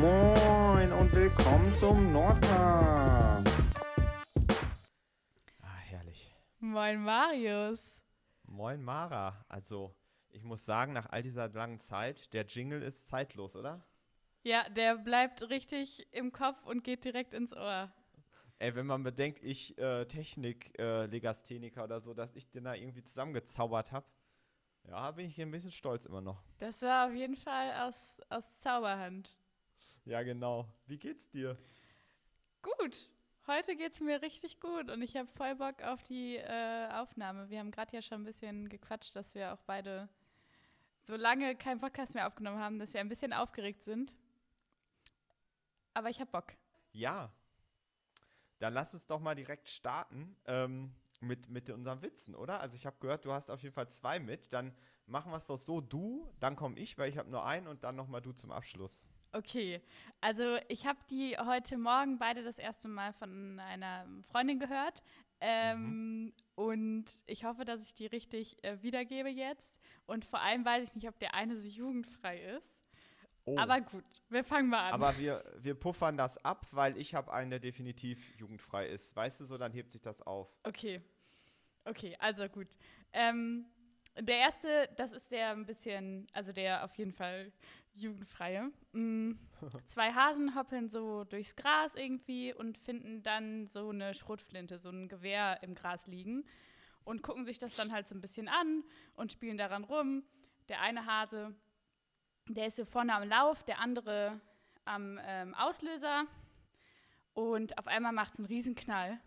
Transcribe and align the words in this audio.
Moin 0.00 0.90
und 0.92 1.12
willkommen 1.14 1.78
zum 1.78 2.10
Nordcast. 2.10 3.62
Ah, 5.60 5.76
herrlich. 5.90 6.34
Moin 6.58 7.02
Marius. 7.02 8.00
Moin 8.44 8.82
Mara. 8.82 9.44
Also, 9.50 9.94
ich 10.30 10.42
muss 10.42 10.64
sagen, 10.64 10.94
nach 10.94 11.10
all 11.10 11.20
dieser 11.20 11.50
langen 11.50 11.80
Zeit, 11.80 12.32
der 12.32 12.46
Jingle 12.46 12.80
ist 12.80 13.08
zeitlos, 13.08 13.54
oder? 13.54 13.84
Ja, 14.42 14.66
der 14.70 14.96
bleibt 14.96 15.50
richtig 15.50 16.06
im 16.12 16.32
Kopf 16.32 16.64
und 16.64 16.82
geht 16.82 17.04
direkt 17.04 17.34
ins 17.34 17.52
Ohr. 17.52 17.92
Ey, 18.58 18.74
wenn 18.74 18.86
man 18.86 19.02
bedenkt, 19.02 19.42
ich 19.42 19.76
äh, 19.76 20.06
Technik, 20.06 20.78
äh, 20.78 21.04
Legastheniker 21.04 21.84
oder 21.84 22.00
so, 22.00 22.14
dass 22.14 22.34
ich 22.36 22.48
den 22.48 22.64
da 22.64 22.72
irgendwie 22.72 23.02
zusammengezaubert 23.02 23.92
habe, 23.92 24.06
ja, 24.88 25.10
bin 25.10 25.26
ich 25.26 25.34
hier 25.34 25.44
ein 25.44 25.50
bisschen 25.50 25.72
stolz 25.72 26.06
immer 26.06 26.22
noch. 26.22 26.42
Das 26.56 26.80
war 26.80 27.06
auf 27.06 27.12
jeden 27.12 27.36
Fall 27.36 27.86
aus, 27.86 28.18
aus 28.30 28.60
Zauberhand. 28.60 29.39
Ja, 30.04 30.22
genau. 30.22 30.66
Wie 30.86 30.98
geht's 30.98 31.28
dir? 31.30 31.56
Gut. 32.62 33.10
Heute 33.46 33.74
geht's 33.74 34.00
mir 34.00 34.22
richtig 34.22 34.60
gut 34.60 34.90
und 34.90 35.02
ich 35.02 35.16
habe 35.16 35.28
voll 35.36 35.56
Bock 35.56 35.82
auf 35.82 36.02
die 36.04 36.36
äh, 36.36 36.88
Aufnahme. 36.92 37.50
Wir 37.50 37.58
haben 37.58 37.70
gerade 37.70 37.94
ja 37.96 38.02
schon 38.02 38.22
ein 38.22 38.24
bisschen 38.24 38.68
gequatscht, 38.68 39.16
dass 39.16 39.34
wir 39.34 39.52
auch 39.52 39.62
beide 39.66 40.08
so 41.00 41.16
lange 41.16 41.56
keinen 41.56 41.80
Podcast 41.80 42.14
mehr 42.14 42.26
aufgenommen 42.26 42.60
haben, 42.60 42.78
dass 42.78 42.94
wir 42.94 43.00
ein 43.00 43.08
bisschen 43.08 43.32
aufgeregt 43.32 43.82
sind. 43.82 44.14
Aber 45.94 46.10
ich 46.10 46.20
habe 46.20 46.30
Bock. 46.30 46.54
Ja. 46.92 47.32
Dann 48.58 48.74
lass 48.74 48.94
uns 48.94 49.06
doch 49.06 49.20
mal 49.20 49.34
direkt 49.34 49.68
starten 49.68 50.36
ähm, 50.46 50.94
mit, 51.20 51.48
mit 51.48 51.70
unseren 51.70 52.02
Witzen, 52.02 52.34
oder? 52.34 52.60
Also 52.60 52.76
ich 52.76 52.86
habe 52.86 52.96
gehört, 53.00 53.24
du 53.24 53.32
hast 53.32 53.50
auf 53.50 53.62
jeden 53.62 53.74
Fall 53.74 53.88
zwei 53.88 54.20
mit. 54.20 54.52
Dann 54.52 54.74
machen 55.06 55.32
wir 55.32 55.38
es 55.38 55.46
doch 55.46 55.58
so, 55.58 55.80
du, 55.80 56.32
dann 56.38 56.56
komme 56.56 56.78
ich, 56.78 56.98
weil 56.98 57.10
ich 57.10 57.18
habe 57.18 57.30
nur 57.30 57.44
einen 57.44 57.66
und 57.66 57.84
dann 57.84 57.96
nochmal 57.96 58.20
du 58.20 58.32
zum 58.32 58.52
Abschluss. 58.52 59.02
Okay, 59.32 59.80
also 60.20 60.58
ich 60.68 60.86
habe 60.86 60.98
die 61.08 61.36
heute 61.38 61.78
Morgen 61.78 62.18
beide 62.18 62.42
das 62.42 62.58
erste 62.58 62.88
Mal 62.88 63.12
von 63.12 63.60
einer 63.60 64.06
Freundin 64.30 64.58
gehört. 64.58 65.02
Ähm, 65.40 66.24
mhm. 66.24 66.32
Und 66.54 67.04
ich 67.26 67.44
hoffe, 67.44 67.64
dass 67.64 67.86
ich 67.86 67.94
die 67.94 68.06
richtig 68.06 68.62
äh, 68.62 68.82
wiedergebe 68.82 69.28
jetzt. 69.28 69.80
Und 70.06 70.24
vor 70.24 70.40
allem 70.40 70.64
weiß 70.64 70.88
ich 70.88 70.94
nicht, 70.94 71.08
ob 71.08 71.18
der 71.18 71.34
eine 71.34 71.56
so 71.56 71.66
jugendfrei 71.66 72.40
ist. 72.40 72.76
Oh. 73.46 73.56
Aber 73.56 73.80
gut, 73.80 74.04
wir 74.28 74.44
fangen 74.44 74.68
mal 74.68 74.88
an. 74.88 74.92
Aber 74.92 75.16
wir, 75.16 75.42
wir 75.58 75.74
puffern 75.74 76.16
das 76.16 76.36
ab, 76.44 76.66
weil 76.72 76.96
ich 76.98 77.14
habe 77.14 77.32
eine, 77.32 77.50
der 77.50 77.58
definitiv 77.60 78.36
jugendfrei 78.38 78.86
ist. 78.86 79.16
Weißt 79.16 79.40
du 79.40 79.44
so, 79.44 79.56
dann 79.56 79.72
hebt 79.72 79.92
sich 79.92 80.02
das 80.02 80.20
auf. 80.22 80.48
Okay. 80.64 81.00
Okay, 81.84 82.16
also 82.18 82.46
gut. 82.48 82.68
Ähm, 83.12 83.64
der 84.22 84.38
erste, 84.38 84.88
das 84.96 85.12
ist 85.12 85.30
der 85.30 85.50
ein 85.50 85.66
bisschen, 85.66 86.26
also 86.32 86.52
der 86.52 86.84
auf 86.84 86.94
jeden 86.96 87.12
Fall 87.12 87.52
jugendfreie. 87.94 88.70
Mhm. 88.92 89.38
Zwei 89.86 90.12
Hasen 90.12 90.54
hoppeln 90.54 90.88
so 90.88 91.24
durchs 91.24 91.56
Gras 91.56 91.94
irgendwie 91.94 92.52
und 92.54 92.78
finden 92.78 93.22
dann 93.22 93.66
so 93.66 93.90
eine 93.90 94.14
Schrotflinte, 94.14 94.78
so 94.78 94.90
ein 94.90 95.08
Gewehr 95.08 95.62
im 95.62 95.74
Gras 95.74 96.06
liegen 96.06 96.44
und 97.04 97.22
gucken 97.22 97.44
sich 97.44 97.58
das 97.58 97.74
dann 97.74 97.92
halt 97.92 98.08
so 98.08 98.14
ein 98.14 98.20
bisschen 98.20 98.48
an 98.48 98.84
und 99.14 99.32
spielen 99.32 99.58
daran 99.58 99.84
rum. 99.84 100.24
Der 100.68 100.80
eine 100.80 101.06
Hase 101.06 101.54
der 102.54 102.66
ist 102.66 102.76
so 102.76 102.84
vorne 102.84 103.14
am 103.14 103.28
Lauf, 103.28 103.62
der 103.62 103.78
andere 103.78 104.40
am 104.84 105.20
ähm, 105.24 105.54
Auslöser. 105.54 106.26
Und 107.32 107.78
auf 107.78 107.86
einmal 107.86 108.12
macht 108.12 108.34
es 108.34 108.40
einen 108.40 108.46
Riesenknall. 108.46 109.20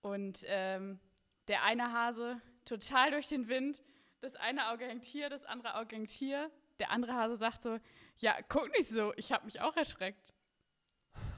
Und 0.00 0.44
ähm, 0.46 0.98
der 1.46 1.62
eine 1.62 1.92
Hase 1.92 2.40
total 2.68 3.10
durch 3.10 3.28
den 3.28 3.48
Wind. 3.48 3.82
Das 4.20 4.34
eine 4.36 4.70
Auge 4.70 4.86
hängt 4.86 5.04
hier, 5.04 5.30
das 5.30 5.44
andere 5.44 5.76
Auge 5.76 5.96
hängt 5.96 6.10
hier. 6.10 6.50
Der 6.78 6.90
andere 6.90 7.14
Hase 7.14 7.36
sagt 7.36 7.62
so, 7.62 7.78
ja, 8.18 8.36
guck 8.48 8.70
nicht 8.76 8.88
so, 8.88 9.12
ich 9.16 9.32
habe 9.32 9.44
mich 9.44 9.60
auch 9.60 9.76
erschreckt. 9.76 10.34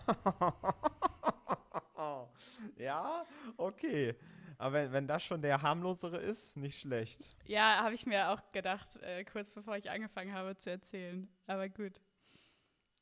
ja, 2.76 3.24
okay. 3.56 4.14
Aber 4.58 4.74
wenn, 4.74 4.92
wenn 4.92 5.06
das 5.06 5.22
schon 5.22 5.40
der 5.40 5.62
harmlosere 5.62 6.18
ist, 6.18 6.56
nicht 6.56 6.78
schlecht. 6.78 7.36
Ja, 7.46 7.82
habe 7.82 7.94
ich 7.94 8.04
mir 8.04 8.30
auch 8.30 8.52
gedacht, 8.52 8.96
äh, 9.02 9.24
kurz 9.24 9.48
bevor 9.48 9.76
ich 9.76 9.90
angefangen 9.90 10.34
habe 10.34 10.54
zu 10.56 10.70
erzählen. 10.70 11.28
Aber 11.46 11.68
gut. 11.70 12.00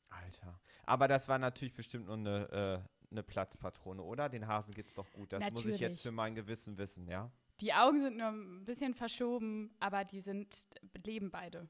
Alter. 0.09 0.59
Aber 0.85 1.09
das 1.09 1.27
war 1.27 1.37
natürlich 1.37 1.73
bestimmt 1.73 2.07
nur 2.07 2.15
eine, 2.15 2.49
äh, 2.49 2.79
eine 3.11 3.23
Platzpatrone, 3.23 4.01
oder? 4.01 4.29
Den 4.29 4.47
Hasen 4.47 4.73
geht's 4.73 4.93
doch 4.93 5.11
gut. 5.11 5.33
Das 5.33 5.41
natürlich. 5.41 5.65
muss 5.65 5.75
ich 5.75 5.81
jetzt 5.81 6.01
für 6.01 6.11
mein 6.11 6.35
Gewissen 6.35 6.77
wissen, 6.77 7.07
ja? 7.07 7.29
Die 7.61 7.73
Augen 7.73 8.01
sind 8.01 8.17
nur 8.17 8.27
ein 8.27 8.65
bisschen 8.65 8.93
verschoben, 8.93 9.75
aber 9.79 10.05
die 10.05 10.21
sind, 10.21 10.67
leben 11.05 11.29
beide. 11.31 11.67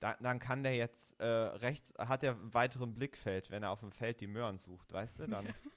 Da, 0.00 0.16
dann 0.20 0.38
kann 0.38 0.62
der 0.62 0.74
jetzt 0.76 1.18
äh, 1.20 1.24
rechts, 1.24 1.94
hat 1.98 2.22
er 2.22 2.32
einen 2.32 2.52
weiteren 2.52 2.94
Blickfeld, 2.94 3.50
wenn 3.50 3.62
er 3.62 3.70
auf 3.70 3.80
dem 3.80 3.92
Feld 3.92 4.20
die 4.20 4.26
Möhren 4.26 4.58
sucht, 4.58 4.92
weißt 4.92 5.20
du? 5.20 5.28
Dann 5.28 5.54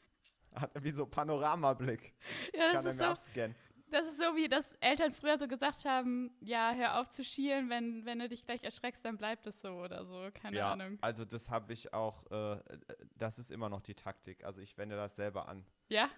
Hat 0.60 0.76
er 0.76 0.84
wie 0.84 0.92
so 0.92 1.06
Panoramablick. 1.06 2.14
Ja, 2.54 2.74
das 2.74 2.84
Kann 2.84 2.92
ist 2.92 3.00
so, 3.00 3.06
abscannen. 3.06 3.56
Das 3.90 4.06
ist 4.06 4.18
so, 4.18 4.36
wie 4.36 4.50
das 4.50 4.74
Eltern 4.82 5.14
früher 5.14 5.38
so 5.38 5.48
gesagt 5.48 5.86
haben, 5.86 6.36
ja, 6.42 6.74
hör 6.76 7.00
auf 7.00 7.10
zu 7.10 7.24
schielen, 7.24 7.70
wenn, 7.70 8.06
wenn 8.06 8.20
du 8.20 8.28
dich 8.28 8.44
gleich 8.44 8.62
erschreckst, 8.64 9.06
dann 9.06 9.18
bleibt 9.18 9.48
es 9.48 9.62
so 9.62 9.70
oder 9.70 10.06
so, 10.06 10.30
keine 10.34 10.58
ja, 10.58 10.74
Ahnung. 10.74 10.98
also 11.00 11.24
das 11.24 11.50
habe 11.50 11.72
ich 11.72 11.94
auch, 11.94 12.30
äh, 12.32 12.60
das 13.16 13.40
ist 13.40 13.50
immer 13.50 13.70
noch 13.70 13.82
die 13.82 13.96
Taktik. 13.96 14.44
Also 14.44 14.60
ich 14.60 14.78
wende 14.78 14.98
das 14.98 15.16
selber 15.16 15.48
an. 15.48 15.66
Ja? 15.88 16.10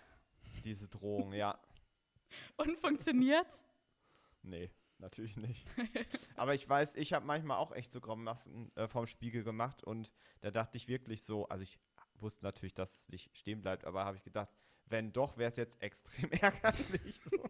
Diese 0.63 0.88
Drohung, 0.88 1.34
ja. 1.34 1.59
Und 2.57 2.78
funktioniert's? 2.78 3.63
Nee, 4.41 4.72
natürlich 4.97 5.38
nicht. 5.38 5.66
Aber 6.35 6.53
ich 6.53 6.67
weiß, 6.67 6.95
ich 6.95 7.13
habe 7.13 7.25
manchmal 7.25 7.57
auch 7.57 7.72
echt 7.72 7.91
so 7.91 8.00
Graummasken 8.00 8.72
äh, 8.75 8.88
vorm 8.88 9.07
Spiegel 9.07 9.44
gemacht 9.44 9.84
und 9.84 10.12
da 10.41 10.51
dachte 10.51 10.78
ich 10.78 10.88
wirklich 10.88 11.23
so, 11.23 11.47
also 11.47 11.63
ich 11.63 11.79
wusste 12.16 12.44
natürlich, 12.44 12.73
dass 12.73 13.03
es 13.03 13.09
nicht 13.09 13.35
stehen 13.38 13.62
bleibt, 13.62 13.85
aber 13.85 14.06
habe 14.06 14.18
ich 14.18 14.23
gedacht, 14.23 14.50
wenn 14.85 15.13
doch, 15.13 15.38
wäre 15.38 15.51
es 15.51 15.57
jetzt 15.57 15.81
extrem 15.81 16.31
ärgerlich. 16.31 17.19
So. 17.19 17.50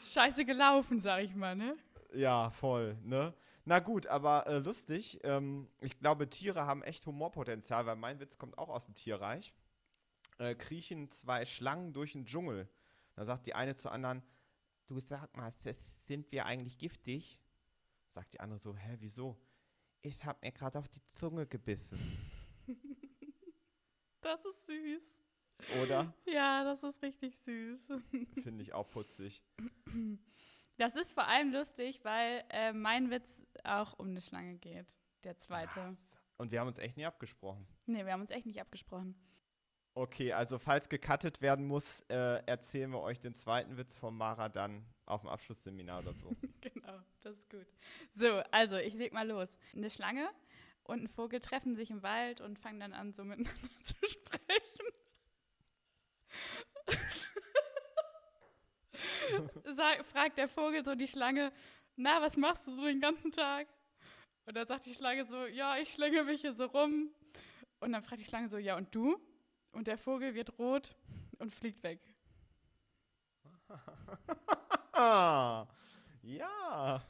Scheiße 0.00 0.44
gelaufen, 0.44 1.00
sag 1.00 1.22
ich 1.22 1.34
mal, 1.34 1.54
ne? 1.54 1.76
Ja, 2.14 2.50
voll, 2.50 2.98
ne? 3.02 3.34
Na 3.64 3.78
gut, 3.78 4.06
aber 4.08 4.46
äh, 4.46 4.58
lustig. 4.58 5.20
Ähm, 5.22 5.68
ich 5.80 5.98
glaube, 6.00 6.28
Tiere 6.28 6.66
haben 6.66 6.82
echt 6.82 7.06
Humorpotenzial, 7.06 7.86
weil 7.86 7.96
mein 7.96 8.18
Witz 8.18 8.36
kommt 8.36 8.58
auch 8.58 8.68
aus 8.68 8.86
dem 8.86 8.94
Tierreich. 8.94 9.54
Äh, 10.38 10.56
kriechen 10.56 11.08
zwei 11.10 11.44
Schlangen 11.44 11.92
durch 11.92 12.12
den 12.12 12.26
Dschungel. 12.26 12.68
Da 13.14 13.24
sagt 13.24 13.46
die 13.46 13.54
eine 13.54 13.74
zur 13.74 13.92
anderen, 13.92 14.22
du 14.86 15.00
sag 15.00 15.36
mal, 15.36 15.52
sind 16.04 16.32
wir 16.32 16.46
eigentlich 16.46 16.78
giftig? 16.78 17.38
Sagt 18.10 18.34
die 18.34 18.40
andere 18.40 18.58
so, 18.58 18.76
hä, 18.76 18.96
wieso? 19.00 19.38
Ich 20.02 20.24
hab 20.24 20.42
mir 20.42 20.52
gerade 20.52 20.78
auf 20.78 20.88
die 20.88 21.02
Zunge 21.12 21.46
gebissen. 21.46 21.98
Das 24.22 24.44
ist 24.44 24.66
süß. 24.66 25.18
Oder? 25.82 26.14
Ja, 26.26 26.64
das 26.64 26.82
ist 26.82 27.02
richtig 27.02 27.36
süß. 27.38 27.88
Finde 28.42 28.62
ich 28.62 28.72
auch 28.72 28.88
putzig. 28.88 29.42
Das 30.76 30.94
ist 30.96 31.12
vor 31.12 31.26
allem 31.26 31.52
lustig, 31.52 32.04
weil 32.04 32.44
äh, 32.50 32.72
mein 32.72 33.10
Witz 33.10 33.44
auch 33.64 33.98
um 33.98 34.10
eine 34.10 34.22
Schlange 34.22 34.58
geht. 34.58 34.96
Der 35.24 35.36
zweite. 35.38 35.92
Und 36.38 36.50
wir 36.50 36.60
haben 36.60 36.68
uns 36.68 36.78
echt 36.78 36.96
nicht 36.96 37.06
abgesprochen. 37.06 37.66
Nee, 37.86 38.04
wir 38.04 38.12
haben 38.12 38.20
uns 38.20 38.30
echt 38.30 38.46
nicht 38.46 38.60
abgesprochen. 38.60 39.14
Okay, 39.94 40.32
also 40.32 40.58
falls 40.58 40.88
gecuttet 40.88 41.42
werden 41.42 41.66
muss, 41.66 42.00
äh, 42.08 42.42
erzählen 42.46 42.90
wir 42.90 43.00
euch 43.00 43.20
den 43.20 43.34
zweiten 43.34 43.76
Witz 43.76 43.98
von 43.98 44.16
Mara 44.16 44.48
dann 44.48 44.86
auf 45.04 45.20
dem 45.20 45.28
Abschlussseminar 45.28 45.98
oder 46.00 46.14
so. 46.14 46.34
genau, 46.62 46.98
das 47.20 47.36
ist 47.36 47.50
gut. 47.50 47.66
So, 48.14 48.40
also 48.50 48.78
ich 48.78 48.94
leg 48.94 49.12
mal 49.12 49.28
los. 49.28 49.48
Eine 49.76 49.90
Schlange 49.90 50.30
und 50.84 51.02
ein 51.02 51.08
Vogel 51.08 51.40
treffen 51.40 51.76
sich 51.76 51.90
im 51.90 52.02
Wald 52.02 52.40
und 52.40 52.58
fangen 52.58 52.80
dann 52.80 52.94
an, 52.94 53.12
so 53.12 53.22
miteinander 53.22 53.52
zu 53.84 53.94
sprechen. 54.06 54.86
Sag, 59.76 60.06
fragt 60.06 60.38
der 60.38 60.48
Vogel 60.48 60.86
so 60.86 60.94
die 60.94 61.08
Schlange, 61.08 61.52
na, 61.96 62.22
was 62.22 62.38
machst 62.38 62.66
du 62.66 62.74
so 62.74 62.86
den 62.86 63.00
ganzen 63.00 63.30
Tag? 63.30 63.68
Und 64.46 64.56
dann 64.56 64.66
sagt 64.66 64.86
die 64.86 64.94
Schlange 64.94 65.26
so, 65.26 65.44
ja, 65.44 65.76
ich 65.76 65.92
schlänge 65.92 66.24
mich 66.24 66.40
hier 66.40 66.54
so 66.54 66.64
rum. 66.64 67.10
Und 67.80 67.92
dann 67.92 68.02
fragt 68.02 68.22
die 68.22 68.26
Schlange 68.26 68.48
so, 68.48 68.56
ja, 68.56 68.74
und 68.76 68.94
du? 68.94 69.20
Und 69.72 69.86
der 69.86 69.98
Vogel 69.98 70.34
wird 70.34 70.58
rot 70.58 70.94
und 71.38 71.52
fliegt 71.52 71.82
weg. 71.82 72.00
ja. 76.22 77.02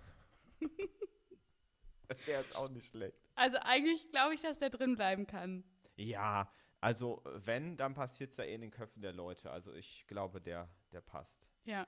der 2.27 2.41
ist 2.41 2.57
auch 2.57 2.69
nicht 2.69 2.89
schlecht. 2.89 3.19
Also 3.35 3.59
eigentlich 3.59 4.09
glaube 4.11 4.35
ich, 4.35 4.43
dass 4.43 4.59
der 4.61 4.71
drin 4.71 4.95
bleiben 4.95 5.27
kann. 5.27 5.65
Ja, 5.97 6.51
also 6.81 7.23
wenn, 7.25 7.77
dann 7.77 7.95
passiert 7.95 8.31
es 8.31 8.37
ja 8.37 8.45
eh 8.45 8.55
in 8.55 8.61
den 8.61 8.71
Köpfen 8.71 9.03
der 9.03 9.13
Leute. 9.13 9.51
Also 9.51 9.73
ich 9.75 10.07
glaube, 10.07 10.41
der, 10.41 10.69
der 10.93 11.01
passt. 11.01 11.47
Ja. 11.65 11.87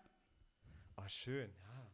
Oh, 0.97 1.07
schön, 1.07 1.55
ja. 1.61 1.91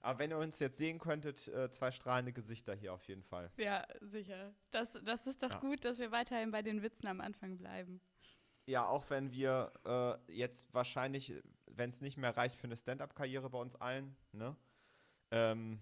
Aber 0.00 0.18
wenn 0.18 0.30
ihr 0.30 0.38
uns 0.38 0.58
jetzt 0.58 0.78
sehen 0.78 0.98
könntet, 0.98 1.46
äh, 1.48 1.70
zwei 1.70 1.92
strahlende 1.92 2.32
Gesichter 2.32 2.74
hier 2.74 2.92
auf 2.92 3.04
jeden 3.04 3.22
Fall. 3.22 3.52
Ja, 3.56 3.86
sicher. 4.00 4.52
Das, 4.70 4.98
das 5.04 5.26
ist 5.26 5.42
doch 5.42 5.50
ja. 5.50 5.60
gut, 5.60 5.84
dass 5.84 5.98
wir 5.98 6.10
weiterhin 6.10 6.50
bei 6.50 6.60
den 6.60 6.82
Witzen 6.82 7.06
am 7.06 7.20
Anfang 7.20 7.56
bleiben. 7.56 8.00
Ja, 8.66 8.86
auch 8.86 9.10
wenn 9.10 9.32
wir 9.32 9.72
äh, 9.84 10.32
jetzt 10.32 10.72
wahrscheinlich, 10.72 11.34
wenn 11.66 11.90
es 11.90 12.00
nicht 12.00 12.16
mehr 12.16 12.36
reicht 12.36 12.56
für 12.56 12.64
eine 12.68 12.76
Stand-up-Karriere 12.76 13.50
bei 13.50 13.58
uns 13.58 13.74
allen, 13.76 14.16
ne? 14.32 14.56
Ähm, 15.30 15.80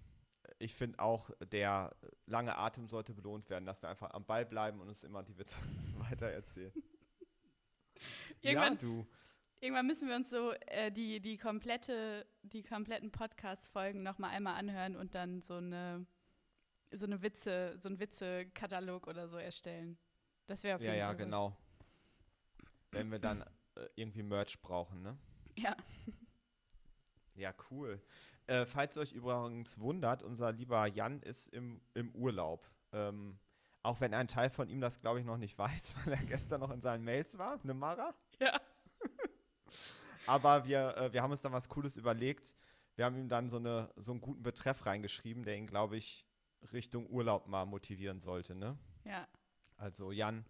ich 0.57 0.73
finde 0.73 0.99
auch, 0.99 1.29
der 1.51 1.95
lange 2.25 2.57
Atem 2.57 2.87
sollte 2.87 3.13
belohnt 3.13 3.49
werden, 3.49 3.65
dass 3.65 3.81
wir 3.81 3.89
einfach 3.89 4.11
am 4.11 4.25
Ball 4.25 4.45
bleiben 4.45 4.79
und 4.81 4.89
uns 4.89 5.03
immer 5.03 5.23
die 5.23 5.37
Witze 5.37 5.55
weiter 6.09 6.27
erzählen. 6.27 6.73
Irgendwann, 8.41 8.73
ja, 8.73 8.79
du. 8.79 9.07
irgendwann 9.59 9.85
müssen 9.85 10.07
wir 10.07 10.15
uns 10.15 10.29
so 10.31 10.51
äh, 10.67 10.91
die, 10.91 11.19
die, 11.19 11.37
komplette, 11.37 12.25
die 12.41 12.63
kompletten 12.63 13.11
Podcast-Folgen 13.11 14.01
nochmal 14.01 14.31
einmal 14.31 14.55
anhören 14.55 14.95
und 14.95 15.13
dann 15.13 15.41
so 15.41 15.55
eine, 15.55 16.07
so 16.91 17.05
eine 17.05 17.21
Witze, 17.21 17.75
so 17.77 17.87
einen 17.87 17.99
Witze-Katalog 17.99 19.05
oder 19.07 19.27
so 19.27 19.37
erstellen. 19.37 19.99
Das 20.47 20.63
wäre 20.63 20.75
auf 20.77 20.81
jeden 20.81 20.93
Ja, 20.93 20.99
ja, 20.99 21.05
Fall 21.07 21.15
was. 21.19 21.23
genau. 21.25 21.57
Wenn 22.91 23.11
wir 23.11 23.19
dann 23.19 23.41
äh, 23.75 23.87
irgendwie 23.95 24.23
Merch 24.23 24.61
brauchen, 24.61 25.01
ne? 25.01 25.17
Ja. 25.55 25.75
Ja, 27.35 27.53
cool. 27.69 28.01
Äh, 28.47 28.65
falls 28.65 28.95
ihr 28.97 29.01
euch 29.01 29.13
übrigens 29.13 29.79
wundert, 29.79 30.23
unser 30.23 30.51
lieber 30.51 30.85
Jan 30.87 31.21
ist 31.21 31.47
im, 31.47 31.81
im 31.93 32.13
Urlaub. 32.13 32.69
Ähm, 32.91 33.39
auch 33.83 34.01
wenn 34.01 34.13
ein 34.13 34.27
Teil 34.27 34.49
von 34.49 34.69
ihm 34.69 34.81
das, 34.81 34.99
glaube 34.99 35.19
ich, 35.19 35.25
noch 35.25 35.37
nicht 35.37 35.57
weiß, 35.57 35.93
weil 36.03 36.13
er 36.13 36.25
gestern 36.25 36.59
noch 36.59 36.71
in 36.71 36.81
seinen 36.81 37.03
Mails 37.03 37.37
war, 37.37 37.59
ne 37.63 37.73
Mara? 37.73 38.13
Ja. 38.39 38.59
Aber 40.27 40.65
wir, 40.65 40.97
äh, 40.97 41.13
wir 41.13 41.23
haben 41.23 41.31
uns 41.31 41.41
dann 41.41 41.53
was 41.53 41.69
Cooles 41.69 41.95
überlegt. 41.95 42.55
Wir 42.95 43.05
haben 43.05 43.15
ihm 43.17 43.29
dann 43.29 43.49
so, 43.49 43.57
eine, 43.57 43.91
so 43.95 44.11
einen 44.11 44.21
guten 44.21 44.43
Betreff 44.43 44.85
reingeschrieben, 44.85 45.43
der 45.43 45.55
ihn, 45.55 45.67
glaube 45.67 45.97
ich, 45.97 46.27
Richtung 46.73 47.07
Urlaub 47.09 47.47
mal 47.47 47.65
motivieren 47.65 48.19
sollte, 48.19 48.53
ne? 48.53 48.77
Ja. 49.03 49.27
Also 49.77 50.11
Jan, 50.11 50.45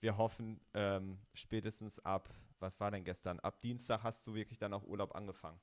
wir 0.00 0.16
hoffen, 0.16 0.60
ähm, 0.74 1.18
spätestens 1.34 1.98
ab, 2.04 2.28
was 2.58 2.80
war 2.80 2.90
denn 2.90 3.04
gestern? 3.04 3.40
Ab 3.40 3.60
Dienstag 3.60 4.02
hast 4.02 4.26
du 4.26 4.34
wirklich 4.34 4.58
dann 4.58 4.72
auch 4.74 4.84
Urlaub 4.84 5.14
angefangen. 5.14 5.60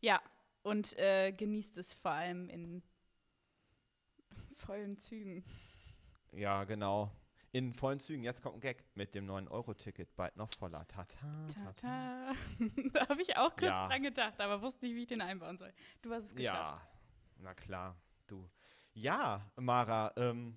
Ja. 0.00 0.20
Und 0.62 0.98
äh, 0.98 1.32
genießt 1.32 1.76
es 1.78 1.92
vor 1.94 2.10
allem 2.10 2.48
in 2.48 2.82
vollen 4.56 4.98
Zügen. 4.98 5.44
Ja, 6.32 6.64
genau. 6.64 7.10
In 7.52 7.72
vollen 7.72 7.98
Zügen. 7.98 8.22
Jetzt 8.24 8.42
kommt 8.42 8.56
ein 8.56 8.60
Gag 8.60 8.84
mit 8.94 9.14
dem 9.14 9.26
9-Euro-Ticket. 9.26 10.14
Bald 10.16 10.36
noch 10.36 10.52
voller. 10.58 10.86
Tata, 10.86 11.16
tata. 11.48 11.72
Tata. 11.72 12.34
da 12.92 13.08
habe 13.08 13.22
ich 13.22 13.34
auch 13.36 13.50
kurz 13.50 13.68
Ja. 13.68 13.88
dran 13.88 14.02
gedacht, 14.02 14.38
aber 14.40 14.60
wusste 14.60 14.84
nicht, 14.84 14.94
wie 14.94 15.02
ich 15.02 15.06
den 15.06 15.22
einbauen 15.22 15.56
soll. 15.56 15.72
Du 16.02 16.12
hast 16.12 16.24
es 16.24 16.34
geschafft. 16.34 16.56
Ja, 16.56 16.88
na 17.38 17.54
klar, 17.54 17.96
du. 18.26 18.46
Ja, 18.92 19.50
Mara, 19.56 20.12
ähm, 20.16 20.56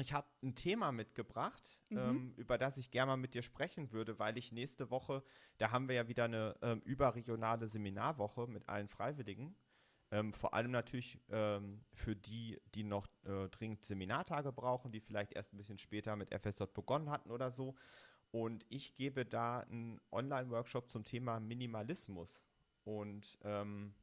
ich 0.00 0.12
habe 0.12 0.26
ein 0.42 0.54
Thema 0.54 0.92
mitgebracht, 0.92 1.78
Mhm. 1.90 1.98
ähm, 1.98 2.34
über 2.36 2.58
das 2.58 2.76
ich 2.76 2.90
gerne 2.90 3.10
mal 3.10 3.16
mit 3.16 3.34
dir 3.34 3.42
sprechen 3.42 3.92
würde, 3.92 4.18
weil 4.18 4.36
ich 4.38 4.52
nächste 4.52 4.90
Woche, 4.90 5.22
da 5.58 5.70
haben 5.70 5.88
wir 5.88 5.96
ja 5.96 6.08
wieder 6.08 6.24
eine 6.24 6.56
ähm, 6.62 6.80
überregionale 6.84 7.68
Seminarwoche 7.68 8.46
mit 8.46 8.68
allen 8.68 8.88
Freiwilligen. 8.88 9.56
Ähm, 10.12 10.32
vor 10.32 10.54
allem 10.54 10.72
natürlich 10.72 11.20
ähm, 11.28 11.84
für 11.92 12.16
die, 12.16 12.60
die 12.74 12.82
noch 12.82 13.06
äh, 13.24 13.48
dringend 13.48 13.84
Seminartage 13.84 14.52
brauchen, 14.52 14.90
die 14.90 15.00
vielleicht 15.00 15.32
erst 15.32 15.52
ein 15.52 15.56
bisschen 15.56 15.78
später 15.78 16.16
mit 16.16 16.30
FSJ 16.34 16.64
begonnen 16.74 17.10
hatten 17.10 17.30
oder 17.30 17.50
so. 17.50 17.76
Und 18.32 18.66
ich 18.68 18.94
gebe 18.96 19.24
da 19.24 19.60
einen 19.60 20.00
Online-Workshop 20.10 20.90
zum 20.90 21.04
Thema 21.04 21.38
Minimalismus. 21.40 22.44
Und 22.84 23.38
ähm, 23.42 23.94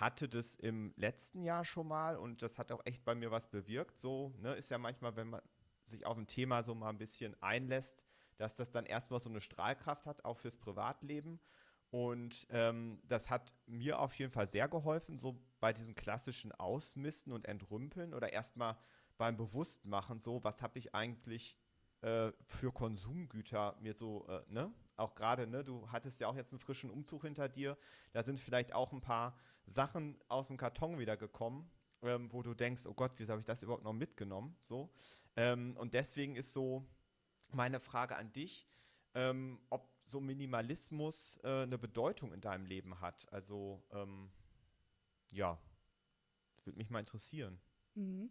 hatte 0.00 0.28
das 0.28 0.54
im 0.54 0.92
letzten 0.96 1.42
Jahr 1.42 1.64
schon 1.64 1.88
mal 1.88 2.16
und 2.16 2.42
das 2.42 2.58
hat 2.58 2.70
auch 2.70 2.84
echt 2.84 3.04
bei 3.04 3.14
mir 3.14 3.30
was 3.30 3.48
bewirkt. 3.48 3.98
So, 3.98 4.32
ne, 4.38 4.54
ist 4.54 4.70
ja 4.70 4.78
manchmal, 4.78 5.16
wenn 5.16 5.28
man 5.28 5.42
sich 5.84 6.06
auf 6.06 6.16
ein 6.16 6.26
Thema 6.26 6.62
so 6.62 6.74
mal 6.74 6.90
ein 6.90 6.98
bisschen 6.98 7.40
einlässt, 7.42 8.02
dass 8.36 8.56
das 8.56 8.70
dann 8.70 8.86
erstmal 8.86 9.20
so 9.20 9.28
eine 9.28 9.40
Strahlkraft 9.40 10.06
hat, 10.06 10.24
auch 10.24 10.38
fürs 10.38 10.56
Privatleben. 10.56 11.40
Und 11.90 12.46
ähm, 12.50 13.00
das 13.04 13.30
hat 13.30 13.54
mir 13.66 13.98
auf 13.98 14.14
jeden 14.18 14.30
Fall 14.30 14.46
sehr 14.46 14.68
geholfen, 14.68 15.16
so 15.16 15.40
bei 15.58 15.72
diesem 15.72 15.94
klassischen 15.94 16.52
Ausmisten 16.52 17.32
und 17.32 17.46
Entrümpeln 17.46 18.14
oder 18.14 18.32
erstmal 18.32 18.76
beim 19.16 19.36
Bewusstmachen, 19.36 20.20
so, 20.20 20.44
was 20.44 20.62
habe 20.62 20.78
ich 20.78 20.94
eigentlich 20.94 21.56
äh, 22.02 22.30
für 22.44 22.72
Konsumgüter 22.72 23.76
mir 23.80 23.94
so, 23.94 24.26
äh, 24.28 24.42
ne? 24.48 24.72
Auch 24.98 25.14
gerade, 25.14 25.46
ne, 25.46 25.64
du 25.64 25.90
hattest 25.90 26.20
ja 26.20 26.28
auch 26.28 26.36
jetzt 26.36 26.52
einen 26.52 26.60
frischen 26.60 26.90
Umzug 26.90 27.22
hinter 27.22 27.48
dir. 27.48 27.78
Da 28.12 28.22
sind 28.22 28.40
vielleicht 28.40 28.72
auch 28.72 28.92
ein 28.92 29.00
paar 29.00 29.38
Sachen 29.64 30.20
aus 30.28 30.48
dem 30.48 30.56
Karton 30.56 30.98
wieder 30.98 31.16
gekommen, 31.16 31.70
ähm, 32.02 32.32
wo 32.32 32.42
du 32.42 32.54
denkst, 32.54 32.86
oh 32.86 32.94
Gott, 32.94 33.12
wieso 33.16 33.32
habe 33.32 33.40
ich 33.40 33.46
das 33.46 33.62
überhaupt 33.62 33.84
noch 33.84 33.92
mitgenommen? 33.92 34.56
So. 34.60 34.90
Ähm, 35.36 35.76
und 35.76 35.94
deswegen 35.94 36.36
ist 36.36 36.52
so 36.52 36.84
meine 37.50 37.80
Frage 37.80 38.16
an 38.16 38.32
dich, 38.32 38.68
ähm, 39.14 39.60
ob 39.70 39.88
so 40.00 40.20
Minimalismus 40.20 41.38
äh, 41.42 41.62
eine 41.62 41.78
Bedeutung 41.78 42.32
in 42.32 42.40
deinem 42.40 42.66
Leben 42.66 43.00
hat. 43.00 43.32
Also, 43.32 43.82
ähm, 43.92 44.30
ja, 45.32 45.58
würde 46.64 46.78
mich 46.78 46.90
mal 46.90 47.00
interessieren. 47.00 47.58
Mhm. 47.94 48.30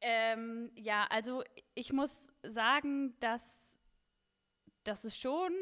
Ähm, 0.00 0.70
ja, 0.76 1.06
also 1.08 1.42
ich 1.74 1.92
muss 1.92 2.30
sagen, 2.42 3.18
dass, 3.20 3.73
dass 4.84 5.04
es 5.04 5.18
schon 5.18 5.52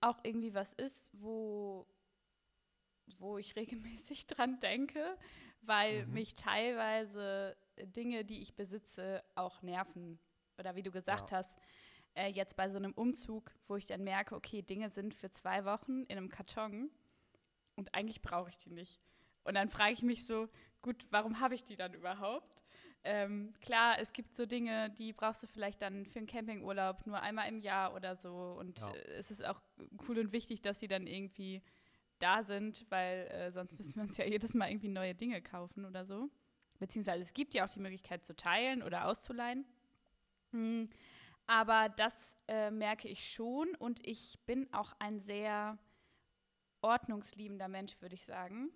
auch 0.00 0.18
irgendwie 0.24 0.54
was 0.54 0.72
ist, 0.74 1.10
wo, 1.14 1.86
wo 3.18 3.38
ich 3.38 3.56
regelmäßig 3.56 4.26
dran 4.26 4.58
denke, 4.60 5.16
weil 5.62 6.06
Mhm. 6.06 6.12
mich 6.12 6.34
teilweise 6.34 7.56
Dinge, 7.78 8.24
die 8.24 8.42
ich 8.42 8.54
besitze, 8.54 9.22
auch 9.34 9.62
nerven. 9.62 10.18
Oder 10.58 10.74
wie 10.76 10.82
du 10.82 10.90
gesagt 10.90 11.30
Ja. 11.30 11.32
hast, 11.32 11.56
äh, 12.14 12.28
jetzt 12.28 12.56
bei 12.56 12.68
so 12.68 12.76
einem 12.76 12.92
Umzug, 12.92 13.52
wo 13.68 13.76
ich 13.76 13.86
dann 13.86 14.04
merke, 14.04 14.34
okay, 14.34 14.62
Dinge 14.62 14.90
sind 14.90 15.14
für 15.14 15.30
zwei 15.30 15.64
Wochen 15.64 16.02
in 16.04 16.18
einem 16.18 16.28
Karton 16.28 16.90
und 17.76 17.94
eigentlich 17.94 18.22
brauche 18.22 18.50
ich 18.50 18.56
die 18.58 18.70
nicht. 18.70 19.00
Und 19.44 19.54
dann 19.54 19.68
frage 19.68 19.92
ich 19.94 20.02
mich 20.02 20.26
so, 20.26 20.48
gut, 20.82 21.06
warum 21.10 21.40
habe 21.40 21.54
ich 21.54 21.64
die 21.64 21.76
dann 21.76 21.94
überhaupt? 21.94 22.51
Ähm, 23.04 23.52
klar, 23.60 23.98
es 23.98 24.12
gibt 24.12 24.36
so 24.36 24.46
Dinge, 24.46 24.90
die 24.90 25.12
brauchst 25.12 25.42
du 25.42 25.46
vielleicht 25.48 25.82
dann 25.82 26.06
für 26.06 26.20
einen 26.20 26.28
Campingurlaub 26.28 27.04
nur 27.06 27.20
einmal 27.20 27.48
im 27.48 27.58
Jahr 27.58 27.94
oder 27.94 28.14
so. 28.16 28.56
Und 28.58 28.78
Ja. 28.78 28.92
äh, 28.92 29.12
es 29.14 29.30
ist 29.30 29.44
auch 29.44 29.60
cool 30.08 30.18
und 30.18 30.32
wichtig, 30.32 30.62
dass 30.62 30.78
sie 30.78 30.88
dann 30.88 31.06
irgendwie 31.06 31.62
da 32.20 32.44
sind, 32.44 32.86
weil 32.90 33.26
äh, 33.28 33.50
sonst 33.50 33.72
müssen 33.78 33.96
wir 33.96 34.02
uns 34.04 34.16
ja 34.16 34.24
jedes 34.24 34.54
Mal 34.54 34.70
irgendwie 34.70 34.88
neue 34.88 35.14
Dinge 35.14 35.42
kaufen 35.42 35.84
oder 35.84 36.04
so. 36.04 36.30
Beziehungsweise 36.78 37.22
es 37.22 37.32
gibt 37.34 37.54
ja 37.54 37.64
auch 37.64 37.70
die 37.70 37.80
Möglichkeit 37.80 38.24
zu 38.24 38.34
teilen 38.36 38.82
oder 38.82 39.06
auszuleihen. 39.06 39.64
Hm, 40.52 40.88
aber 41.46 41.88
das 41.88 42.36
äh, 42.48 42.70
merke 42.70 43.08
ich 43.08 43.32
schon 43.32 43.74
und 43.76 44.06
ich 44.06 44.38
bin 44.46 44.72
auch 44.72 44.92
ein 45.00 45.18
sehr 45.18 45.78
ordnungsliebender 46.82 47.68
Mensch, 47.68 48.00
würde 48.00 48.14
ich 48.14 48.24
sagen. 48.24 48.70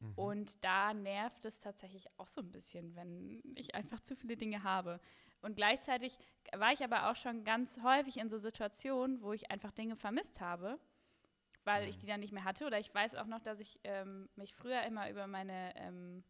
Mhm. 0.00 0.14
Und 0.14 0.64
da 0.64 0.94
nervt 0.94 1.44
es 1.44 1.58
tatsächlich 1.58 2.06
auch 2.18 2.28
so 2.28 2.40
ein 2.40 2.50
bisschen, 2.52 2.94
wenn 2.96 3.42
ich 3.56 3.74
einfach 3.74 4.00
zu 4.00 4.14
viele 4.16 4.36
Dinge 4.36 4.62
habe. 4.62 5.00
Und 5.40 5.56
gleichzeitig 5.56 6.18
war 6.56 6.72
ich 6.72 6.82
aber 6.82 7.10
auch 7.10 7.16
schon 7.16 7.44
ganz 7.44 7.80
häufig 7.82 8.16
in 8.18 8.28
so 8.28 8.38
Situationen, 8.38 9.22
wo 9.22 9.32
ich 9.32 9.50
einfach 9.50 9.70
Dinge 9.72 9.96
vermisst 9.96 10.40
habe, 10.40 10.78
weil 11.64 11.88
ich 11.88 11.96
Mhm. 11.96 12.00
die 12.00 12.06
dann 12.06 12.20
nicht 12.20 12.32
mehr 12.32 12.44
hatte. 12.44 12.66
Oder 12.66 12.78
ich 12.78 12.92
weiß 12.94 13.14
auch 13.16 13.26
noch, 13.26 13.40
dass 13.40 13.60
ich 13.60 13.78
ähm, 13.84 14.28
mich 14.36 14.54
früher 14.54 14.82
immer 14.82 15.10
über 15.10 15.26
meine, 15.26 15.74
ähm, 15.76 16.24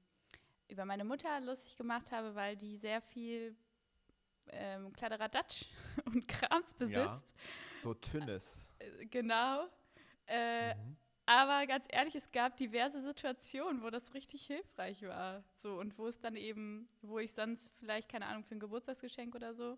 über 0.69 0.85
meine 0.85 1.05
Mutter 1.05 1.41
lustig 1.41 1.77
gemacht 1.77 2.11
habe, 2.13 2.35
weil 2.35 2.57
die 2.57 2.77
sehr 2.77 3.01
viel 3.01 3.57
ähm, 4.51 4.93
Kladderadatsch 4.93 5.67
und 6.07 6.27
Krams 6.29 6.75
besitzt. 6.75 6.97
Ja. 6.97 7.23
So 7.83 7.95
Tünnes. 7.95 8.61
Äh, 8.79 9.07
Genau. 9.07 9.67
Äh, 10.27 10.75
Mhm. 10.75 10.97
Aber 11.29 11.67
ganz 11.67 11.87
ehrlich, 11.91 12.15
es 12.15 12.33
gab 12.33 12.57
diverse 12.57 13.03
Situationen, 13.03 13.83
wo 13.83 13.91
das 13.91 14.15
richtig 14.15 14.47
hilfreich 14.47 15.03
war. 15.03 15.45
So, 15.59 15.79
und 15.79 15.99
wo 15.99 16.07
es 16.07 16.19
dann 16.21 16.37
eben, 16.37 16.89
wo 17.03 17.19
ich 17.19 17.35
sonst 17.35 17.71
vielleicht, 17.79 18.09
keine 18.09 18.27
Ahnung, 18.27 18.45
für 18.45 18.55
ein 18.55 18.61
Geburtstagsgeschenk 18.61 19.35
oder 19.35 19.55
so, 19.55 19.77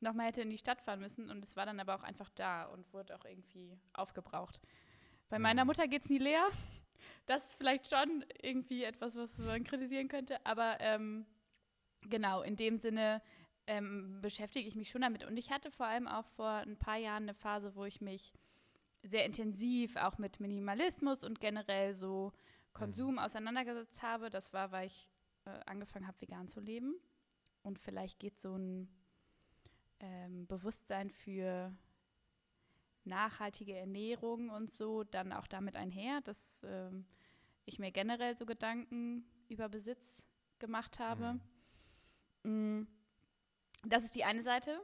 nochmal 0.00 0.26
hätte 0.26 0.42
in 0.42 0.50
die 0.50 0.58
Stadt 0.58 0.82
fahren 0.82 1.00
müssen. 1.00 1.30
Und 1.30 1.42
es 1.44 1.56
war 1.56 1.64
dann 1.64 1.80
aber 1.80 1.94
auch 1.94 2.02
einfach 2.02 2.28
da 2.34 2.64
und 2.66 2.92
wurde 2.92 3.16
auch 3.16 3.24
irgendwie 3.24 3.78
aufgebraucht. 3.94 4.60
Bei 5.30 5.38
meiner 5.38 5.64
Mhm. 5.64 5.68
Mutter 5.68 5.88
geht 5.88 6.04
es 6.04 6.10
nie 6.10 6.18
leer. 6.18 6.46
Das 7.26 7.48
ist 7.48 7.54
vielleicht 7.54 7.88
schon 7.88 8.24
irgendwie 8.42 8.84
etwas, 8.84 9.16
was 9.16 9.38
man 9.38 9.64
kritisieren 9.64 10.08
könnte. 10.08 10.44
Aber 10.44 10.76
ähm, 10.80 11.24
genau, 12.02 12.42
in 12.42 12.56
dem 12.56 12.76
Sinne 12.76 13.22
ähm, 13.66 14.20
beschäftige 14.20 14.68
ich 14.68 14.76
mich 14.76 14.90
schon 14.90 15.00
damit. 15.02 15.24
Und 15.24 15.38
ich 15.38 15.50
hatte 15.50 15.70
vor 15.70 15.86
allem 15.86 16.06
auch 16.06 16.26
vor 16.28 16.48
ein 16.50 16.76
paar 16.76 16.98
Jahren 16.98 17.24
eine 17.24 17.34
Phase, 17.34 17.74
wo 17.76 17.84
ich 17.86 18.02
mich 18.02 18.34
sehr 19.02 19.24
intensiv 19.24 19.96
auch 19.96 20.18
mit 20.18 20.40
Minimalismus 20.40 21.24
und 21.24 21.40
generell 21.40 21.94
so 21.94 22.32
Konsum 22.72 23.18
auseinandergesetzt 23.18 24.02
habe. 24.02 24.30
Das 24.30 24.52
war, 24.52 24.72
weil 24.72 24.86
ich 24.86 25.08
äh, 25.44 25.50
angefangen 25.66 26.06
habe, 26.06 26.20
vegan 26.20 26.48
zu 26.48 26.60
leben. 26.60 26.94
Und 27.62 27.78
vielleicht 27.78 28.18
geht 28.18 28.38
so 28.38 28.56
ein 28.56 28.88
ähm, 30.00 30.46
Bewusstsein 30.46 31.10
für 31.10 31.74
nachhaltige 33.04 33.76
Ernährung 33.76 34.50
und 34.50 34.70
so 34.70 35.04
dann 35.04 35.32
auch 35.32 35.46
damit 35.46 35.76
einher, 35.76 36.20
dass 36.22 36.62
ähm, 36.64 37.06
ich 37.64 37.78
mir 37.78 37.90
generell 37.90 38.36
so 38.36 38.46
Gedanken 38.46 39.24
über 39.48 39.68
Besitz 39.68 40.24
gemacht 40.58 40.98
habe. 40.98 41.40
Mm. 42.44 42.84
Das 43.84 44.04
ist 44.04 44.14
die 44.14 44.24
eine 44.24 44.42
Seite. 44.42 44.80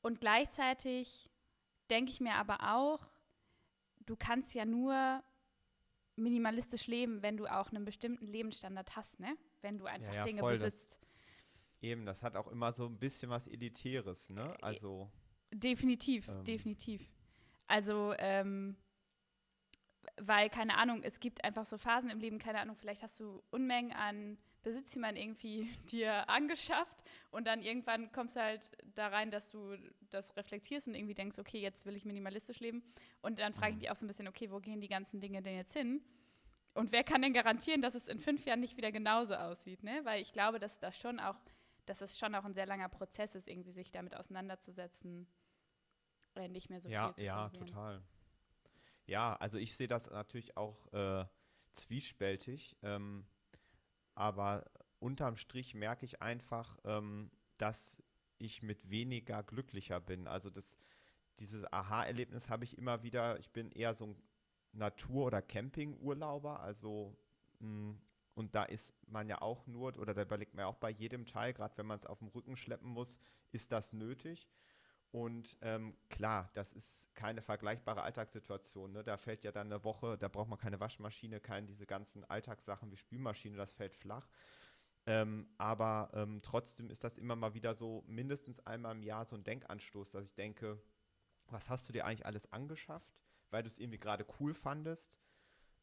Und 0.00 0.20
gleichzeitig 0.20 1.30
denke 1.90 2.10
ich 2.10 2.20
mir 2.20 2.34
aber 2.34 2.74
auch, 2.74 3.06
du 4.06 4.16
kannst 4.16 4.54
ja 4.54 4.64
nur 4.64 5.22
minimalistisch 6.16 6.86
leben, 6.86 7.22
wenn 7.22 7.36
du 7.36 7.46
auch 7.46 7.70
einen 7.70 7.84
bestimmten 7.84 8.26
Lebensstandard 8.26 8.94
hast, 8.96 9.18
ne? 9.20 9.36
Wenn 9.62 9.78
du 9.78 9.86
einfach 9.86 10.12
ja, 10.14 10.22
Dinge 10.22 10.40
voll, 10.40 10.58
das- 10.58 10.74
besitzt. 10.74 10.98
Eben, 11.80 12.06
das 12.06 12.22
hat 12.22 12.36
auch 12.36 12.48
immer 12.48 12.72
so 12.72 12.86
ein 12.86 12.98
bisschen 12.98 13.30
was 13.30 13.46
Elitäres, 13.46 14.30
ne? 14.30 14.56
Also, 14.62 15.10
Definitiv, 15.52 16.28
Ähm. 16.28 16.44
definitiv. 16.44 17.12
Also, 17.66 18.14
ähm, 18.18 18.76
weil, 20.16 20.48
keine 20.50 20.76
Ahnung, 20.78 21.02
es 21.02 21.20
gibt 21.20 21.44
einfach 21.44 21.66
so 21.66 21.78
Phasen 21.78 22.10
im 22.10 22.20
Leben, 22.20 22.38
keine 22.38 22.60
Ahnung, 22.60 22.76
vielleicht 22.76 23.02
hast 23.02 23.20
du 23.20 23.42
Unmengen 23.50 23.92
an 23.92 24.38
Besitztümern 24.64 25.14
irgendwie 25.16 25.70
dir 25.92 26.28
angeschafft 26.28 27.04
und 27.30 27.46
dann 27.46 27.62
irgendwann 27.62 28.10
kommst 28.10 28.34
du 28.36 28.40
halt 28.40 28.70
da 28.96 29.08
rein, 29.08 29.30
dass 29.30 29.50
du 29.50 29.76
das 30.10 30.36
reflektierst 30.36 30.88
und 30.88 30.94
irgendwie 30.96 31.14
denkst, 31.14 31.38
okay, 31.38 31.60
jetzt 31.60 31.86
will 31.86 31.94
ich 31.94 32.04
minimalistisch 32.04 32.58
leben. 32.60 32.82
Und 33.22 33.38
dann 33.38 33.54
frage 33.54 33.70
ich 33.70 33.74
Mhm. 33.76 33.80
mich 33.82 33.90
auch 33.90 33.96
so 33.96 34.04
ein 34.04 34.08
bisschen, 34.08 34.26
okay, 34.28 34.50
wo 34.50 34.58
gehen 34.58 34.80
die 34.80 34.88
ganzen 34.88 35.20
Dinge 35.20 35.40
denn 35.42 35.56
jetzt 35.56 35.72
hin? 35.72 36.02
Und 36.74 36.90
wer 36.90 37.04
kann 37.04 37.22
denn 37.22 37.32
garantieren, 37.32 37.82
dass 37.82 37.94
es 37.94 38.08
in 38.08 38.18
fünf 38.18 38.44
Jahren 38.46 38.58
nicht 38.60 38.76
wieder 38.76 38.90
genauso 38.90 39.34
aussieht, 39.36 39.84
ne? 39.84 40.00
Weil 40.04 40.20
ich 40.20 40.32
glaube, 40.32 40.58
dass 40.58 40.80
das 40.80 40.98
schon 40.98 41.20
auch, 41.20 41.36
dass 41.86 42.00
es 42.00 42.18
schon 42.18 42.34
auch 42.34 42.44
ein 42.44 42.54
sehr 42.54 42.66
langer 42.66 42.88
Prozess 42.88 43.36
ist, 43.36 43.46
irgendwie 43.46 43.70
sich 43.70 43.92
damit 43.92 44.16
auseinanderzusetzen, 44.16 45.28
äh, 46.34 46.48
nicht 46.48 46.70
mehr 46.70 46.80
so 46.80 46.88
ja, 46.88 47.06
viel 47.06 47.14
zu 47.16 47.24
ja, 47.24 47.48
konsumieren. 47.48 47.66
total. 47.68 48.02
Ja, 49.06 49.36
also 49.36 49.58
ich 49.58 49.76
sehe 49.76 49.86
das 49.86 50.10
natürlich 50.10 50.56
auch 50.56 50.92
äh, 50.92 51.26
zwiespältig, 51.72 52.76
ähm, 52.82 53.26
aber 54.14 54.64
unterm 54.98 55.36
Strich 55.36 55.74
merke 55.74 56.04
ich 56.04 56.22
einfach, 56.22 56.78
ähm, 56.84 57.30
dass 57.58 58.02
ich 58.38 58.62
mit 58.62 58.90
weniger 58.90 59.42
glücklicher 59.42 60.00
bin. 60.00 60.26
Also 60.26 60.50
das, 60.50 60.76
dieses 61.38 61.70
Aha-Erlebnis 61.72 62.48
habe 62.48 62.64
ich 62.64 62.78
immer 62.78 63.02
wieder. 63.02 63.38
Ich 63.38 63.50
bin 63.50 63.70
eher 63.70 63.94
so 63.94 64.06
ein 64.06 64.16
Natur- 64.72 65.26
oder 65.26 65.42
Campingurlauber, 65.42 66.60
also 66.60 67.16
mh, 67.60 67.94
und 68.34 68.54
da 68.54 68.64
ist 68.64 68.92
man 69.06 69.28
ja 69.28 69.40
auch 69.40 69.66
nur, 69.66 69.96
oder 69.98 70.12
da 70.12 70.22
überlegt 70.22 70.54
man 70.54 70.62
ja 70.62 70.66
auch 70.66 70.76
bei 70.76 70.90
jedem 70.90 71.24
Teil, 71.26 71.52
gerade 71.52 71.76
wenn 71.78 71.86
man 71.86 71.98
es 71.98 72.04
auf 72.06 72.18
dem 72.18 72.28
Rücken 72.28 72.56
schleppen 72.56 72.88
muss, 72.88 73.18
ist 73.52 73.70
das 73.70 73.92
nötig. 73.92 74.48
Und 75.14 75.56
ähm, 75.60 75.96
klar, 76.08 76.50
das 76.54 76.72
ist 76.72 77.06
keine 77.14 77.40
vergleichbare 77.40 78.02
Alltagssituation. 78.02 78.90
Ne? 78.90 79.04
Da 79.04 79.16
fällt 79.16 79.44
ja 79.44 79.52
dann 79.52 79.68
eine 79.68 79.84
Woche, 79.84 80.18
da 80.18 80.26
braucht 80.26 80.48
man 80.48 80.58
keine 80.58 80.80
Waschmaschine, 80.80 81.38
keine 81.38 81.68
diese 81.68 81.86
ganzen 81.86 82.24
Alltagssachen 82.24 82.90
wie 82.90 82.96
Spülmaschine, 82.96 83.56
das 83.56 83.72
fällt 83.72 83.94
flach. 83.94 84.28
Ähm, 85.06 85.48
aber 85.56 86.10
ähm, 86.14 86.40
trotzdem 86.42 86.90
ist 86.90 87.04
das 87.04 87.16
immer 87.16 87.36
mal 87.36 87.54
wieder 87.54 87.76
so 87.76 88.02
mindestens 88.08 88.58
einmal 88.66 88.96
im 88.96 89.04
Jahr 89.04 89.24
so 89.24 89.36
ein 89.36 89.44
Denkanstoß, 89.44 90.10
dass 90.10 90.24
ich 90.24 90.34
denke, 90.34 90.82
was 91.46 91.70
hast 91.70 91.88
du 91.88 91.92
dir 91.92 92.06
eigentlich 92.06 92.26
alles 92.26 92.52
angeschafft, 92.52 93.14
weil 93.50 93.62
du 93.62 93.68
es 93.68 93.78
irgendwie 93.78 94.00
gerade 94.00 94.26
cool 94.40 94.52
fandest? 94.52 95.20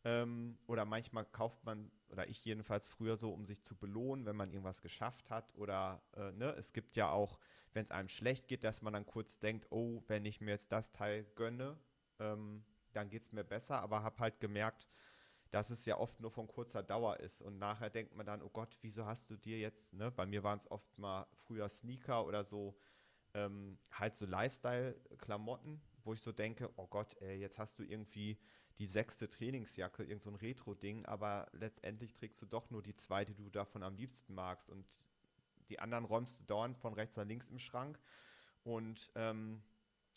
Ähm, 0.04 0.58
oder 0.68 0.86
manchmal 0.86 1.26
kauft 1.26 1.64
man, 1.64 1.92
oder 2.10 2.28
ich 2.28 2.44
jedenfalls 2.44 2.90
früher 2.90 3.18
so, 3.18 3.32
um 3.32 3.46
sich 3.46 3.62
zu 3.62 3.76
belohnen, 3.76 4.26
wenn 4.26 4.36
man 4.36 4.52
irgendwas 4.52 4.82
geschafft 4.82 5.30
hat. 5.30 5.56
Oder 5.56 6.02
äh, 6.16 6.32
ne, 6.32 6.56
es 6.58 6.74
gibt 6.74 6.96
ja 6.96 7.10
auch, 7.10 7.40
wenn 7.74 7.86
es 7.86 7.92
einem 7.92 8.10
schlecht 8.10 8.48
geht, 8.48 8.64
dass 8.64 8.82
man 8.82 8.94
dann 8.94 9.06
kurz 9.06 9.40
denkt, 9.40 9.68
oh, 9.72 10.04
wenn 10.08 10.26
ich 10.26 10.42
mir 10.42 10.52
jetzt 10.52 10.72
das 10.72 10.92
Teil 10.92 11.26
gönne, 11.36 11.78
ähm, 12.20 12.64
dann 12.94 13.10
geht 13.10 13.24
es 13.24 13.32
mir 13.32 13.44
besser. 13.44 13.82
Aber 13.82 14.04
habe 14.04 14.20
halt 14.20 14.40
gemerkt, 14.40 14.88
dass 15.52 15.70
es 15.70 15.86
ja 15.86 15.98
oft 15.98 16.20
nur 16.20 16.32
von 16.32 16.48
kurzer 16.48 16.82
Dauer 16.82 17.20
ist. 17.20 17.42
Und 17.42 17.60
nachher 17.60 17.90
denkt 17.90 18.16
man 18.16 18.26
dann, 18.26 18.42
oh 18.42 18.50
Gott, 18.50 18.76
wieso 18.82 19.06
hast 19.06 19.30
du 19.30 19.36
dir 19.36 19.60
jetzt, 19.60 19.94
ne? 19.94 20.10
Bei 20.10 20.26
mir 20.26 20.44
waren 20.44 20.58
es 20.58 20.72
oft 20.72 20.98
mal 20.98 21.28
früher 21.34 21.70
Sneaker 21.70 22.26
oder 22.26 22.44
so, 22.44 22.76
ähm, 23.34 23.78
halt 23.92 24.16
so 24.16 24.26
Lifestyle-Klamotten, 24.26 25.82
wo 26.06 26.14
ich 26.14 26.22
so 26.22 26.32
denke, 26.32 26.70
oh 26.76 26.88
Gott, 26.88 27.16
ey, 27.22 27.40
jetzt 27.40 27.60
hast 27.60 27.80
du 27.80 27.84
irgendwie 27.84 28.38
die 28.78 28.88
sechste 28.88 29.30
Trainingsjacke, 29.30 30.04
irgend 30.04 30.24
so 30.24 30.30
ein 30.30 30.36
Retro-Ding, 30.36 31.06
aber 31.06 31.48
letztendlich 31.54 32.14
trägst 32.14 32.42
du 32.42 32.46
doch 32.46 32.70
nur 32.72 32.82
die 32.82 32.96
zwei, 32.96 33.26
die 33.26 33.36
du 33.36 33.50
davon 33.50 33.84
am 33.84 33.96
liebsten 33.96 34.34
magst. 34.34 34.70
Und 34.70 34.86
die 35.70 35.80
anderen 35.80 36.06
räumst 36.06 36.40
du 36.40 36.44
dauernd 36.46 36.78
von 36.78 36.94
rechts 36.94 37.16
nach 37.16 37.26
links 37.26 37.48
im 37.50 37.60
Schrank. 37.60 38.00
Und 38.64 39.12
ähm, 39.16 39.62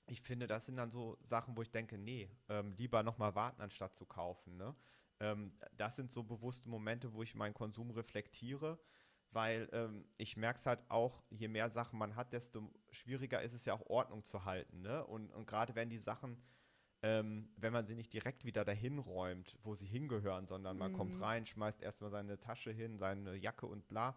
ich 0.06 0.20
finde, 0.20 0.46
das 0.46 0.66
sind 0.66 0.76
dann 0.76 0.90
so 0.90 1.18
Sachen, 1.22 1.56
wo 1.56 1.62
ich 1.62 1.70
denke, 1.70 1.98
nee, 1.98 2.30
ähm, 2.48 2.72
lieber 2.76 3.02
nochmal 3.02 3.34
warten, 3.34 3.60
anstatt 3.62 3.94
zu 3.96 4.06
kaufen. 4.06 4.56
Ne? 4.56 4.74
Ähm, 5.20 5.52
das 5.76 5.96
sind 5.96 6.10
so 6.10 6.22
bewusste 6.22 6.68
Momente, 6.68 7.12
wo 7.12 7.22
ich 7.22 7.34
meinen 7.34 7.54
Konsum 7.54 7.90
reflektiere, 7.90 8.78
weil 9.34 9.68
ähm, 9.72 10.06
ich 10.16 10.36
merke 10.36 10.58
es 10.58 10.66
halt 10.66 10.84
auch, 10.88 11.22
je 11.30 11.48
mehr 11.48 11.68
Sachen 11.70 11.98
man 11.98 12.16
hat, 12.16 12.32
desto 12.32 12.70
schwieriger 12.90 13.42
ist 13.42 13.52
es 13.54 13.64
ja 13.64 13.74
auch 13.74 13.86
Ordnung 13.88 14.22
zu 14.24 14.44
halten. 14.44 14.82
Ne? 14.82 15.04
Und, 15.06 15.32
und 15.32 15.46
gerade 15.46 15.74
wenn 15.74 15.90
die 15.90 15.98
Sachen, 15.98 16.40
ähm, 17.02 17.50
wenn 17.56 17.72
man 17.72 17.84
sie 17.86 17.94
nicht 17.94 18.12
direkt 18.12 18.44
wieder 18.44 18.64
dahin 18.64 18.98
räumt, 18.98 19.58
wo 19.62 19.74
sie 19.74 19.86
hingehören, 19.86 20.46
sondern 20.46 20.78
man 20.78 20.92
kommt 20.92 21.14
Mhm. 21.16 21.22
rein, 21.22 21.46
schmeißt 21.46 21.82
erstmal 21.82 22.10
seine 22.10 22.38
Tasche 22.38 22.70
hin, 22.70 22.98
seine 22.98 23.34
Jacke 23.36 23.66
und 23.66 23.88
bla. 23.88 24.16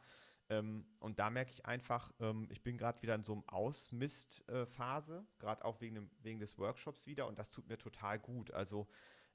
Ähm, 0.50 0.86
und 1.00 1.20
da 1.20 1.30
merke 1.30 1.52
ich 1.52 1.66
einfach, 1.66 2.12
ähm, 2.20 2.48
ich 2.50 2.62
bin 2.64 2.78
gerade 2.78 3.02
wieder 3.02 3.16
in 3.16 3.24
so 3.24 3.34
einem 3.34 3.44
Ausmist-Phase, 3.48 5.26
gerade 5.40 5.66
auch 5.66 5.82
wegen, 5.82 5.96
dem, 5.96 6.10
wegen 6.22 6.40
des 6.40 6.58
Workshops 6.58 7.06
wieder 7.06 7.28
und 7.28 7.38
das 7.38 7.52
tut 7.52 7.68
mir 7.68 7.78
total 7.78 8.20
gut. 8.20 8.52
Also 8.52 8.88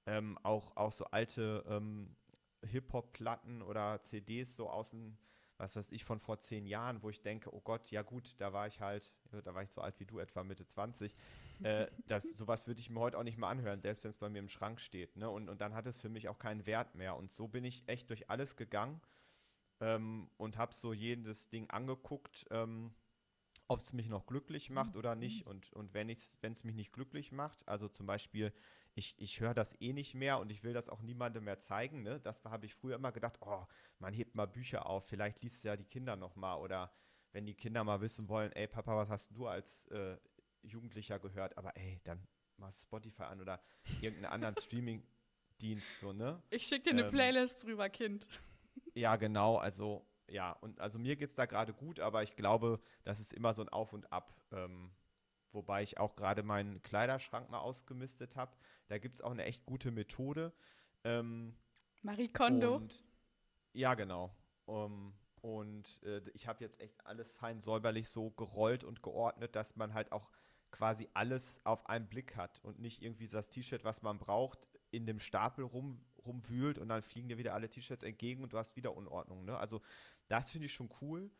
ähm, 0.07 0.39
auch, 0.43 0.75
auch 0.77 0.93
so 0.93 1.05
alte 1.07 1.65
ähm, 1.69 2.17
Hip-Hop-Platten 2.65 3.63
oder 3.63 4.03
CDs 4.03 4.57
so 4.57 4.71
aus 4.71 4.91
dem, 4.91 5.19
was 5.63 5.77
weiß 5.77 5.93
ich, 5.93 6.05
von 6.05 6.19
vor 6.19 6.41
zehn 6.41 6.67
Jahren, 6.67 7.03
wo 7.05 7.09
ich 7.09 7.23
denke, 7.23 7.55
oh 7.55 7.61
Gott, 7.61 7.89
ja 7.93 8.03
gut, 8.03 8.35
da 8.39 8.53
war 8.53 8.67
ich 8.67 8.81
halt, 8.81 9.13
da 9.45 9.55
war 9.55 9.63
ich 9.63 9.71
so 9.71 9.81
alt 9.81 9.99
wie 10.01 10.05
du, 10.05 10.19
etwa 10.19 10.43
Mitte 10.43 10.67
20. 10.67 11.15
äh, 11.63 11.87
das, 12.09 12.31
sowas 12.31 12.67
würde 12.67 12.81
ich 12.81 12.91
mir 12.91 12.99
heute 12.99 13.17
auch 13.17 13.23
nicht 13.23 13.39
mal 13.39 13.49
anhören, 13.49 13.81
selbst 13.81 14.03
wenn 14.03 14.11
es 14.11 14.19
bei 14.19 14.29
mir 14.29 14.41
im 14.41 14.49
Schrank 14.49 14.81
steht. 14.81 15.17
Ne? 15.17 15.31
Und, 15.31 15.49
und 15.49 15.61
dann 15.61 15.73
hat 15.73 15.87
es 15.87 15.99
für 15.99 16.09
mich 16.09 16.29
auch 16.29 16.41
keinen 16.41 16.67
Wert 16.67 16.97
mehr. 16.97 17.17
Und 17.17 17.31
so 17.31 17.47
bin 17.47 17.65
ich 17.65 17.85
echt 17.87 18.11
durch 18.11 18.29
alles 18.29 18.57
gegangen 18.57 19.01
ähm, 19.81 20.29
und 20.37 20.59
habe 20.59 20.75
so 20.75 20.93
jedes 20.93 21.49
Ding 21.49 21.71
angeguckt, 21.71 22.45
ähm, 22.51 22.93
ob 23.69 23.79
es 23.79 23.93
mich 23.93 24.09
noch 24.09 24.27
glücklich 24.27 24.69
macht 24.69 24.97
oder 24.97 25.15
nicht. 25.15 25.47
Und, 25.47 25.73
und 25.75 25.95
wenn 25.95 26.11
es 26.11 26.65
mich 26.65 26.75
nicht 26.75 26.93
glücklich 26.93 27.31
macht, 27.31 27.69
also 27.69 27.87
zum 27.87 28.07
Beispiel, 28.07 28.53
ich, 28.95 29.15
ich 29.19 29.41
höre 29.41 29.55
das 29.55 29.81
eh 29.81 29.93
nicht 29.93 30.15
mehr 30.15 30.39
und 30.39 30.51
ich 30.51 30.63
will 30.63 30.73
das 30.73 30.89
auch 30.89 31.03
niemandem 31.03 31.45
mehr 31.45 31.61
zeigen. 31.61 32.03
Ne? 32.03 32.21
Das 32.21 32.45
habe 32.45 32.67
ich 32.67 32.75
früher 32.75 32.97
immer 32.97 33.13
gedacht, 33.13 33.39
oh, 33.41 33.65
man 33.99 34.13
hebt 34.13 34.35
mal 34.35 34.47
Bücher 34.47 34.87
auf, 34.87 35.07
vielleicht 35.07 35.43
liest 35.43 35.65
ja 35.65 35.77
die 35.77 35.85
Kinder 35.85 36.17
noch 36.17 36.37
mal. 36.37 36.57
Oder 36.57 36.93
wenn 37.33 37.47
die 37.47 37.55
Kinder 37.55 37.85
mal 37.85 38.01
wissen 38.01 38.29
wollen, 38.29 38.53
ey 38.53 38.67
Papa, 38.67 38.97
was 38.97 39.09
hast 39.09 39.35
du 39.35 39.47
als 39.47 39.87
äh, 39.89 40.19
Jugendlicher 40.63 41.19
gehört? 41.19 41.57
Aber 41.57 41.77
ey, 41.77 42.01
dann 42.05 42.27
mal 42.59 42.73
Spotify 42.73 43.25
an 43.25 43.41
oder 43.41 43.63
irgendeinen 44.01 44.33
anderen 44.33 44.57
Streaming-Dienst, 44.61 46.01
so, 46.01 46.13
ne? 46.13 46.43
Ich 46.51 46.67
schicke 46.67 46.85
dir 46.85 46.91
eine 46.91 47.05
Ähm, 47.05 47.11
Playlist 47.11 47.65
drüber, 47.65 47.89
Kind. 47.89 48.27
Ja, 48.95 49.17
genau, 49.17 49.57
also 49.57 50.07
ja, 50.29 50.53
und 50.53 50.81
also 50.81 50.99
mir 50.99 51.17
geht 51.17 51.29
es 51.29 51.35
da 51.35 51.47
gerade 51.47 51.73
gut, 51.75 52.01
aber 52.01 52.23
ich 52.23 52.37
glaube, 52.37 52.81
das 53.05 53.21
ist 53.21 53.33
immer 53.33 53.55
so 53.55 53.63
ein 53.63 53.69
Auf 53.69 53.93
und 53.93 54.13
Ab. 54.13 54.35
Ähm, 54.51 54.93
wobei 55.53 55.83
ich 55.83 55.99
auch 55.99 56.17
gerade 56.17 56.43
meinen 56.43 56.83
Kleiderschrank 56.83 57.51
mal 57.51 57.61
ausgemistet 57.61 58.37
habe. 58.37 58.57
Da 58.89 58.99
gibt 58.99 59.17
es 59.17 59.21
auch 59.21 59.31
eine 59.31 59.45
echt 59.45 59.65
gute 59.65 59.91
Methode. 59.91 60.53
Ähm, 61.05 61.55
Marie 62.03 62.29
Kondo. 62.29 62.77
und, 62.77 63.05
ja, 63.73 63.95
genau. 63.95 64.35
Um, 64.67 65.15
und 65.41 66.03
äh, 66.05 66.23
ich 66.35 66.47
habe 66.47 66.63
jetzt 66.63 66.81
echt 66.81 67.05
alles 67.05 67.33
fein 67.33 67.61
säuberlich 67.61 68.09
so 68.09 68.31
gerollt 68.31 68.85
und 68.85 69.03
geordnet, 69.03 69.57
dass 69.57 69.77
man 69.77 69.93
halt 69.93 70.13
auch 70.13 70.31
quasi 70.71 71.09
alles 71.15 71.61
auf 71.65 71.87
einen 71.87 72.09
Blick 72.09 72.37
hat 72.37 72.61
und 72.63 72.79
nicht 72.79 73.03
irgendwie 73.03 73.29
das 73.29 73.51
T-Shirt, 73.51 73.85
was 73.85 74.03
man 74.03 74.19
braucht, 74.19 74.67
in 74.91 75.07
dem 75.07 75.21
Stapel 75.21 75.65
rum, 75.65 76.01
rumwühlt 76.25 76.79
und 76.79 76.89
dann 76.89 77.03
fliegen 77.03 77.29
dir 77.29 77.39
wieder 77.39 77.55
alle 77.55 77.69
T-Shirts 77.69 78.03
entgegen 78.03 78.43
und 78.43 78.53
du 78.53 78.59
hast 78.59 78.77
wieder 78.77 78.97
Unordnung. 78.97 79.45
Ne? 79.45 79.57
Also 79.57 79.83
das 80.29 80.51
finde 80.51 80.67
ich 80.67 80.73
schon 80.73 80.91
cool, 81.01 81.31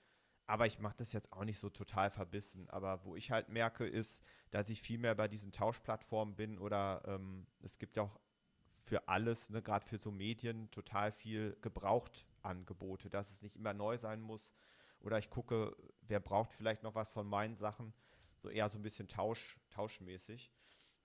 aber 0.47 0.67
ich 0.67 0.79
mache 0.79 0.97
das 0.99 1.13
jetzt 1.13 1.33
auch 1.33 1.45
nicht 1.45 1.59
so 1.59 1.71
total 1.71 2.11
verbissen. 2.11 2.69
Aber 2.71 3.05
wo 3.05 3.17
ich 3.17 3.31
halt 3.31 3.49
merke, 3.49 3.87
ist, 3.87 4.23
dass 4.51 4.69
ich 4.69 4.83
viel 4.83 4.99
mehr 4.99 5.15
bei 5.15 5.29
diesen 5.29 5.53
Tauschplattformen 5.53 6.35
bin 6.35 6.59
oder 6.59 7.03
ähm, 7.07 7.47
es 7.61 7.79
gibt 7.79 7.97
ja 7.97 8.05
auch 8.05 8.21
für 8.85 9.09
alles, 9.09 9.51
ne, 9.51 9.63
gerade 9.63 9.87
für 9.87 9.99
so 9.99 10.11
Medien, 10.11 10.71
total 10.71 11.13
viel 11.13 11.57
Gebrauchtangebote, 11.63 13.09
dass 13.09 13.31
es 13.31 13.43
nicht 13.43 13.57
immer 13.57 13.73
neu 13.73 13.97
sein 13.97 14.21
muss. 14.21 14.53
Oder 15.01 15.19
ich 15.19 15.31
gucke, 15.31 15.77
wer 16.03 16.21
braucht 16.21 16.53
vielleicht 16.53 16.83
noch 16.83 16.95
was 16.95 17.11
von 17.11 17.27
meinen 17.27 17.57
Sachen, 17.57 17.93
so 18.37 18.49
eher 18.49 18.69
so 18.69 18.79
ein 18.79 18.83
bisschen 18.83 19.09
Tausch, 19.09 19.59
tauschmäßig. 19.71 20.51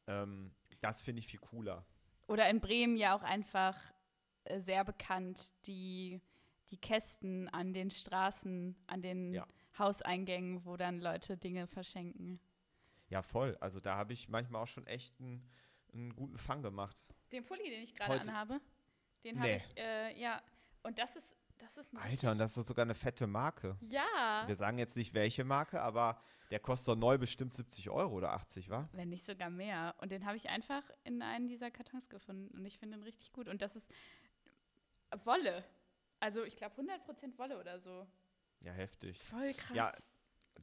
Ähm, 0.08 0.51
das 0.82 1.01
finde 1.01 1.20
ich 1.20 1.27
viel 1.27 1.39
cooler. 1.39 1.86
Oder 2.27 2.50
in 2.50 2.60
Bremen 2.60 2.98
ja 2.98 3.15
auch 3.15 3.24
einfach 3.24 3.77
äh, 4.44 4.60
sehr 4.60 4.84
bekannt, 4.84 5.53
die, 5.65 6.22
die 6.71 6.77
Kästen 6.77 7.47
an 7.50 7.74
den 7.74 7.89
Straßen, 7.91 8.75
an 8.88 9.01
den 9.01 9.33
Ja. 9.33 9.47
Hauseingängen, 9.77 10.65
wo 10.65 10.75
dann 10.77 11.00
Leute 11.00 11.38
Dinge 11.38 11.67
verschenken. 11.67 12.39
Ja, 13.09 13.21
voll. 13.21 13.55
Also 13.62 13.79
da 13.79 13.95
habe 13.95 14.13
ich 14.13 14.27
manchmal 14.27 14.63
auch 14.63 14.67
schon 14.67 14.86
echt 14.88 15.19
einen, 15.19 15.47
einen 15.93 16.15
guten 16.15 16.38
Fang 16.38 16.62
gemacht. 16.62 17.01
Den 17.31 17.45
Pulli, 17.45 17.69
den 17.69 17.83
ich 17.83 17.93
gerade 17.95 18.19
anhabe, 18.19 18.59
den 19.24 19.39
habe 19.39 19.50
Nee. 19.50 19.55
ich, 19.57 19.77
äh, 19.77 20.19
ja, 20.19 20.41
und 20.83 20.97
das 20.97 21.15
ist 21.15 21.33
Das 21.59 21.75
ist 21.75 21.89
Alter, 21.95 22.31
und 22.33 22.38
das 22.38 22.55
ist 22.55 22.67
sogar 22.67 22.83
eine 22.83 22.93
fette 22.93 23.25
Marke. 23.25 23.77
Ja. 23.81 24.43
Wir 24.45 24.55
sagen 24.55 24.77
jetzt 24.77 24.95
nicht 24.95 25.15
welche 25.15 25.43
Marke, 25.43 25.81
aber 25.81 26.21
der 26.51 26.59
kostet 26.59 26.89
doch 26.89 26.95
neu 26.95 27.17
bestimmt 27.17 27.51
70 27.51 27.89
Euro 27.89 28.13
oder 28.13 28.33
80, 28.33 28.69
wa? 28.69 28.88
Wenn 28.93 29.09
nicht 29.09 29.25
sogar 29.25 29.50
mehr. 29.50 29.95
Und 29.97 30.12
den 30.12 30.24
habe 30.27 30.38
ich 30.38 30.50
einfach 30.50 30.83
in 31.03 31.19
einem 31.24 31.47
dieser 31.47 31.71
Kartons 31.71 32.09
gefunden. 32.09 32.55
Und 32.55 32.63
ich 32.65 32.77
finde 32.77 32.97
ihn 32.97 33.03
richtig 33.03 33.33
gut. 33.33 33.47
Und 33.50 33.63
das 33.63 33.75
ist 33.75 33.89
Wolle. 35.24 35.63
Also 36.19 36.43
ich 36.43 36.55
glaube 36.55 36.81
100% 36.81 37.38
Wolle 37.38 37.59
oder 37.59 37.79
so. 37.79 38.07
Ja, 38.62 38.71
heftig. 38.71 39.21
Voll 39.24 39.53
krass. 39.53 39.75
Ja, 39.75 39.93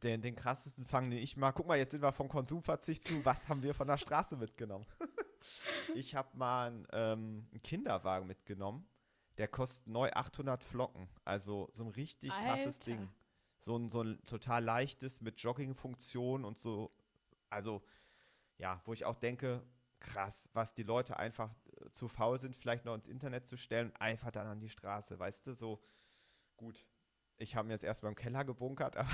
Den, 0.02 0.20
den 0.23 0.34
krassesten 0.34 0.84
Fang, 0.84 1.11
den 1.11 1.20
ich 1.20 1.37
mal. 1.37 1.52
Guck 1.52 1.66
mal, 1.66 1.78
jetzt 1.78 1.92
sind 1.92 2.02
wir 2.02 2.12
vom 2.12 2.28
Konsumverzicht 2.28 3.02
zu. 3.02 3.25
Was 3.25 3.49
haben 3.49 3.62
wir 3.62 3.75
von 3.75 3.87
der 3.87 3.96
Straße 3.96 4.37
mitgenommen? 4.37 4.87
ich 5.94 6.14
habe 6.14 6.37
mal 6.37 6.68
einen, 6.68 6.87
ähm, 6.92 7.46
einen 7.50 7.62
Kinderwagen 7.62 8.26
mitgenommen. 8.26 8.87
Der 9.38 9.49
kostet 9.49 9.87
neu 9.87 10.11
800 10.11 10.62
Flocken. 10.62 11.08
Also 11.25 11.68
so 11.73 11.84
ein 11.84 11.90
richtig 11.90 12.30
krasses 12.30 12.80
Alter. 12.80 12.90
Ding. 12.90 13.08
So 13.61 13.76
ein, 13.76 13.88
so 13.88 14.02
ein 14.02 14.25
total 14.26 14.62
leichtes 14.62 15.20
mit 15.20 15.40
Joggingfunktion 15.40 16.44
und 16.44 16.58
so. 16.58 16.92
Also, 17.49 17.82
ja, 18.58 18.80
wo 18.84 18.92
ich 18.92 19.04
auch 19.04 19.16
denke, 19.16 19.64
krass, 20.00 20.49
was 20.52 20.75
die 20.75 20.82
Leute 20.82 21.16
einfach 21.16 21.50
zu 21.92 22.08
faul 22.08 22.40
sind, 22.40 22.56
vielleicht 22.56 22.84
noch 22.84 22.94
ins 22.94 23.08
Internet 23.08 23.46
zu 23.46 23.56
stellen, 23.56 23.94
einfach 23.96 24.30
dann 24.30 24.46
an 24.46 24.60
die 24.60 24.68
Straße, 24.68 25.18
weißt 25.18 25.46
du, 25.46 25.54
so 25.54 25.82
gut. 26.56 26.84
Ich 27.36 27.56
habe 27.56 27.68
ihn 27.68 27.72
jetzt 27.72 27.84
erstmal 27.84 28.12
im 28.12 28.16
Keller 28.16 28.44
gebunkert, 28.44 28.96
aber 28.96 29.10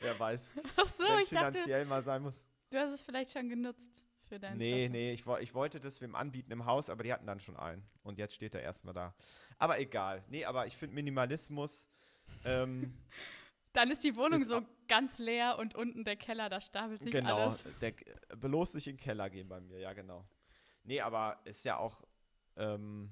wer 0.00 0.18
weiß, 0.18 0.52
so, 0.96 1.04
wenn 1.04 1.18
es 1.18 1.24
ich 1.24 1.30
dachte, 1.30 1.52
finanziell 1.52 1.84
mal 1.86 2.02
sein 2.02 2.22
muss. 2.22 2.34
du 2.70 2.78
hast 2.78 2.92
es 2.92 3.02
vielleicht 3.02 3.32
schon 3.32 3.48
genutzt 3.48 4.06
für 4.28 4.38
deinen 4.38 4.58
Nee, 4.58 4.84
Job. 4.84 4.92
nee, 4.92 5.12
ich, 5.12 5.26
ich 5.40 5.54
wollte 5.54 5.80
das 5.80 6.00
wem 6.00 6.14
anbieten 6.14 6.52
im 6.52 6.64
Haus, 6.64 6.88
aber 6.90 7.02
die 7.02 7.12
hatten 7.12 7.26
dann 7.26 7.40
schon 7.40 7.56
einen. 7.56 7.84
Und 8.02 8.18
jetzt 8.18 8.34
steht 8.34 8.54
er 8.54 8.62
erstmal 8.62 8.94
da. 8.94 9.14
Aber 9.58 9.78
egal. 9.78 10.24
Nee, 10.28 10.44
aber 10.44 10.66
ich 10.66 10.76
finde 10.76 10.94
Minimalismus, 10.94 11.88
ähm, 12.44 12.94
Dann 13.72 13.90
ist 13.90 14.04
die 14.04 14.14
Wohnung 14.16 14.42
Ist 14.42 14.48
so 14.48 14.62
ganz 14.86 15.18
leer 15.18 15.58
und 15.58 15.74
unten 15.74 16.04
der 16.04 16.16
Keller, 16.16 16.50
da 16.50 16.60
stapelt 16.60 17.02
sich 17.02 17.10
genau, 17.10 17.48
alles. 17.48 17.64
der, 17.80 17.94
bloß 18.36 18.74
nicht 18.74 18.86
in 18.86 18.96
den 18.96 19.02
Keller 19.02 19.30
gehen 19.30 19.48
bei 19.48 19.60
mir, 19.60 19.78
ja 19.78 19.94
genau. 19.94 20.26
Nee, 20.84 21.00
aber 21.00 21.40
ist 21.44 21.64
ja 21.64 21.76
auch, 21.76 22.02
ähm, 22.56 23.10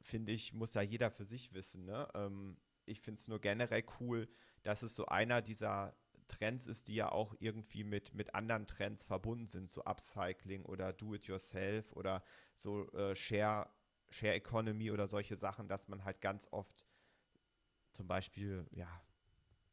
finde 0.00 0.32
ich, 0.32 0.52
muss 0.52 0.74
ja 0.74 0.82
jeder 0.82 1.10
für 1.10 1.24
sich 1.24 1.52
wissen, 1.52 1.84
ne? 1.84 2.08
Ähm, 2.14 2.56
ich 2.86 3.00
finde 3.00 3.20
es 3.20 3.28
nur 3.28 3.40
generell 3.40 3.84
cool, 4.00 4.28
dass 4.62 4.82
es 4.82 4.94
so 4.94 5.06
einer 5.06 5.40
dieser 5.40 5.96
Trends 6.28 6.66
ist, 6.66 6.88
die 6.88 6.94
ja 6.94 7.12
auch 7.12 7.34
irgendwie 7.38 7.84
mit, 7.84 8.14
mit 8.14 8.34
anderen 8.34 8.66
Trends 8.66 9.04
verbunden 9.04 9.46
sind, 9.46 9.70
so 9.70 9.84
Upcycling 9.84 10.64
oder 10.64 10.92
Do-it-yourself 10.92 11.92
oder 11.92 12.22
so 12.56 12.90
äh, 12.92 13.14
Share, 13.14 13.68
Share 14.10 14.34
Economy 14.34 14.90
oder 14.90 15.06
solche 15.06 15.36
Sachen, 15.36 15.68
dass 15.68 15.88
man 15.88 16.04
halt 16.04 16.20
ganz 16.20 16.48
oft 16.50 16.86
zum 17.92 18.06
Beispiel, 18.06 18.66
ja, 18.72 18.88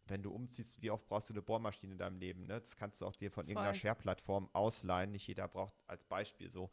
wenn 0.07 0.23
du 0.23 0.31
umziehst, 0.31 0.81
wie 0.81 0.91
oft 0.91 1.07
brauchst 1.07 1.29
du 1.29 1.33
eine 1.33 1.41
Bohrmaschine 1.41 1.93
in 1.93 1.97
deinem 1.97 2.19
Leben? 2.19 2.45
Ne? 2.45 2.59
Das 2.59 2.75
kannst 2.75 3.01
du 3.01 3.05
auch 3.05 3.15
dir 3.15 3.31
von 3.31 3.47
irgendeiner 3.47 3.73
Voll. 3.73 3.79
Share-Plattform 3.79 4.49
ausleihen. 4.53 5.11
Nicht 5.11 5.27
jeder 5.27 5.47
braucht 5.47 5.73
als 5.87 6.03
Beispiel 6.03 6.49
so. 6.49 6.69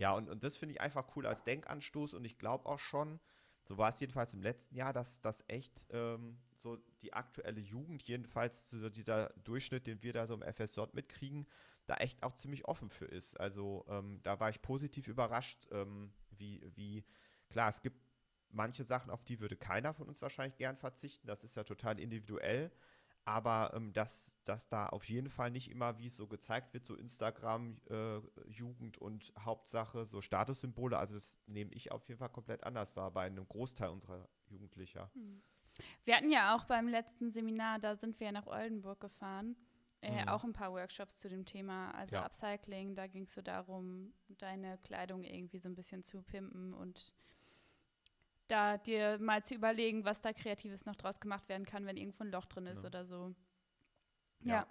Ja, 0.00 0.14
und, 0.14 0.30
und 0.30 0.44
das 0.44 0.56
finde 0.56 0.74
ich 0.74 0.80
einfach 0.80 1.14
cool 1.14 1.26
als 1.26 1.44
Denkanstoß 1.44 2.14
und 2.14 2.24
ich 2.24 2.38
glaube 2.38 2.64
auch 2.64 2.78
schon, 2.78 3.20
so 3.64 3.76
war 3.76 3.90
es 3.90 4.00
jedenfalls 4.00 4.32
im 4.32 4.40
letzten 4.40 4.74
Jahr, 4.74 4.94
dass 4.94 5.20
das 5.20 5.44
echt 5.46 5.86
ähm, 5.90 6.38
so 6.56 6.78
die 7.02 7.12
aktuelle 7.12 7.60
Jugend, 7.60 8.02
jedenfalls 8.04 8.70
so 8.70 8.88
dieser 8.88 9.28
Durchschnitt, 9.44 9.86
den 9.86 10.02
wir 10.02 10.14
da 10.14 10.26
so 10.26 10.32
im 10.32 10.42
FSJ 10.42 10.80
mitkriegen, 10.94 11.46
da 11.86 11.96
echt 11.96 12.22
auch 12.22 12.32
ziemlich 12.32 12.64
offen 12.64 12.88
für 12.88 13.04
ist. 13.04 13.38
Also 13.38 13.84
ähm, 13.90 14.20
da 14.22 14.40
war 14.40 14.48
ich 14.48 14.62
positiv 14.62 15.06
überrascht, 15.06 15.68
ähm, 15.70 16.14
wie, 16.30 16.62
wie, 16.76 17.04
klar, 17.50 17.68
es 17.68 17.82
gibt 17.82 18.00
manche 18.48 18.84
Sachen, 18.84 19.10
auf 19.10 19.22
die 19.22 19.38
würde 19.38 19.56
keiner 19.56 19.92
von 19.92 20.08
uns 20.08 20.22
wahrscheinlich 20.22 20.56
gern 20.56 20.78
verzichten, 20.78 21.26
das 21.26 21.44
ist 21.44 21.56
ja 21.56 21.64
total 21.64 22.00
individuell. 22.00 22.72
Aber 23.24 23.72
ähm, 23.74 23.92
dass, 23.92 24.42
dass 24.44 24.68
da 24.68 24.86
auf 24.88 25.08
jeden 25.08 25.28
Fall 25.28 25.50
nicht 25.50 25.70
immer, 25.70 25.98
wie 25.98 26.06
es 26.06 26.16
so 26.16 26.26
gezeigt 26.26 26.72
wird, 26.74 26.84
so 26.86 26.94
Instagram, 26.96 27.76
äh, 27.88 28.18
Jugend 28.48 28.98
und 28.98 29.32
Hauptsache, 29.38 30.06
so 30.06 30.20
Statussymbole, 30.20 30.98
also 30.98 31.14
das 31.14 31.38
nehme 31.46 31.72
ich 31.74 31.92
auf 31.92 32.08
jeden 32.08 32.18
Fall 32.18 32.30
komplett 32.30 32.64
anders 32.64 32.96
wahr 32.96 33.10
bei 33.10 33.26
einem 33.26 33.46
Großteil 33.46 33.90
unserer 33.90 34.28
Jugendlicher. 34.48 35.10
Wir 36.04 36.16
hatten 36.16 36.30
ja 36.30 36.56
auch 36.56 36.64
beim 36.64 36.88
letzten 36.88 37.30
Seminar, 37.30 37.78
da 37.78 37.94
sind 37.96 38.18
wir 38.20 38.26
ja 38.28 38.32
nach 38.32 38.46
Oldenburg 38.46 39.00
gefahren, 39.00 39.54
äh, 40.00 40.22
Mhm. 40.22 40.28
auch 40.28 40.44
ein 40.44 40.52
paar 40.52 40.72
Workshops 40.72 41.18
zu 41.18 41.28
dem 41.28 41.44
Thema, 41.44 41.90
also 41.92 42.16
Ja. 42.16 42.24
Upcycling, 42.24 42.94
da 42.94 43.06
ging 43.06 43.24
es 43.24 43.34
so 43.34 43.42
darum, 43.42 44.12
deine 44.28 44.78
Kleidung 44.78 45.22
irgendwie 45.24 45.58
so 45.58 45.68
ein 45.68 45.74
bisschen 45.74 46.02
zu 46.02 46.22
pimpen 46.22 46.72
und 46.74 47.14
da 48.50 48.78
dir 48.78 49.18
mal 49.18 49.42
zu 49.44 49.54
überlegen, 49.54 50.04
was 50.04 50.20
da 50.20 50.32
Kreatives 50.32 50.84
noch 50.86 50.96
draus 50.96 51.20
gemacht 51.20 51.48
werden 51.48 51.64
kann, 51.66 51.86
wenn 51.86 51.96
irgendwo 51.96 52.24
ein 52.24 52.30
Loch 52.30 52.46
drin 52.46 52.66
ist 52.66 52.82
Ja. 52.82 52.86
oder 52.88 53.04
so. 53.06 53.34
Ja. 54.40 54.54
Ja. 54.54 54.66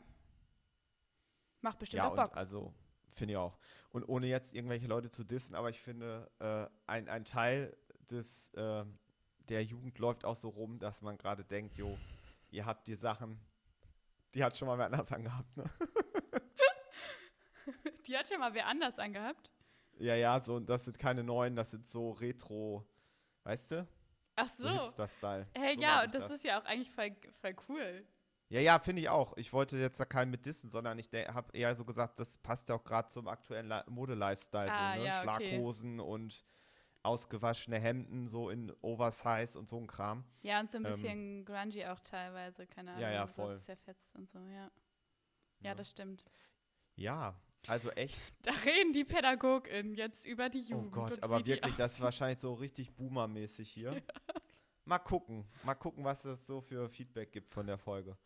Macht 1.62 1.80
bestimmt 1.80 2.04
Ja, 2.04 2.10
auch 2.10 2.16
Bock. 2.16 2.36
also 2.38 2.74
finde 3.12 3.34
ich 3.34 3.38
auch. 3.38 3.58
Und 3.92 4.08
ohne 4.08 4.28
jetzt 4.28 4.54
irgendwelche 4.54 4.88
Leute 4.88 5.10
zu 5.10 5.24
dissen, 5.24 5.56
aber 5.56 5.70
ich 5.70 5.80
finde, 5.82 6.30
äh, 6.40 6.68
ein, 6.90 7.10
ein 7.10 7.26
Teil 7.26 7.76
des, 8.10 8.54
äh, 8.54 8.86
der 9.50 9.64
Jugend 9.64 9.98
läuft 10.00 10.26
auch 10.26 10.36
so 10.36 10.50
rum, 10.50 10.80
dass 10.80 11.02
man 11.02 11.18
gerade 11.18 11.44
denkt, 11.44 11.76
jo, 11.76 11.98
ihr 12.52 12.66
habt 12.66 12.88
die 12.88 12.96
Sachen, 12.96 13.40
die 14.34 14.44
hat 14.44 14.56
schon 14.56 14.68
mal 14.68 14.78
wer 14.78 14.86
anders 14.86 15.12
angehabt, 15.12 15.58
ne? 15.58 15.64
Die 18.08 18.18
hat 18.18 18.28
schon 18.28 18.40
mal 18.40 18.54
wer 18.54 18.66
anders 18.66 18.98
angehabt. 18.98 19.52
Ja, 20.00 20.16
ja, 20.16 20.40
so, 20.40 20.60
das 20.60 20.86
sind 20.86 20.98
keine 20.98 21.24
neuen, 21.24 21.56
das 21.56 21.72
sind 21.72 21.86
so 21.88 22.12
Retro, 22.12 22.84
weißt 23.50 23.72
du? 23.72 23.88
Ach 24.36 24.48
So, 24.58 24.64
so. 24.64 24.70
Hipster-Style. 24.70 25.48
Hey, 25.56 25.76
so 25.76 25.82
ja, 25.82 26.04
und 26.04 26.08
ich 26.08 26.12
das, 26.14 26.32
ist 26.32 26.44
ja 26.44 26.60
auch 26.62 26.66
eigentlich 26.66 26.92
voll, 26.92 27.16
voll 27.42 27.56
cool. 27.68 28.06
Ja, 28.50 28.60
ja, 28.60 28.80
finde 28.80 29.02
ich 29.02 29.10
auch. 29.10 29.38
Ich 29.38 29.54
wollte 29.54 29.78
jetzt 29.78 30.00
da 30.00 30.06
keinen 30.06 30.32
mit 30.32 30.46
dissen, 30.46 30.70
sondern 30.72 30.98
ich 30.98 31.08
habe 31.14 31.56
eher 31.58 31.76
so 31.76 31.86
gesagt, 31.86 32.20
das 32.20 32.38
passt 32.38 32.70
ja 32.70 32.76
auch 32.76 32.84
gerade 32.84 33.08
zum 33.10 33.28
aktuellen 33.28 33.68
Li- 33.68 33.84
Mode-Lifestyle. 33.88 34.72
Ah, 34.72 34.96
so, 34.96 35.02
ne? 35.02 35.08
ja, 35.08 35.22
okay. 35.22 35.50
Schlaghosen 35.50 36.00
und 36.00 36.46
ausgewaschene 37.04 37.80
Hemden, 37.80 38.28
so 38.28 38.50
in 38.50 38.72
Oversize 38.82 39.58
und 39.58 39.70
so 39.70 39.78
ein 39.78 39.88
Kram. 39.88 40.24
Ja, 40.42 40.60
und 40.60 40.72
so 40.72 40.78
ein 40.78 40.86
Ähm, 40.86 40.92
bisschen 40.92 41.46
grungy 41.46 41.86
auch 41.86 42.00
teilweise, 42.00 42.66
keine 42.68 42.92
Ahnung. 42.92 43.04
Ja, 43.04 43.12
ja, 43.12 43.28
so 43.28 43.34
voll. 43.34 43.58
zerfetzt 43.60 44.16
und 44.16 44.30
so, 44.30 44.40
ja. 44.40 44.72
Ja, 45.62 45.70
Ja. 45.70 45.76
das 45.76 45.90
stimmt. 45.90 46.24
Ja, 46.96 47.36
also 47.68 47.90
echt. 47.92 48.18
Da 48.44 48.52
reden 48.66 48.94
die 48.94 49.04
PädagogInnen 49.04 49.96
jetzt 49.96 50.26
über 50.26 50.50
die 50.50 50.60
Oh 50.70 50.76
Jugend. 50.76 50.92
Gott, 50.92 51.12
und 51.12 51.24
aber 51.24 51.46
wirklich, 51.46 51.76
das 51.76 51.94
ist 51.94 52.02
wahrscheinlich 52.02 52.40
so 52.40 52.54
richtig 52.54 52.94
boomermäßig 52.94 53.70
hier. 53.70 54.02
Mal 54.86 55.00
gucken, 55.00 55.46
mal 55.64 55.76
gucken, 55.76 56.04
was 56.04 56.26
es 56.26 56.46
so 56.48 56.62
für 56.62 56.90
Feedback 56.90 57.32
gibt 57.32 57.52
von 57.52 57.68
der 57.68 57.78
Folge. 57.78 58.18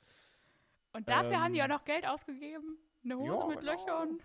Und 0.94 1.10
dafür 1.10 1.42
haben 1.42 1.54
die 1.54 1.62
auch 1.62 1.66
ähm, 1.66 1.72
noch 1.72 1.84
Geld 1.84 2.06
ausgegeben. 2.06 2.78
Eine 3.04 3.18
Hose 3.18 3.34
ja, 3.34 3.48
mit 3.48 3.60
genau. 3.60 3.72
Löchern. 3.74 4.20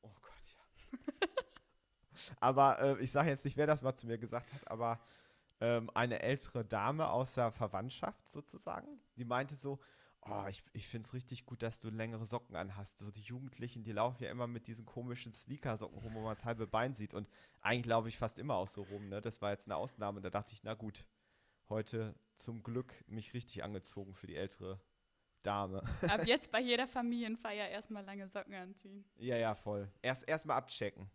Oh 0.00 0.10
Gott, 0.22 1.02
ja. 1.02 1.28
aber 2.40 2.78
äh, 2.80 3.02
ich 3.02 3.10
sage 3.10 3.28
jetzt 3.28 3.44
nicht, 3.44 3.56
wer 3.56 3.66
das 3.66 3.82
mal 3.82 3.94
zu 3.94 4.06
mir 4.06 4.16
gesagt 4.16 4.50
hat, 4.54 4.70
aber 4.70 5.00
ähm, 5.60 5.90
eine 5.94 6.20
ältere 6.22 6.64
Dame 6.64 7.10
aus 7.10 7.34
der 7.34 7.52
Verwandtschaft 7.52 8.26
sozusagen, 8.28 9.00
die 9.16 9.24
meinte 9.24 9.56
so, 9.56 9.78
oh, 10.26 10.46
ich, 10.48 10.62
ich 10.72 10.86
finde 10.86 11.06
es 11.06 11.14
richtig 11.14 11.46
gut, 11.46 11.62
dass 11.62 11.80
du 11.80 11.90
längere 11.90 12.26
Socken 12.26 12.56
anhast. 12.56 12.98
So 12.98 13.10
die 13.10 13.22
Jugendlichen, 13.22 13.84
die 13.84 13.92
laufen 13.92 14.22
ja 14.22 14.30
immer 14.30 14.46
mit 14.46 14.66
diesen 14.66 14.84
komischen 14.84 15.32
Sneakersocken 15.32 15.98
rum, 15.98 16.14
wo 16.14 16.20
man 16.20 16.34
das 16.34 16.44
halbe 16.44 16.66
Bein 16.66 16.92
sieht. 16.92 17.14
Und 17.14 17.28
eigentlich 17.60 17.86
laufe 17.86 18.08
ich 18.08 18.18
fast 18.18 18.38
immer 18.38 18.54
auch 18.54 18.68
so 18.68 18.82
rum. 18.82 19.08
Ne? 19.08 19.20
Das 19.20 19.42
war 19.42 19.50
jetzt 19.50 19.66
eine 19.66 19.76
Ausnahme. 19.76 20.20
Da 20.20 20.30
dachte 20.30 20.52
ich, 20.52 20.62
na 20.62 20.74
gut, 20.74 21.06
heute 21.68 22.14
zum 22.38 22.62
Glück 22.62 22.92
mich 23.06 23.34
richtig 23.34 23.62
angezogen 23.64 24.14
für 24.14 24.26
die 24.26 24.36
ältere 24.36 24.80
Dame. 25.42 25.82
Ab 26.08 26.26
jetzt 26.26 26.50
bei 26.50 26.60
jeder 26.60 26.88
Familienfeier 26.88 27.68
erstmal 27.68 28.04
lange 28.04 28.28
Socken 28.28 28.54
anziehen. 28.54 29.04
Ja, 29.16 29.36
ja, 29.36 29.54
voll. 29.54 29.90
Erst 30.02 30.26
erstmal 30.26 30.56
abchecken. 30.56 31.10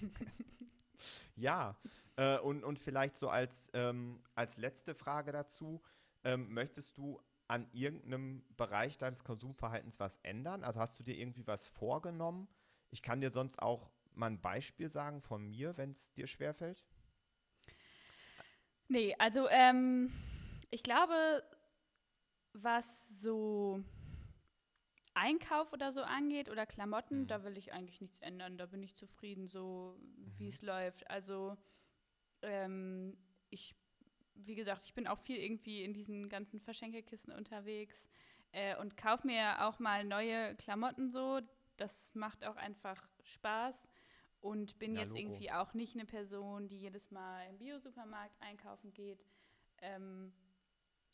ja, 1.36 1.76
äh, 2.16 2.38
und, 2.38 2.64
und 2.64 2.78
vielleicht 2.78 3.16
so 3.16 3.28
als, 3.28 3.70
ähm, 3.74 4.22
als 4.34 4.56
letzte 4.56 4.94
Frage 4.94 5.32
dazu, 5.32 5.82
ähm, 6.22 6.52
möchtest 6.52 6.96
du 6.96 7.20
an 7.50 7.68
irgendeinem 7.72 8.44
Bereich 8.56 8.96
deines 8.96 9.24
Konsumverhaltens 9.24 9.98
was 10.00 10.16
ändern? 10.22 10.64
Also 10.64 10.80
hast 10.80 10.98
du 10.98 11.02
dir 11.02 11.16
irgendwie 11.16 11.46
was 11.46 11.68
vorgenommen? 11.68 12.48
Ich 12.90 13.02
kann 13.02 13.20
dir 13.20 13.30
sonst 13.30 13.60
auch 13.60 13.90
mal 14.12 14.28
ein 14.28 14.40
Beispiel 14.40 14.88
sagen 14.88 15.20
von 15.20 15.46
mir, 15.48 15.76
wenn 15.76 15.90
es 15.90 16.12
dir 16.12 16.26
schwerfällt. 16.26 16.84
Nee, 18.88 19.14
also 19.18 19.48
ähm, 19.48 20.12
ich 20.70 20.82
glaube, 20.82 21.44
was 22.52 23.20
so 23.20 23.82
Einkauf 25.14 25.72
oder 25.72 25.92
so 25.92 26.02
angeht 26.02 26.48
oder 26.48 26.66
Klamotten, 26.66 27.26
Mhm. 27.26 27.26
da 27.26 27.44
will 27.44 27.56
ich 27.56 27.72
eigentlich 27.72 28.00
nichts 28.00 28.18
ändern. 28.20 28.58
Da 28.58 28.66
bin 28.66 28.82
ich 28.82 28.96
zufrieden, 28.96 29.48
so 29.48 29.96
wie 30.38 30.48
Mhm. 30.48 30.48
es 30.48 30.62
läuft. 30.62 31.08
Also 31.10 31.56
ähm, 32.42 33.16
ich, 33.50 33.74
wie 34.46 34.54
gesagt, 34.54 34.84
ich 34.84 34.94
bin 34.94 35.06
auch 35.06 35.18
viel 35.18 35.36
irgendwie 35.36 35.82
in 35.84 35.92
diesen 35.92 36.28
ganzen 36.28 36.60
Verschenkekisten 36.60 37.32
unterwegs 37.32 38.06
äh, 38.52 38.76
und 38.76 38.96
kaufe 38.96 39.26
mir 39.26 39.66
auch 39.66 39.78
mal 39.78 40.04
neue 40.04 40.54
Klamotten 40.56 41.10
so. 41.10 41.40
Das 41.76 42.14
macht 42.14 42.44
auch 42.44 42.56
einfach 42.56 43.08
Spaß. 43.22 43.88
und 44.42 44.78
bin 44.78 44.94
Ja, 44.94 45.02
jetzt 45.02 45.10
Logo. 45.10 45.20
irgendwie 45.20 45.50
auch 45.52 45.74
nicht 45.74 45.94
eine 45.94 46.06
Person, 46.06 46.66
die 46.68 46.78
jedes 46.78 47.10
Mal 47.10 47.46
im 47.50 47.58
Biosupermarkt 47.58 48.40
einkaufen 48.40 48.92
geht. 48.94 49.22
Ähm, 49.82 50.32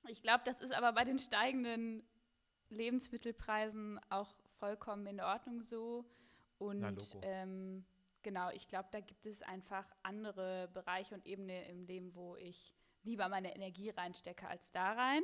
ich 0.09 0.23
glaube, 0.23 0.45
das 0.45 0.61
ist 0.61 0.73
aber 0.73 0.93
bei 0.93 1.05
den 1.05 1.19
steigenden 1.19 2.05
Lebensmittelpreisen 2.69 4.01
auch 4.11 4.35
vollkommen 4.59 5.07
in 5.07 5.21
Ordnung 5.21 5.61
so. 5.63 6.05
Und 6.59 7.17
ähm, 7.23 7.85
genau, 8.23 8.51
ich 8.51 8.69
glaube, 8.69 8.89
da 8.93 9.01
gibt 9.01 9.27
es 9.27 9.43
einfach 9.43 9.87
andere 10.03 10.69
Bereiche 10.73 11.15
und 11.15 11.27
Ebenen 11.27 11.65
im 11.65 11.85
Leben, 11.85 12.15
wo 12.15 12.37
ich 12.37 12.75
lieber 13.07 13.29
meine 13.29 13.55
Energie 13.55 13.91
reinstecke 13.91 14.47
als 14.47 14.71
da 14.73 14.93
rein. 14.93 15.23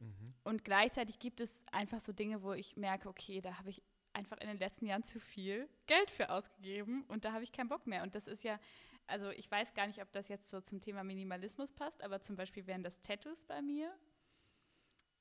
Mhm. 0.00 0.34
Und 0.42 0.64
gleichzeitig 0.64 1.18
gibt 1.18 1.40
es 1.40 1.62
einfach 1.72 2.00
so 2.00 2.12
Dinge, 2.12 2.42
wo 2.42 2.52
ich 2.52 2.76
merke, 2.76 3.08
okay, 3.08 3.40
da 3.40 3.58
habe 3.58 3.70
ich 3.70 3.82
einfach 4.12 4.38
in 4.38 4.48
den 4.48 4.58
letzten 4.58 4.86
Jahren 4.86 5.02
zu 5.04 5.18
viel 5.18 5.68
Geld 5.86 6.10
für 6.10 6.28
ausgegeben 6.30 7.04
und 7.08 7.24
da 7.24 7.32
habe 7.32 7.42
ich 7.44 7.52
keinen 7.52 7.68
Bock 7.68 7.86
mehr. 7.86 8.02
Und 8.02 8.14
das 8.14 8.26
ist 8.26 8.44
ja, 8.44 8.60
also 9.06 9.30
ich 9.30 9.50
weiß 9.50 9.74
gar 9.74 9.86
nicht, 9.86 10.02
ob 10.02 10.12
das 10.12 10.28
jetzt 10.28 10.50
so 10.50 10.60
zum 10.60 10.80
Thema 10.80 11.02
Minimalismus 11.02 11.72
passt, 11.72 12.02
aber 12.02 12.20
zum 12.20 12.36
Beispiel 12.36 12.66
wären 12.66 12.82
das 12.82 13.00
Tattoos 13.00 13.44
bei 13.44 13.62
mir. 13.62 13.92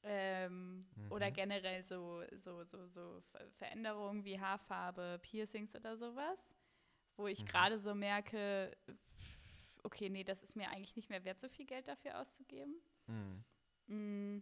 Ähm, 0.03 0.85
Oder 1.09 1.29
Mhm. 1.29 1.33
generell 1.33 1.83
so, 1.83 2.23
so, 2.43 2.63
so, 2.65 2.87
so 2.87 3.21
Ver- 3.31 3.49
Veränderungen 3.51 4.25
wie 4.25 4.39
Haarfarbe, 4.39 5.19
Piercings 5.21 5.73
oder 5.75 5.95
sowas, 5.95 6.39
wo 7.15 7.27
ich 7.27 7.41
Mhm. 7.41 7.45
gerade 7.45 7.79
so 7.79 7.95
merke, 7.95 8.75
okay, 9.83 10.09
nee, 10.09 10.23
das 10.23 10.41
ist 10.43 10.55
mir 10.55 10.69
eigentlich 10.69 10.95
nicht 10.95 11.09
mehr 11.09 11.23
wert, 11.23 11.39
so 11.39 11.49
viel 11.49 11.65
Geld 11.65 11.87
dafür 11.87 12.19
auszugeben. 12.19 12.75
Mhm. 13.07 13.43
Mm. 13.87 14.41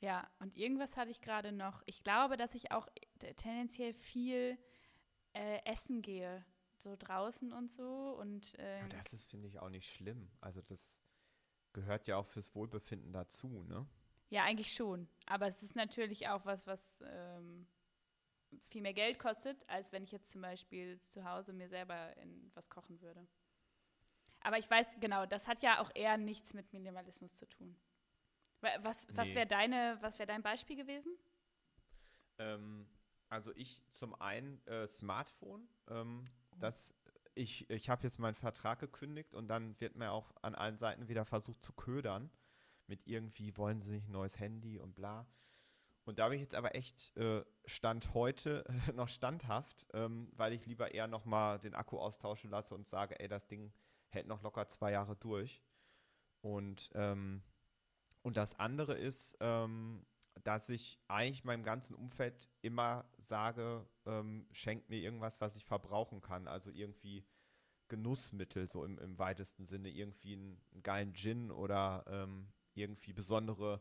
Ja, 0.00 0.28
und 0.40 0.56
irgendwas 0.56 0.96
hatte 0.96 1.10
ich 1.10 1.20
gerade 1.20 1.52
noch. 1.52 1.82
Ich 1.86 2.02
glaube, 2.02 2.36
dass 2.36 2.54
ich 2.54 2.72
auch 2.72 2.88
t- 3.20 3.34
tendenziell 3.34 3.92
viel 3.94 4.58
äh, 5.32 5.60
essen 5.64 6.02
gehe. 6.02 6.44
So 6.78 6.96
draußen 6.96 7.52
und 7.52 7.70
so. 7.70 8.16
Und 8.18 8.58
äh, 8.58 8.88
das 8.88 9.12
ist, 9.12 9.30
finde 9.30 9.46
ich, 9.46 9.60
auch 9.60 9.68
nicht 9.68 9.88
schlimm. 9.88 10.28
Also 10.40 10.60
das 10.62 10.98
gehört 11.72 12.08
ja 12.08 12.16
auch 12.16 12.26
fürs 12.26 12.54
Wohlbefinden 12.56 13.12
dazu, 13.12 13.62
ne? 13.64 13.86
ja, 14.30 14.42
eigentlich 14.44 14.72
schon. 14.72 15.08
Aber 15.26 15.46
es 15.46 15.62
ist 15.62 15.76
natürlich 15.76 16.26
auch 16.28 16.44
was, 16.46 16.66
was 16.66 17.00
ähm, 17.06 17.68
viel 18.68 18.82
mehr 18.82 18.94
Geld 18.94 19.18
kostet, 19.20 19.62
als 19.68 19.92
wenn 19.92 20.02
ich 20.02 20.10
jetzt 20.10 20.30
zum 20.32 20.40
Beispiel 20.42 21.00
zu 21.06 21.24
Hause 21.24 21.52
mir 21.52 21.68
selber 21.68 22.16
in 22.16 22.50
was 22.54 22.68
kochen 22.68 23.00
würde. 23.00 23.28
Aber 24.44 24.58
ich 24.58 24.68
weiß, 24.70 24.96
genau, 25.00 25.26
das 25.26 25.48
hat 25.48 25.62
ja 25.62 25.80
auch 25.80 25.90
eher 25.94 26.16
nichts 26.16 26.54
mit 26.54 26.72
Minimalismus 26.72 27.34
zu 27.34 27.46
tun. 27.48 27.76
Wa- 28.60 28.78
Was, 28.82 29.06
was 29.14 29.28
Nee. 29.28 29.34
wäre 29.36 29.46
deine, 29.46 29.98
was 30.00 30.18
wäre 30.18 30.26
dein 30.26 30.42
Beispiel 30.42 30.76
gewesen? 30.76 31.12
Ähm, 32.38 32.86
also 33.28 33.52
ich 33.54 33.82
zum 33.90 34.14
einen 34.20 34.64
äh, 34.66 34.86
Smartphone. 34.88 35.68
Ähm, 35.88 36.22
das, 36.58 36.92
ich 37.34 37.68
ich 37.70 37.88
habe 37.88 38.02
jetzt 38.02 38.18
meinen 38.18 38.34
Vertrag 38.34 38.78
gekündigt 38.80 39.34
und 39.34 39.48
dann 39.48 39.78
wird 39.80 39.96
mir 39.96 40.12
auch 40.12 40.32
an 40.42 40.54
allen 40.54 40.76
Seiten 40.78 41.08
wieder 41.08 41.24
versucht 41.24 41.62
zu 41.62 41.72
ködern. 41.72 42.30
Mit 42.86 43.06
irgendwie 43.06 43.56
wollen 43.56 43.80
sie 43.80 43.90
nicht 43.90 44.08
ein 44.08 44.12
neues 44.12 44.38
Handy 44.38 44.78
und 44.78 44.94
bla. 44.94 45.26
Und 46.04 46.18
da 46.18 46.28
bin 46.28 46.36
ich 46.36 46.42
jetzt 46.42 46.56
aber 46.56 46.74
echt 46.74 47.16
äh, 47.16 47.44
Stand 47.64 48.12
heute 48.12 48.64
noch 48.94 49.08
standhaft, 49.08 49.86
ähm, 49.94 50.30
weil 50.34 50.52
ich 50.52 50.66
lieber 50.66 50.92
eher 50.92 51.06
nochmal 51.06 51.60
den 51.60 51.74
Akku 51.74 51.98
austauschen 51.98 52.50
lasse 52.50 52.74
und 52.74 52.86
sage, 52.88 53.18
ey, 53.20 53.28
das 53.28 53.46
Ding 53.46 53.72
hält 54.12 54.26
noch 54.26 54.42
locker 54.42 54.68
zwei 54.68 54.92
Jahre 54.92 55.16
durch. 55.16 55.62
Und, 56.40 56.90
ähm, 56.94 57.42
und 58.22 58.36
das 58.36 58.58
andere 58.58 58.94
ist, 58.94 59.36
ähm, 59.40 60.04
dass 60.44 60.68
ich 60.68 60.98
eigentlich 61.08 61.44
meinem 61.44 61.62
ganzen 61.62 61.94
Umfeld 61.94 62.48
immer 62.62 63.04
sage, 63.18 63.86
ähm, 64.06 64.46
schenkt 64.50 64.88
mir 64.88 64.98
irgendwas, 64.98 65.40
was 65.40 65.56
ich 65.56 65.64
verbrauchen 65.64 66.20
kann. 66.20 66.48
Also 66.48 66.70
irgendwie 66.70 67.24
Genussmittel, 67.88 68.66
so 68.66 68.84
im, 68.84 68.98
im 68.98 69.18
weitesten 69.18 69.64
Sinne. 69.64 69.90
Irgendwie 69.90 70.34
einen, 70.34 70.60
einen 70.72 70.82
geilen 70.82 71.14
Gin 71.14 71.50
oder 71.50 72.04
ähm, 72.08 72.48
irgendwie 72.74 73.12
besondere 73.12 73.80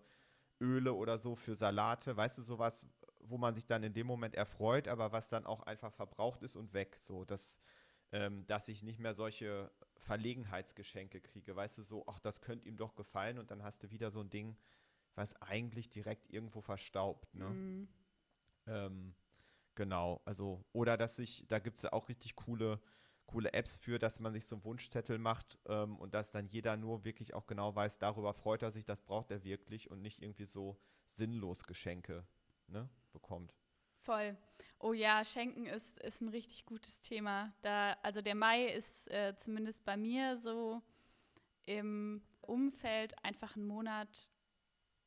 Öle 0.60 0.94
oder 0.94 1.18
so 1.18 1.36
für 1.36 1.56
Salate. 1.56 2.16
Weißt 2.16 2.38
du, 2.38 2.44
sowas, 2.44 2.86
wo 3.20 3.38
man 3.38 3.56
sich 3.56 3.66
dann 3.66 3.84
in 3.84 3.94
dem 3.94 4.08
Moment 4.08 4.36
erfreut, 4.36 4.88
aber 4.88 5.12
was 5.12 5.30
dann 5.30 5.46
auch 5.46 5.62
einfach 5.62 5.94
verbraucht 5.94 6.44
ist 6.44 6.56
und 6.56 6.74
weg. 6.74 6.98
So, 7.00 7.26
dass, 7.26 7.60
ähm, 8.12 8.46
dass 8.48 8.68
ich 8.68 8.84
nicht 8.84 9.00
mehr 9.00 9.16
solche 9.16 9.72
Verlegenheitsgeschenke 10.02 11.22
kriege. 11.22 11.56
Weißt 11.56 11.78
du, 11.78 11.84
so, 11.84 12.04
ach, 12.08 12.20
das 12.20 12.42
könnte 12.42 12.68
ihm 12.68 12.78
doch 12.78 12.96
gefallen 12.96 13.38
und 13.38 13.52
dann 13.52 13.64
hast 13.64 13.84
du 13.84 13.92
wieder 13.92 14.12
so 14.12 14.20
ein 14.22 14.30
Ding, 14.30 14.58
was 15.16 15.40
eigentlich 15.42 15.90
direkt 15.90 16.30
irgendwo 16.30 16.62
verstaubt. 16.62 17.34
Ne? 17.34 17.50
Mm. 17.50 17.88
Ähm, 18.68 19.16
genau, 19.76 20.22
also, 20.26 20.64
oder 20.74 20.98
dass 20.98 21.16
sich, 21.16 21.46
da 21.48 21.60
gibt 21.60 21.78
es 21.78 21.84
ja 21.84 21.94
auch 21.94 22.10
richtig 22.10 22.36
coole, 22.36 22.82
coole 23.26 23.54
Apps 23.54 23.78
für, 23.78 24.00
dass 24.00 24.20
man 24.20 24.34
sich 24.34 24.46
so 24.46 24.56
einen 24.56 24.66
Wunschzettel 24.66 25.18
macht 25.18 25.60
ähm, 25.66 25.98
und 25.98 26.14
dass 26.14 26.32
dann 26.32 26.48
jeder 26.48 26.78
nur 26.78 27.04
wirklich 27.04 27.34
auch 27.34 27.48
genau 27.48 27.76
weiß, 27.76 28.00
darüber 28.00 28.34
freut 28.34 28.62
er 28.62 28.72
sich, 28.72 28.86
das 28.86 29.02
braucht 29.02 29.32
er 29.32 29.44
wirklich 29.44 29.90
und 29.90 30.02
nicht 30.02 30.22
irgendwie 30.22 30.46
so 30.46 30.80
sinnlos 31.06 31.64
Geschenke 31.64 32.26
ne, 32.68 32.90
bekommt. 33.12 33.56
Voll. 34.02 34.36
Oh 34.80 34.94
ja, 34.94 35.24
Schenken 35.24 35.66
ist, 35.68 36.00
ist 36.00 36.22
ein 36.22 36.30
richtig 36.30 36.66
gutes 36.66 37.00
Thema. 37.02 37.54
Da, 37.62 37.96
also 38.02 38.22
der 38.22 38.36
Mai 38.36 38.66
ist 38.66 39.08
äh, 39.12 39.36
zumindest 39.38 39.86
bei 39.86 39.96
mir 39.96 40.38
so 40.38 40.82
im 41.66 42.24
Umfeld 42.42 43.14
einfach 43.24 43.56
ein 43.56 43.66
Monat. 43.66 44.30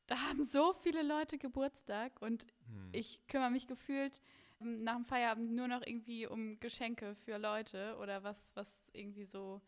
Da 0.07 0.17
haben 0.29 0.43
so 0.43 0.73
viele 0.73 1.01
Leute 1.01 1.39
Geburtstag 1.39 2.21
und 2.21 2.45
Hm. 2.67 2.89
ich 2.91 3.25
kümmere 3.27 3.49
mich 3.49 3.65
gefühlt 3.65 4.21
ähm, 4.61 4.83
nach 4.83 4.95
dem 4.97 5.05
Feierabend 5.05 5.51
nur 5.53 5.67
noch 5.67 5.81
irgendwie 5.83 6.27
um 6.27 6.59
Geschenke 6.59 7.15
für 7.15 7.39
Leute 7.39 7.97
oder 7.97 8.23
was, 8.23 8.55
was 8.55 8.67
irgendwie 8.93 9.25
so 9.25 9.61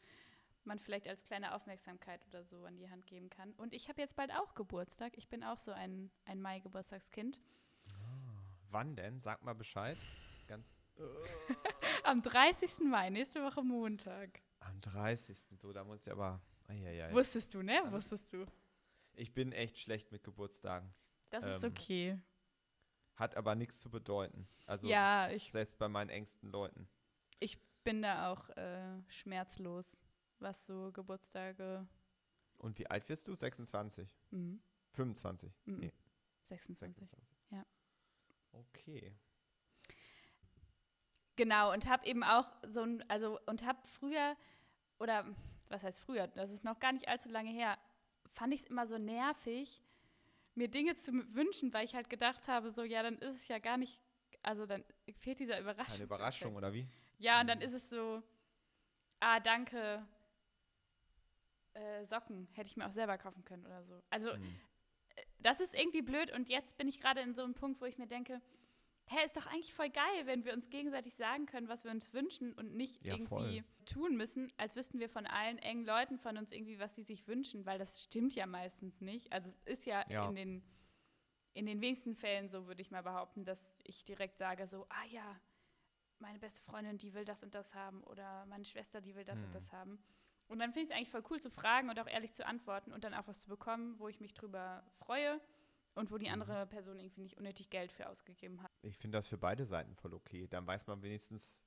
man 0.63 0.77
vielleicht 0.79 1.07
als 1.07 1.23
kleine 1.25 1.55
Aufmerksamkeit 1.55 2.21
oder 2.27 2.43
so 2.43 2.65
an 2.65 2.77
die 2.77 2.89
Hand 2.89 3.07
geben 3.07 3.29
kann. 3.29 3.53
Und 3.53 3.73
ich 3.73 3.89
habe 3.89 4.01
jetzt 4.01 4.15
bald 4.15 4.31
auch 4.31 4.53
Geburtstag. 4.53 5.17
Ich 5.17 5.27
bin 5.27 5.43
auch 5.43 5.59
so 5.59 5.71
ein, 5.71 6.11
ein 6.25 6.41
Mai-Geburtstagskind. 6.41 7.39
Wann 8.69 8.95
denn? 8.95 9.19
Sag 9.19 9.43
mal 9.43 9.53
Bescheid. 9.53 9.97
Ganz 10.47 10.81
Am 12.03 12.21
30. 12.21 12.79
Mai, 12.89 13.09
nächste 13.09 13.43
Woche 13.43 13.63
Montag. 13.63 14.41
am 14.59 14.79
30. 14.81 15.37
So, 15.57 15.71
da 15.73 15.83
muss 15.83 16.01
ich 16.05 16.11
aber. 16.11 16.41
Eieiei. 16.67 17.11
Wusstest 17.13 17.53
du, 17.53 17.61
ne? 17.63 17.73
Wusstest 17.91 18.31
du. 18.33 18.45
Ich 19.13 19.33
bin 19.33 19.51
echt 19.53 19.77
schlecht 19.79 20.11
mit 20.11 20.23
Geburtstagen. 20.23 20.93
Das 21.29 21.43
ist 21.45 21.63
Ähm, 21.63 21.71
okay. 21.71 22.19
Hat 23.15 23.35
aber 23.37 23.55
nichts 23.55 23.79
zu 23.79 23.89
bedeuten. 23.89 24.47
Also 24.65 24.87
Ja, 24.87 25.27
ist 25.27 25.37
ich- 25.43 25.51
selbst 25.51 25.77
bei 25.77 25.87
meinen 25.87 26.09
engsten 26.09 26.49
Leuten. 26.51 26.87
Ich 27.39 27.57
bin 27.83 28.01
da 28.01 28.31
auch 28.31 28.49
äh, 28.57 29.01
schmerzlos, 29.07 30.03
was 30.39 30.65
so 30.65 30.91
Geburtstage. 30.91 31.87
Und 32.57 32.77
wie 32.79 32.87
alt 32.87 33.07
wirst 33.07 33.27
du? 33.27 33.35
26? 33.35 34.13
Mhm. 34.31 34.61
25? 34.93 35.53
Mhm. 35.65 35.79
Nee, 35.79 35.93
26. 36.49 36.97
26. 37.09 37.36
Okay. 38.59 39.13
Genau, 41.35 41.71
und 41.71 41.87
habe 41.87 42.05
eben 42.07 42.23
auch 42.23 42.47
so 42.65 42.81
ein, 42.81 43.07
also 43.09 43.39
und 43.45 43.63
habe 43.65 43.79
früher, 43.85 44.35
oder 44.99 45.25
was 45.69 45.83
heißt 45.83 45.99
früher, 45.99 46.27
das 46.27 46.51
ist 46.51 46.63
noch 46.63 46.79
gar 46.79 46.93
nicht 46.93 47.07
allzu 47.07 47.29
lange 47.29 47.51
her, 47.51 47.77
fand 48.27 48.53
ich 48.53 48.61
es 48.61 48.67
immer 48.67 48.87
so 48.87 48.97
nervig, 48.97 49.81
mir 50.55 50.67
Dinge 50.67 50.95
zu 50.95 51.11
wünschen, 51.35 51.71
weil 51.73 51.85
ich 51.85 51.93
halt 51.93 52.09
gedacht 52.09 52.47
habe, 52.47 52.71
so, 52.71 52.83
ja, 52.83 53.03
dann 53.03 53.19
ist 53.19 53.35
es 53.35 53.47
ja 53.47 53.59
gar 53.59 53.77
nicht, 53.77 54.01
also 54.41 54.65
dann 54.65 54.83
fehlt 55.19 55.39
dieser 55.39 55.59
Überraschung. 55.59 55.93
Keine 55.93 56.03
Überraschung, 56.05 56.55
oder 56.55 56.73
wie? 56.73 56.87
Ja, 57.19 57.39
und 57.41 57.47
dann 57.47 57.59
Mhm. 57.59 57.65
ist 57.65 57.73
es 57.73 57.89
so, 57.89 58.23
ah, 59.19 59.39
danke, 59.39 60.03
äh, 61.75 62.05
Socken 62.05 62.47
hätte 62.53 62.67
ich 62.67 62.77
mir 62.77 62.87
auch 62.87 62.93
selber 62.93 63.17
kaufen 63.19 63.45
können 63.45 63.65
oder 63.65 63.83
so. 63.83 64.01
Also 64.09 64.33
Hm. 64.33 64.59
Das 65.39 65.59
ist 65.59 65.73
irgendwie 65.73 66.01
blöd 66.01 66.31
und 66.31 66.49
jetzt 66.49 66.77
bin 66.77 66.87
ich 66.87 66.99
gerade 66.99 67.21
in 67.21 67.33
so 67.33 67.43
einem 67.43 67.53
Punkt, 67.53 67.81
wo 67.81 67.85
ich 67.85 67.97
mir 67.97 68.07
denke, 68.07 68.41
hä, 69.09 69.23
ist 69.25 69.37
doch 69.37 69.45
eigentlich 69.47 69.73
voll 69.73 69.89
geil, 69.89 70.25
wenn 70.25 70.43
wir 70.43 70.53
uns 70.53 70.69
gegenseitig 70.69 71.15
sagen 71.15 71.45
können, 71.45 71.69
was 71.69 71.83
wir 71.85 71.91
uns 71.91 72.13
wünschen 72.13 72.53
und 72.53 72.75
nicht 72.75 73.03
Ja, 73.05 73.13
irgendwie 73.15 73.63
tun 73.85 74.17
müssen, 74.17 74.51
als 74.57 74.75
wüssten 74.75 74.99
wir 74.99 75.07
von 75.09 75.25
allen 75.25 75.57
engen 75.59 75.85
Leuten 75.85 76.17
von 76.19 76.37
uns 76.37 76.51
irgendwie, 76.51 76.77
was 76.79 76.95
sie 76.95 77.03
sich 77.03 77.27
wünschen, 77.27 77.65
weil 77.65 77.79
das 77.79 78.03
stimmt 78.03 78.35
ja 78.35 78.45
meistens 78.45 78.99
nicht. 78.99 79.31
Also 79.31 79.49
es 79.49 79.79
ist 79.79 79.85
ja, 79.85 80.03
Ja. 80.09 80.27
in 80.27 80.35
den 80.35 80.63
in 81.53 81.65
den 81.65 81.81
wenigsten 81.81 82.13
Fällen 82.13 82.49
so, 82.49 82.67
würde 82.67 82.83
ich 82.83 82.91
mal 82.91 83.01
behaupten, 83.01 83.43
dass 83.43 83.67
ich 83.83 84.03
direkt 84.05 84.37
sage 84.37 84.67
so, 84.67 84.85
ah 84.89 85.05
ja, 85.09 85.39
meine 86.19 86.37
beste 86.37 86.61
Freundin, 86.61 86.99
die 86.99 87.15
will 87.15 87.25
das 87.25 87.41
und 87.41 87.55
das 87.55 87.73
haben 87.73 88.03
oder 88.03 88.45
meine 88.45 88.63
Schwester, 88.65 89.01
die 89.01 89.15
will 89.15 89.23
das 89.23 89.37
Hm. 89.39 89.45
und 89.45 89.55
das 89.55 89.71
haben. 89.71 89.97
Und 90.47 90.59
dann 90.59 90.71
finde 90.71 90.85
ich 90.85 90.89
es 90.89 90.95
eigentlich 90.95 91.09
voll 91.09 91.23
cool 91.29 91.41
zu 91.41 91.49
fragen 91.49 91.89
und 91.89 91.99
auch 91.99 92.07
ehrlich 92.07 92.33
zu 92.33 92.45
antworten 92.45 92.91
und 92.93 93.03
dann 93.03 93.13
auch 93.13 93.27
was 93.27 93.39
zu 93.41 93.49
bekommen, 93.49 93.99
wo 93.99 94.07
ich 94.07 94.19
mich 94.21 94.33
drüber 94.33 94.83
freue 94.99 95.41
und 95.93 96.11
wo 96.11 96.17
die 96.17 96.27
Mhm. 96.27 96.33
andere 96.33 96.67
Person 96.67 96.99
irgendwie 96.99 97.21
nicht 97.21 97.37
unnötig 97.37 97.69
Geld 97.69 97.91
für 97.91 98.07
ausgegeben 98.07 98.61
hat. 98.63 98.71
Ich 98.81 98.97
finde 98.97 99.17
das 99.17 99.27
für 99.27 99.37
beide 99.37 99.65
Seiten 99.65 99.95
voll 99.95 100.13
okay. 100.13 100.47
Dann 100.47 100.65
weiß 100.65 100.87
man 100.87 101.01
wenigstens, 101.01 101.63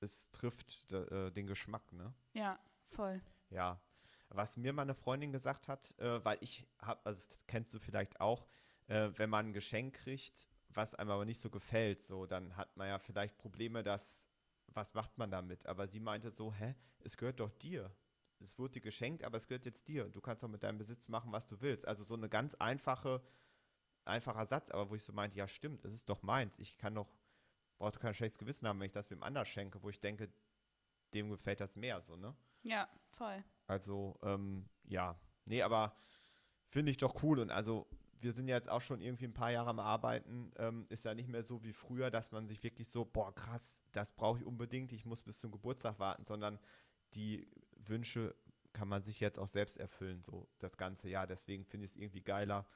es 0.00 0.30
trifft 0.30 0.92
äh, 0.92 1.30
den 1.32 1.46
Geschmack, 1.46 1.92
ne? 1.92 2.14
Ja, 2.34 2.58
voll. 2.84 3.20
Ja. 3.50 3.80
Was 4.28 4.56
mir 4.56 4.72
meine 4.72 4.94
Freundin 4.94 5.32
gesagt 5.32 5.66
hat, 5.66 5.98
äh, 5.98 6.24
weil 6.24 6.38
ich 6.40 6.64
habe, 6.80 7.00
also 7.04 7.20
das 7.28 7.46
kennst 7.48 7.74
du 7.74 7.80
vielleicht 7.80 8.20
auch, 8.20 8.46
äh, 8.86 9.10
wenn 9.16 9.28
man 9.28 9.46
ein 9.46 9.52
Geschenk 9.52 9.94
kriegt, 9.96 10.46
was 10.68 10.94
einem 10.94 11.10
aber 11.10 11.24
nicht 11.24 11.40
so 11.40 11.50
gefällt, 11.50 12.00
so, 12.00 12.26
dann 12.26 12.56
hat 12.56 12.76
man 12.76 12.86
ja 12.86 13.00
vielleicht 13.00 13.36
Probleme, 13.38 13.82
das 13.82 14.24
was 14.72 14.94
macht 14.94 15.18
man 15.18 15.32
damit? 15.32 15.66
Aber 15.66 15.88
sie 15.88 15.98
meinte 15.98 16.30
so, 16.30 16.54
hä, 16.54 16.76
es 17.00 17.16
gehört 17.16 17.40
doch 17.40 17.50
dir. 17.50 17.90
Es 18.40 18.58
wurde 18.58 18.74
dir 18.74 18.80
geschenkt, 18.80 19.24
aber 19.24 19.38
es 19.38 19.46
gehört 19.46 19.66
jetzt 19.66 19.86
dir. 19.88 20.08
Du 20.08 20.20
kannst 20.20 20.42
doch 20.42 20.48
mit 20.48 20.62
deinem 20.62 20.78
Besitz 20.78 21.08
machen, 21.08 21.32
was 21.32 21.46
du 21.46 21.60
willst. 21.60 21.86
Also 21.86 22.04
so 22.04 22.14
eine 22.14 22.28
ganz 22.28 22.54
einfache, 22.54 23.22
einfacher 24.04 24.46
Satz, 24.46 24.70
aber 24.70 24.90
wo 24.90 24.94
ich 24.94 25.04
so 25.04 25.12
meinte, 25.12 25.36
ja 25.36 25.46
stimmt, 25.46 25.84
es 25.84 25.92
ist 25.92 26.08
doch 26.08 26.22
meins. 26.22 26.58
Ich 26.58 26.78
kann 26.78 26.94
doch, 26.94 27.08
brauche 27.78 27.98
kein 27.98 28.14
schlechtes 28.14 28.38
Gewissen 28.38 28.66
haben, 28.66 28.80
wenn 28.80 28.86
ich 28.86 28.92
das 28.92 29.10
wem 29.10 29.22
anders 29.22 29.48
schenke, 29.48 29.82
wo 29.82 29.90
ich 29.90 30.00
denke, 30.00 30.32
dem 31.14 31.30
gefällt 31.30 31.60
das 31.60 31.76
mehr 31.76 32.00
so, 32.00 32.16
ne? 32.16 32.34
Ja, 32.62 32.88
voll. 33.12 33.42
Also, 33.66 34.18
ähm, 34.22 34.68
ja. 34.84 35.18
Nee, 35.44 35.62
aber 35.62 35.96
finde 36.68 36.90
ich 36.90 36.98
doch 36.98 37.22
cool. 37.22 37.40
Und 37.40 37.50
also, 37.50 37.88
wir 38.20 38.32
sind 38.32 38.48
ja 38.48 38.56
jetzt 38.56 38.68
auch 38.68 38.80
schon 38.80 39.00
irgendwie 39.00 39.24
ein 39.24 39.34
paar 39.34 39.50
Jahre 39.50 39.70
am 39.70 39.80
Arbeiten. 39.80 40.52
Ähm, 40.56 40.86
ist 40.88 41.04
ja 41.04 41.14
nicht 41.14 41.28
mehr 41.28 41.42
so 41.42 41.62
wie 41.64 41.72
früher, 41.72 42.10
dass 42.10 42.32
man 42.32 42.46
sich 42.46 42.62
wirklich 42.62 42.88
so, 42.88 43.04
boah, 43.04 43.34
krass, 43.34 43.80
das 43.92 44.12
brauche 44.12 44.40
ich 44.40 44.44
unbedingt, 44.44 44.92
ich 44.92 45.04
muss 45.06 45.22
bis 45.22 45.38
zum 45.38 45.50
Geburtstag 45.50 45.98
warten, 45.98 46.24
sondern 46.24 46.58
die 47.14 47.50
Wünsche 47.86 48.34
kann 48.72 48.88
man 48.88 49.02
sich 49.02 49.20
jetzt 49.20 49.38
auch 49.38 49.48
selbst 49.48 49.76
erfüllen, 49.76 50.22
so 50.22 50.48
das 50.58 50.76
ganze 50.76 51.08
Jahr. 51.08 51.26
Deswegen 51.26 51.64
finde 51.64 51.86
ich 51.86 51.92
es 51.92 51.96
irgendwie 51.96 52.22
geiler, 52.22 52.66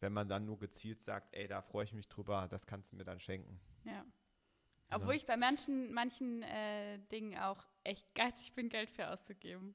wenn 0.00 0.12
man 0.12 0.28
dann 0.28 0.44
nur 0.44 0.58
gezielt 0.58 1.00
sagt, 1.00 1.34
ey, 1.34 1.46
da 1.46 1.62
freue 1.62 1.84
ich 1.84 1.92
mich 1.92 2.08
drüber, 2.08 2.48
das 2.48 2.66
kannst 2.66 2.92
du 2.92 2.96
mir 2.96 3.04
dann 3.04 3.20
schenken. 3.20 3.60
Ja. 3.84 4.04
Obwohl 4.90 5.14
ich 5.14 5.26
bei 5.26 5.36
manchen, 5.36 5.92
manchen 5.92 6.42
äh, 6.42 6.98
Dingen 7.10 7.38
auch 7.38 7.66
echt 7.84 8.14
geizig 8.14 8.54
bin, 8.54 8.68
Geld 8.68 8.90
für 8.90 9.08
auszugeben. 9.08 9.74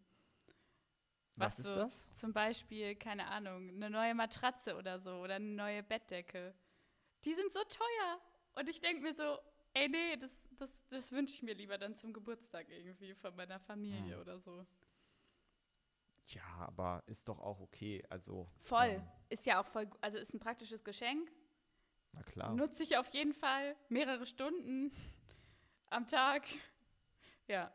Was, 1.36 1.60
ist 1.60 1.66
so, 1.66 1.76
das? 1.76 2.08
Zum 2.16 2.34
Beispiel, 2.34 2.96
keine 2.96 3.28
Ahnung, 3.28 3.70
eine 3.70 3.90
neue 3.90 4.16
Matratze 4.16 4.76
oder 4.76 5.00
so 5.00 5.12
oder 5.22 5.36
eine 5.36 5.46
neue 5.46 5.84
Bettdecke. 5.84 6.54
Die 7.26 7.34
sind 7.34 7.52
so 7.52 7.60
teuer. 7.64 8.22
Und 8.56 8.70
ich 8.70 8.82
denke 8.82 9.02
mir 9.02 9.14
so, 9.14 9.38
ey, 9.74 9.90
nee, 9.90 10.16
das, 10.18 10.32
das, 10.60 10.70
das 10.90 11.12
wünsche 11.12 11.34
ich 11.34 11.44
mir 11.44 11.54
lieber 11.54 11.78
dann 11.78 11.96
zum 11.96 12.14
Geburtstag 12.14 12.70
irgendwie 12.70 13.14
von 13.16 13.36
meiner 13.36 13.60
Familie 13.60 14.16
Hm. 14.16 14.22
oder 14.22 14.40
so. 14.40 14.66
Ja, 16.28 16.42
aber 16.60 17.04
ist 17.08 17.28
doch 17.28 17.40
auch 17.40 17.60
okay. 17.60 18.04
Also. 18.10 18.48
Voll. 18.58 18.88
ähm, 18.88 19.08
Ist 19.30 19.46
ja 19.46 19.62
auch 19.62 19.66
voll, 19.68 19.90
also 20.02 20.18
ist 20.18 20.34
ein 20.34 20.40
praktisches 20.40 20.84
Geschenk. 20.84 21.32
na 22.14 22.24
klar. 22.24 22.54
Nutze 22.56 22.84
ich 22.84 22.98
auf 22.98 23.08
jeden 23.10 23.34
Fall 23.34 23.76
mehrere 23.90 24.26
Stunden 24.26 24.92
am 25.88 26.08
Tag. 26.08 26.44
Ja. 27.48 27.70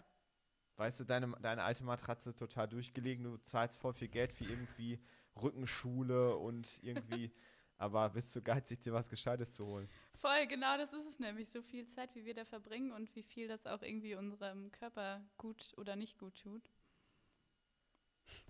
Weißt 0.76 0.98
du, 0.98 1.04
deine, 1.04 1.30
deine 1.42 1.62
alte 1.62 1.84
Matratze 1.84 2.30
ist 2.30 2.38
total 2.38 2.66
durchgelegen, 2.68 3.22
du 3.24 3.36
zahlst 3.36 3.78
voll 3.78 3.92
viel 3.92 4.08
Geld 4.08 4.32
für 4.32 4.44
irgendwie 4.46 4.98
Rückenschule 5.36 6.34
und 6.36 6.82
irgendwie, 6.82 7.30
aber 7.78 8.10
bist 8.10 8.34
du 8.34 8.42
geizig, 8.42 8.80
dir 8.80 8.92
was 8.92 9.08
Gescheites 9.08 9.54
zu 9.54 9.64
holen. 9.64 9.88
Voll, 10.16 10.46
genau 10.46 10.76
das 10.76 10.92
ist 10.92 11.06
es 11.06 11.18
nämlich. 11.20 11.48
So 11.50 11.62
viel 11.62 11.86
Zeit, 11.88 12.14
wie 12.14 12.24
wir 12.24 12.34
da 12.34 12.44
verbringen 12.44 12.92
und 12.92 13.14
wie 13.14 13.22
viel 13.22 13.48
das 13.48 13.66
auch 13.66 13.82
irgendwie 13.82 14.16
unserem 14.16 14.70
Körper 14.72 15.22
gut 15.36 15.72
oder 15.76 15.96
nicht 15.96 16.18
gut 16.18 16.36
tut. 16.42 16.62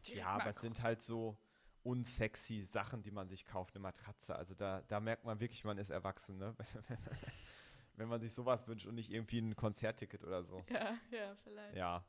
Ja, 0.05 0.29
aber 0.29 0.51
es 0.51 0.61
sind 0.61 0.83
halt 0.83 1.03
so 1.03 1.37
unsexy 1.83 2.65
Sachen, 2.65 3.03
die 3.03 3.11
man 3.11 3.29
sich 3.29 3.45
kauft, 3.45 3.75
eine 3.75 3.83
Matratze. 3.83 4.35
Also 4.35 4.55
da, 4.55 4.83
da 4.89 4.99
merkt 5.01 5.25
man 5.25 5.41
wirklich, 5.41 5.63
man 5.65 5.79
ist 5.79 5.91
erwachsen, 5.91 6.39
ne? 6.39 6.57
Wenn 7.97 8.09
man 8.09 8.21
sich 8.21 8.33
sowas 8.33 8.67
wünscht 8.69 8.87
und 8.87 8.95
nicht 8.95 9.11
irgendwie 9.11 9.41
ein 9.41 9.57
Konzertticket 9.57 10.25
oder 10.25 10.45
so. 10.45 10.65
Ja, 10.71 10.97
ja, 11.11 11.37
vielleicht. 11.43 11.77
Ja. 11.77 12.05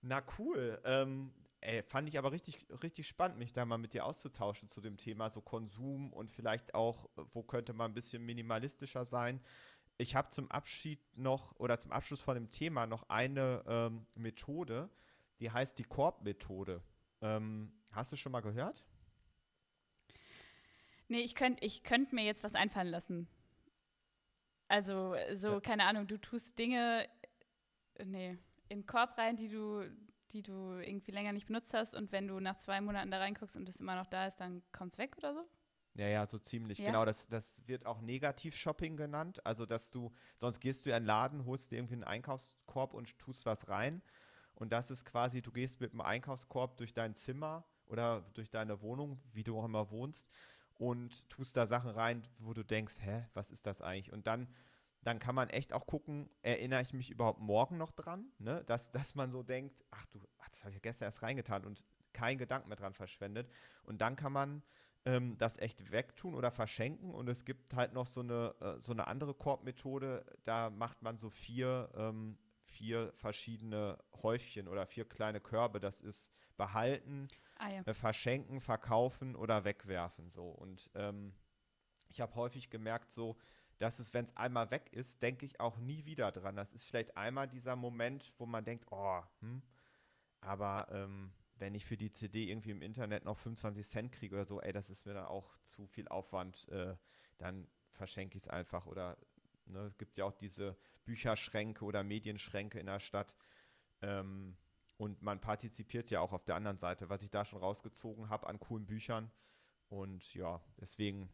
Na 0.00 0.22
cool. 0.38 0.80
Ähm, 0.84 1.32
ey, 1.60 1.82
fand 1.82 2.08
ich 2.08 2.18
aber 2.18 2.32
richtig, 2.32 2.66
richtig 2.82 3.06
spannend, 3.08 3.38
mich 3.38 3.52
da 3.52 3.64
mal 3.64 3.78
mit 3.78 3.94
dir 3.94 4.04
auszutauschen 4.06 4.68
zu 4.68 4.80
dem 4.80 4.96
Thema 4.96 5.30
so 5.30 5.40
Konsum 5.40 6.12
und 6.12 6.30
vielleicht 6.30 6.74
auch, 6.74 7.06
äh, 7.16 7.22
wo 7.32 7.42
könnte 7.42 7.72
man 7.72 7.90
ein 7.90 7.94
bisschen 7.94 8.24
minimalistischer 8.24 9.04
sein. 9.04 9.40
Ich 9.98 10.14
habe 10.14 10.30
zum 10.30 10.50
Abschied 10.50 11.00
noch 11.16 11.54
oder 11.56 11.78
zum 11.78 11.92
Abschluss 11.92 12.20
von 12.20 12.34
dem 12.34 12.50
Thema 12.50 12.86
noch 12.86 13.08
eine 13.08 13.64
ähm, 13.66 14.06
Methode, 14.14 14.88
die 15.40 15.50
heißt 15.50 15.78
die 15.78 15.84
Korb-Methode. 15.84 16.82
Ähm, 17.20 17.72
hast 17.92 18.12
du 18.12 18.16
schon 18.16 18.32
mal 18.32 18.40
gehört? 18.40 18.84
Nee, 21.08 21.20
ich 21.20 21.34
könnte 21.34 21.64
ich 21.64 21.82
könnt 21.82 22.12
mir 22.12 22.24
jetzt 22.24 22.44
was 22.44 22.54
einfallen 22.54 22.88
lassen. 22.88 23.28
Also, 24.68 25.14
so, 25.34 25.52
Ja. 25.54 25.60
keine 25.60 25.84
Ahnung, 25.84 26.06
du 26.06 26.18
tust 26.18 26.58
Dinge, 26.58 27.08
äh, 27.94 28.04
nee, 28.04 28.38
in 28.68 28.80
den 28.80 28.86
Korb 28.86 29.16
rein, 29.16 29.36
die 29.36 29.48
du, 29.48 29.82
die 30.32 30.42
du 30.42 30.78
irgendwie 30.80 31.10
länger 31.10 31.32
nicht 31.32 31.46
benutzt 31.46 31.74
hast 31.74 31.94
und 31.94 32.12
wenn 32.12 32.28
du 32.28 32.40
nach 32.40 32.56
zwei 32.56 32.80
Monaten 32.80 33.10
da 33.10 33.18
reinguckst 33.18 33.56
und 33.56 33.68
es 33.68 33.76
immer 33.76 33.96
noch 33.96 34.06
da 34.06 34.26
ist, 34.26 34.36
dann 34.36 34.62
kommt 34.72 34.92
es 34.92 34.98
weg 34.98 35.16
oder 35.18 35.34
so? 35.34 35.44
Ja, 35.94 36.06
ja, 36.06 36.26
so 36.26 36.38
ziemlich. 36.38 36.78
Ja? 36.78 36.86
Genau, 36.86 37.04
das, 37.04 37.26
das 37.26 37.66
wird 37.66 37.84
auch 37.84 38.00
Negativ-Shopping 38.00 38.96
genannt. 38.96 39.44
Also, 39.44 39.66
dass 39.66 39.90
du, 39.90 40.12
sonst 40.36 40.60
gehst 40.60 40.86
du 40.86 40.90
in 40.90 40.96
einen 40.96 41.06
Laden, 41.06 41.44
holst 41.44 41.72
dir 41.72 41.76
irgendwie 41.76 41.94
einen 41.94 42.04
Einkaufskorb 42.04 42.94
und 42.94 43.18
tust 43.18 43.44
was 43.46 43.68
rein. 43.68 44.00
Und 44.54 44.72
das 44.72 44.90
ist 44.90 45.04
quasi, 45.04 45.42
du 45.42 45.50
gehst 45.50 45.80
mit 45.80 45.92
einem 45.92 46.00
Einkaufskorb 46.00 46.76
durch 46.76 46.92
dein 46.92 47.14
Zimmer 47.14 47.64
oder 47.86 48.22
durch 48.34 48.50
deine 48.50 48.80
Wohnung, 48.80 49.20
wie 49.32 49.42
du 49.42 49.58
auch 49.58 49.64
immer 49.64 49.90
wohnst, 49.90 50.30
und 50.74 51.28
tust 51.28 51.56
da 51.56 51.66
Sachen 51.66 51.90
rein, 51.90 52.26
wo 52.38 52.54
du 52.54 52.64
denkst, 52.64 52.94
hä, 53.00 53.26
was 53.34 53.50
ist 53.50 53.66
das 53.66 53.82
eigentlich? 53.82 54.12
Und 54.12 54.28
dann, 54.28 54.46
dann 55.08 55.18
kann 55.18 55.34
man 55.34 55.48
echt 55.48 55.72
auch 55.72 55.86
gucken, 55.86 56.28
erinnere 56.42 56.82
ich 56.82 56.92
mich 56.92 57.10
überhaupt 57.10 57.40
morgen 57.40 57.78
noch 57.78 57.92
dran? 57.92 58.30
Ne? 58.38 58.62
Dass, 58.66 58.90
dass 58.90 59.14
man 59.14 59.30
so 59.30 59.42
denkt, 59.42 59.82
ach 59.90 60.04
du, 60.06 60.20
ach, 60.38 60.50
das 60.50 60.60
habe 60.60 60.70
ich 60.70 60.76
ja 60.76 60.80
gestern 60.80 61.06
erst 61.06 61.22
reingetan 61.22 61.64
und 61.64 61.82
kein 62.12 62.36
Gedanken 62.36 62.68
mehr 62.68 62.76
dran 62.76 62.92
verschwendet. 62.92 63.50
Und 63.84 64.02
dann 64.02 64.16
kann 64.16 64.32
man 64.32 64.62
ähm, 65.06 65.38
das 65.38 65.58
echt 65.58 65.90
wegtun 65.90 66.34
oder 66.34 66.50
verschenken. 66.50 67.14
Und 67.14 67.26
es 67.28 67.46
gibt 67.46 67.74
halt 67.74 67.94
noch 67.94 68.06
so 68.06 68.20
eine, 68.20 68.54
äh, 68.60 68.80
so 68.80 68.92
eine 68.92 69.06
andere 69.06 69.32
Korbmethode, 69.32 70.26
da 70.44 70.68
macht 70.68 71.00
man 71.00 71.16
so 71.16 71.30
vier, 71.30 71.90
ähm, 71.96 72.36
vier 72.66 73.10
verschiedene 73.14 73.98
Häufchen 74.22 74.68
oder 74.68 74.86
vier 74.86 75.08
kleine 75.08 75.40
Körbe. 75.40 75.80
Das 75.80 76.02
ist 76.02 76.30
behalten, 76.58 77.28
Ah 77.56 77.70
ja. 77.70 77.80
äh, 77.86 77.94
verschenken, 77.94 78.60
verkaufen 78.60 79.36
oder 79.36 79.64
wegwerfen. 79.64 80.28
So. 80.28 80.48
Und 80.50 80.90
ähm, 80.94 81.32
ich 82.10 82.20
habe 82.20 82.34
häufig 82.34 82.68
gemerkt, 82.68 83.10
so, 83.10 83.38
dass 83.78 83.98
es, 83.98 84.12
wenn 84.12 84.24
es 84.24 84.36
einmal 84.36 84.70
weg 84.70 84.92
ist, 84.92 85.22
denke 85.22 85.46
ich 85.46 85.60
auch 85.60 85.78
nie 85.78 86.04
wieder 86.04 86.32
dran. 86.32 86.56
Das 86.56 86.72
ist 86.72 86.84
vielleicht 86.84 87.16
einmal 87.16 87.48
dieser 87.48 87.76
Moment, 87.76 88.32
wo 88.38 88.46
man 88.46 88.64
denkt, 88.64 88.86
oh, 88.90 89.22
hm, 89.40 89.62
aber 90.40 90.88
ähm, 90.90 91.32
wenn 91.58 91.74
ich 91.74 91.84
für 91.84 91.96
die 91.96 92.12
CD 92.12 92.50
irgendwie 92.50 92.70
im 92.70 92.82
Internet 92.82 93.24
noch 93.24 93.36
25 93.36 93.86
Cent 93.86 94.12
kriege 94.12 94.34
oder 94.34 94.44
so, 94.44 94.60
ey, 94.60 94.72
das 94.72 94.90
ist 94.90 95.06
mir 95.06 95.14
dann 95.14 95.26
auch 95.26 95.56
zu 95.64 95.86
viel 95.86 96.08
Aufwand, 96.08 96.68
äh, 96.68 96.96
dann 97.38 97.68
verschenke 97.92 98.36
ich 98.36 98.44
es 98.44 98.48
einfach. 98.48 98.86
Oder 98.86 99.16
ne, 99.66 99.80
es 99.80 99.98
gibt 99.98 100.18
ja 100.18 100.24
auch 100.24 100.34
diese 100.34 100.76
Bücherschränke 101.04 101.84
oder 101.84 102.02
Medienschränke 102.04 102.78
in 102.78 102.86
der 102.86 103.00
Stadt. 103.00 103.34
Ähm, 104.02 104.56
und 104.96 105.22
man 105.22 105.40
partizipiert 105.40 106.10
ja 106.10 106.20
auch 106.20 106.32
auf 106.32 106.44
der 106.44 106.56
anderen 106.56 106.78
Seite, 106.78 107.08
was 107.08 107.22
ich 107.22 107.30
da 107.30 107.44
schon 107.44 107.60
rausgezogen 107.60 108.28
habe 108.28 108.46
an 108.48 108.58
coolen 108.58 108.86
Büchern. 108.86 109.30
Und 109.88 110.34
ja, 110.34 110.60
deswegen, 110.80 111.28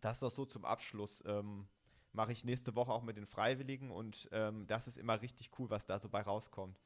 das 0.00 0.20
doch 0.20 0.30
so 0.30 0.44
zum 0.44 0.64
Abschluss. 0.64 1.22
Ähm, 1.26 1.68
Mache 2.12 2.32
ich 2.32 2.42
nächste 2.42 2.74
Woche 2.74 2.90
auch 2.90 3.02
mit 3.02 3.16
den 3.18 3.26
Freiwilligen 3.26 3.90
und 3.90 4.28
ähm, 4.32 4.66
das 4.66 4.88
ist 4.88 4.96
immer 4.96 5.20
richtig 5.20 5.50
cool, 5.58 5.68
was 5.68 5.86
da 5.86 5.98
so 6.00 6.08
bei 6.08 6.22
rauskommt. 6.22 6.80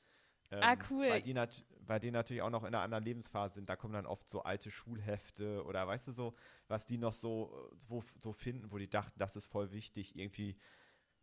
Ähm, 0.50 0.60
Ah, 0.62 0.76
cool. 0.90 1.08
Weil 1.08 1.22
die, 1.22 1.34
weil 1.86 2.00
die 2.00 2.10
natürlich 2.10 2.42
auch 2.42 2.50
noch 2.50 2.62
in 2.64 2.74
einer 2.74 2.82
anderen 2.82 3.04
Lebensphase 3.04 3.54
sind. 3.54 3.68
Da 3.68 3.76
kommen 3.76 3.94
dann 3.94 4.04
oft 4.04 4.28
so 4.28 4.42
alte 4.42 4.70
Schulhefte 4.70 5.64
oder 5.64 5.86
weißt 5.86 6.08
du 6.08 6.12
so, 6.12 6.34
was 6.68 6.86
die 6.86 6.98
noch 6.98 7.12
so, 7.12 7.70
äh, 7.72 7.76
wo, 7.88 8.02
so 8.18 8.32
finden, 8.32 8.72
wo 8.72 8.78
die 8.78 8.90
dachten, 8.90 9.18
das 9.18 9.36
ist 9.36 9.46
voll 9.46 9.70
wichtig. 9.70 10.16
Irgendwie 10.16 10.58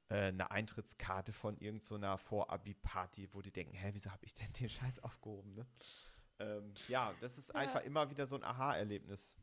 äh, 0.08 0.30
eine 0.30 0.50
Eintrittskarte 0.50 1.34
von 1.34 1.58
irgendeiner 1.58 2.18
Vor-Abi-Party, 2.18 3.30
wo 3.34 3.42
die 3.42 3.52
denken, 3.52 3.76
hä, 3.76 3.90
wieso 3.94 4.12
habe 4.12 4.26
ich 4.26 4.34
denn 4.34 4.52
den 4.54 4.70
Scheiß 4.70 5.00
aufgehoben? 5.04 5.54
Ne? 5.54 5.68
Ähm, 6.40 6.74
ja, 6.88 7.14
das 7.20 7.38
ist 7.38 7.50
Ja. 7.50 7.56
einfach 7.56 7.82
immer 7.82 8.10
wieder 8.10 8.26
so 8.26 8.36
ein 8.38 8.44
Aha-Erlebnis. 8.44 9.36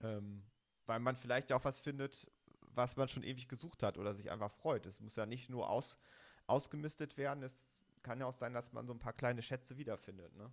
Ähm, 0.00 0.42
weil 0.86 1.00
man 1.00 1.16
vielleicht 1.16 1.52
auch 1.52 1.64
was 1.64 1.80
findet, 1.80 2.30
was 2.60 2.96
man 2.96 3.08
schon 3.08 3.22
ewig 3.22 3.48
gesucht 3.48 3.82
hat 3.82 3.98
oder 3.98 4.14
sich 4.14 4.30
einfach 4.30 4.50
freut. 4.50 4.86
Es 4.86 5.00
muss 5.00 5.16
ja 5.16 5.26
nicht 5.26 5.50
nur 5.50 5.68
aus, 5.68 5.98
ausgemistet 6.46 7.16
werden, 7.16 7.42
es 7.42 7.80
kann 8.02 8.20
ja 8.20 8.26
auch 8.26 8.32
sein, 8.32 8.54
dass 8.54 8.72
man 8.72 8.86
so 8.86 8.92
ein 8.92 8.98
paar 8.98 9.12
kleine 9.12 9.42
Schätze 9.42 9.76
wiederfindet. 9.78 10.34
Ne? 10.36 10.50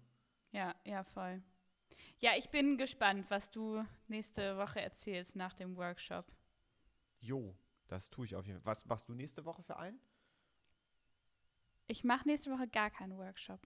Ja, 0.52 0.76
ja, 0.86 1.04
voll. 1.04 1.41
Ja, 2.19 2.32
ich 2.38 2.50
bin 2.50 2.78
gespannt, 2.78 3.30
was 3.30 3.52
du 3.52 3.86
nächste 4.08 4.58
Woche 4.58 4.82
erzählst 4.82 5.36
nach 5.36 5.54
dem 5.54 5.76
Workshop. 5.76 6.26
Jo, 7.19 7.56
das 7.88 8.10
tue 8.10 8.26
ich 8.26 8.36
auf 8.36 8.46
jeden 8.46 8.60
Fall. 8.60 8.72
Was 8.72 8.86
machst 8.86 9.08
du 9.08 9.13
nächste 9.13 9.46
Woche 9.46 9.62
für 9.62 9.78
einen? 9.78 10.00
Ich 11.88 12.04
mache 12.04 12.28
nächste 12.28 12.50
Woche 12.50 12.67
gar 12.67 12.89
keinen 12.89 13.17
Workshop. 13.17 13.60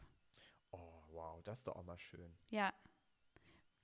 Oh, 0.72 1.04
wow, 1.12 1.42
das 1.44 1.60
ist 1.60 1.68
doch 1.68 1.76
auch 1.76 1.84
mal 1.84 1.98
schön. 1.98 2.36
Ja. 2.50 2.74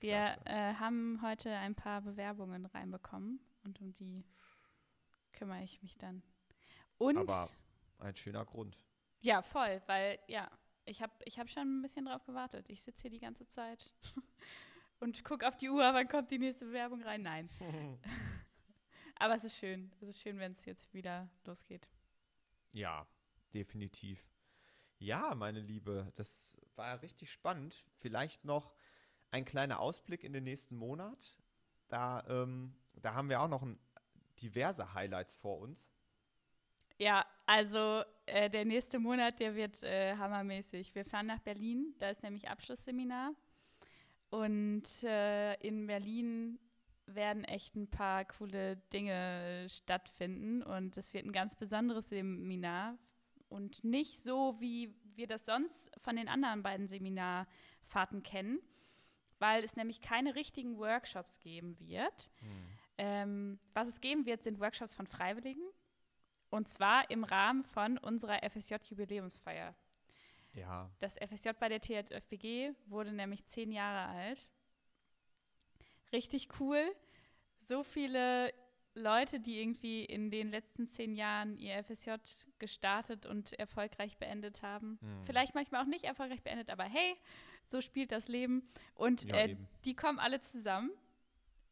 Wir 0.03 0.37
äh, 0.43 0.73
haben 0.73 1.21
heute 1.21 1.49
ein 1.55 1.75
paar 1.75 2.01
Bewerbungen 2.01 2.65
reinbekommen 2.65 3.39
und 3.63 3.79
um 3.79 3.93
die 3.93 4.25
kümmere 5.31 5.63
ich 5.63 5.81
mich 5.81 5.97
dann. 5.97 6.21
Und 6.97 7.17
Aber 7.17 7.47
ein 7.99 8.13
schöner 8.13 8.43
Grund. 8.43 8.77
ja, 9.21 9.41
voll, 9.41 9.81
weil 9.85 10.19
ja, 10.27 10.51
ich 10.83 11.01
habe 11.01 11.13
ich 11.23 11.39
hab 11.39 11.49
schon 11.49 11.79
ein 11.79 11.81
bisschen 11.81 12.03
drauf 12.03 12.25
gewartet. 12.25 12.69
Ich 12.69 12.81
sitze 12.81 13.03
hier 13.03 13.11
die 13.11 13.21
ganze 13.21 13.47
Zeit 13.47 13.93
und 14.99 15.23
gucke 15.23 15.47
auf 15.47 15.55
die 15.55 15.69
Uhr, 15.69 15.93
wann 15.93 16.09
kommt 16.09 16.29
die 16.31 16.39
nächste 16.39 16.65
Bewerbung 16.65 17.01
rein? 17.01 17.21
Nein. 17.21 17.49
Aber 19.15 19.35
es 19.35 19.45
ist 19.45 19.57
schön. 19.57 19.89
Es 20.01 20.09
ist 20.09 20.21
schön, 20.21 20.37
wenn 20.37 20.51
es 20.51 20.65
jetzt 20.65 20.93
wieder 20.93 21.29
losgeht. 21.45 21.87
Ja, 22.73 23.07
definitiv. 23.53 24.21
Ja, 24.97 25.33
meine 25.33 25.61
Liebe, 25.61 26.11
das 26.17 26.59
war 26.75 27.01
richtig 27.01 27.31
spannend. 27.31 27.85
Vielleicht 27.99 28.43
noch 28.43 28.73
ein 29.33 29.45
kleiner 29.45 29.79
Ausblick 29.79 30.23
in 30.23 30.31
den 30.31 30.43
nächsten 30.43 30.77
Monat. 30.77 31.35
Da, 31.89 32.23
ähm, 32.29 32.75
da 33.01 33.15
haben 33.15 33.29
wir 33.29 33.41
auch 33.41 33.47
noch 33.47 33.63
ein, 33.63 33.79
diverse 34.41 34.93
Highlights 34.93 35.35
vor 35.35 35.59
uns. 35.59 35.89
Ja, 36.97 37.25
also 37.45 38.03
äh, 38.27 38.49
der 38.49 38.65
nächste 38.65 38.99
Monat, 38.99 39.39
der 39.39 39.55
wird 39.55 39.81
äh, 39.83 40.15
hammermäßig. 40.15 40.93
Wir 40.95 41.03
fahren 41.03 41.25
nach 41.25 41.39
Berlin, 41.39 41.95
da 41.97 42.09
ist 42.09 42.23
nämlich 42.23 42.47
Abschlussseminar. 42.47 43.33
Und 44.29 45.03
äh, 45.03 45.55
in 45.55 45.87
Berlin 45.87 46.59
werden 47.05 47.43
echt 47.43 47.75
ein 47.75 47.89
paar 47.89 48.25
coole 48.25 48.77
Dinge 48.93 49.67
stattfinden. 49.67 50.61
Und 50.61 50.95
es 50.97 51.13
wird 51.13 51.25
ein 51.25 51.31
ganz 51.31 51.55
besonderes 51.55 52.09
Seminar. 52.09 52.97
Und 53.49 53.83
nicht 53.83 54.21
so, 54.23 54.55
wie 54.59 54.95
wir 55.15 55.27
das 55.27 55.45
sonst 55.45 55.91
von 56.01 56.15
den 56.15 56.27
anderen 56.27 56.63
beiden 56.63 56.87
Seminarfahrten 56.87 58.23
kennen, 58.23 58.59
weil 59.39 59.63
es 59.63 59.75
nämlich 59.75 60.01
keine 60.01 60.35
richtigen 60.35 60.77
Workshops 60.77 61.39
geben 61.39 61.77
wird. 61.79 62.29
Hm. 62.39 62.67
Ähm, 62.97 63.59
was 63.73 63.87
es 63.87 64.01
geben 64.01 64.25
wird, 64.25 64.43
sind 64.43 64.59
Workshops 64.59 64.95
von 64.95 65.07
Freiwilligen. 65.07 65.63
Und 66.49 66.67
zwar 66.67 67.09
im 67.09 67.23
Rahmen 67.23 67.63
von 67.63 67.97
unserer 67.97 68.43
FSJ-Jubiläumsfeier. 68.43 69.73
Ja. 70.53 70.89
Das 70.99 71.15
FSJ 71.17 71.49
bei 71.59 71.67
der 71.67 71.81
TFBG 71.81 72.73
wurde 72.85 73.11
nämlich 73.11 73.43
zehn 73.45 73.71
Jahre 73.71 74.13
alt. 74.13 74.47
Richtig 76.11 76.47
cool. 76.59 76.95
So 77.59 77.83
viele 77.83 78.53
Leute, 78.95 79.39
die 79.39 79.59
irgendwie 79.59 80.05
in 80.05 80.29
den 80.29 80.51
letzten 80.51 80.87
zehn 80.87 81.15
Jahren 81.15 81.57
ihr 81.57 81.83
FSJ 81.83 82.11
gestartet 82.59 83.25
und 83.25 83.53
erfolgreich 83.53 84.17
beendet 84.17 84.61
haben. 84.61 84.99
Hm. 85.01 85.23
Vielleicht 85.23 85.55
manchmal 85.55 85.81
auch 85.81 85.87
nicht 85.87 86.05
erfolgreich 86.05 86.43
beendet, 86.43 86.69
aber 86.69 86.83
hey, 86.83 87.17
so 87.67 87.81
spielt 87.81 88.11
das 88.11 88.27
Leben. 88.27 88.67
Und 88.95 89.23
ja, 89.23 89.35
äh, 89.35 89.57
die 89.85 89.95
kommen 89.95 90.19
alle 90.19 90.41
zusammen. 90.41 90.91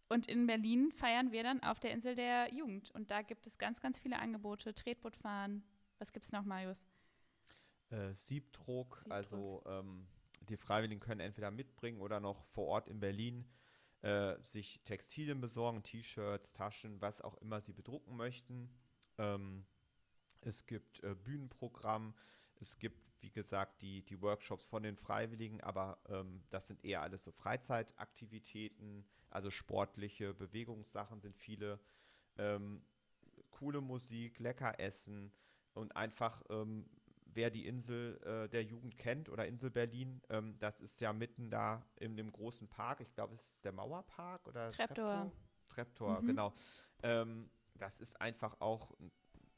Und 0.09 0.27
in 0.27 0.45
Berlin 0.45 0.91
feiern 0.91 1.31
wir 1.31 1.43
dann 1.43 1.63
auf 1.63 1.79
der 1.79 1.91
Insel 1.91 2.15
der 2.15 2.53
Jugend. 2.53 2.91
Und 2.91 3.11
da 3.11 3.21
gibt 3.21 3.47
es 3.47 3.57
ganz, 3.57 3.79
ganz 3.79 3.97
viele 3.97 4.19
Angebote. 4.19 4.73
Tretbootfahren. 4.73 5.63
Was 5.99 6.11
gibt 6.11 6.25
es 6.25 6.31
noch, 6.31 6.43
Marius? 6.43 6.81
Äh, 7.89 8.13
Siebdruck, 8.13 8.97
Siebdruck, 8.97 9.11
also 9.11 9.63
ähm, 9.65 10.07
die 10.49 10.57
Freiwilligen 10.57 10.99
können 10.99 11.21
entweder 11.21 11.51
mitbringen 11.51 12.01
oder 12.01 12.19
noch 12.19 12.43
vor 12.47 12.67
Ort 12.67 12.87
in 12.87 12.99
Berlin 12.99 13.45
äh, 14.01 14.35
sich 14.41 14.81
Textilien 14.83 15.39
besorgen, 15.41 15.83
T-Shirts, 15.83 16.53
Taschen, 16.53 16.99
was 17.01 17.21
auch 17.21 17.37
immer 17.37 17.61
sie 17.61 17.73
bedrucken 17.73 18.17
möchten. 18.17 18.69
Ähm, 19.17 19.65
es 20.41 20.65
gibt 20.65 21.03
äh, 21.03 21.13
Bühnenprogramm, 21.13 22.15
es 22.61 22.77
gibt, 22.77 22.99
wie 23.19 23.31
gesagt, 23.31 23.81
die, 23.81 24.03
die 24.03 24.21
Workshops 24.21 24.65
von 24.65 24.83
den 24.83 24.97
Freiwilligen, 24.97 25.61
aber 25.61 25.97
ähm, 26.09 26.43
das 26.49 26.67
sind 26.67 26.83
eher 26.83 27.01
alles 27.01 27.23
so 27.23 27.31
Freizeitaktivitäten, 27.31 29.05
also 29.29 29.49
sportliche 29.49 30.33
Bewegungssachen 30.33 31.21
sind 31.21 31.37
viele. 31.37 31.79
Ähm, 32.37 32.83
coole 33.49 33.81
Musik, 33.81 34.39
lecker 34.39 34.79
essen 34.79 35.31
und 35.73 35.95
einfach 35.95 36.41
ähm, 36.49 36.89
wer 37.33 37.49
die 37.49 37.65
Insel 37.65 38.19
äh, 38.23 38.49
der 38.49 38.63
Jugend 38.63 38.97
kennt 38.97 39.29
oder 39.29 39.47
Insel 39.47 39.69
Berlin, 39.69 40.21
ähm, 40.29 40.57
das 40.59 40.79
ist 40.79 40.99
ja 41.01 41.13
mitten 41.13 41.49
da 41.49 41.85
in 41.95 42.15
dem 42.15 42.31
großen 42.31 42.67
Park. 42.67 43.01
Ich 43.01 43.13
glaube, 43.13 43.35
es 43.35 43.53
ist 43.53 43.65
der 43.65 43.71
Mauerpark 43.71 44.47
oder 44.47 44.69
Treptower. 44.71 45.31
Treptower, 45.67 46.21
mhm. 46.21 46.27
genau. 46.27 46.53
Ähm, 47.03 47.49
das 47.75 47.99
ist 47.99 48.19
einfach 48.19 48.59
auch 48.59 48.93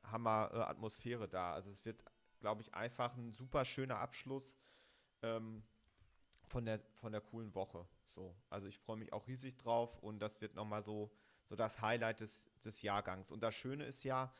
Hammer 0.03 0.49
äh, 0.53 0.57
Atmosphäre 0.57 1.27
da. 1.27 1.53
Also 1.53 1.71
es 1.71 1.83
wird, 1.85 2.03
glaube 2.43 2.61
ich, 2.61 2.73
einfach 2.73 3.15
ein 3.15 3.31
super 3.31 3.63
schöner 3.63 3.99
Abschluss 3.99 4.57
ähm, 5.21 5.63
von, 6.49 6.65
der, 6.65 6.81
von 6.95 7.13
der 7.13 7.21
coolen 7.21 7.55
Woche. 7.55 7.87
So, 8.09 8.35
also 8.49 8.67
ich 8.67 8.77
freue 8.77 8.97
mich 8.97 9.13
auch 9.13 9.25
riesig 9.27 9.57
drauf 9.57 9.97
und 9.99 10.19
das 10.19 10.41
wird 10.41 10.53
nochmal 10.53 10.83
so, 10.83 11.09
so 11.47 11.55
das 11.55 11.79
Highlight 11.79 12.19
des, 12.19 12.51
des 12.59 12.81
Jahrgangs. 12.81 13.31
Und 13.31 13.41
das 13.41 13.55
Schöne 13.55 13.85
ist 13.85 14.03
ja, 14.03 14.33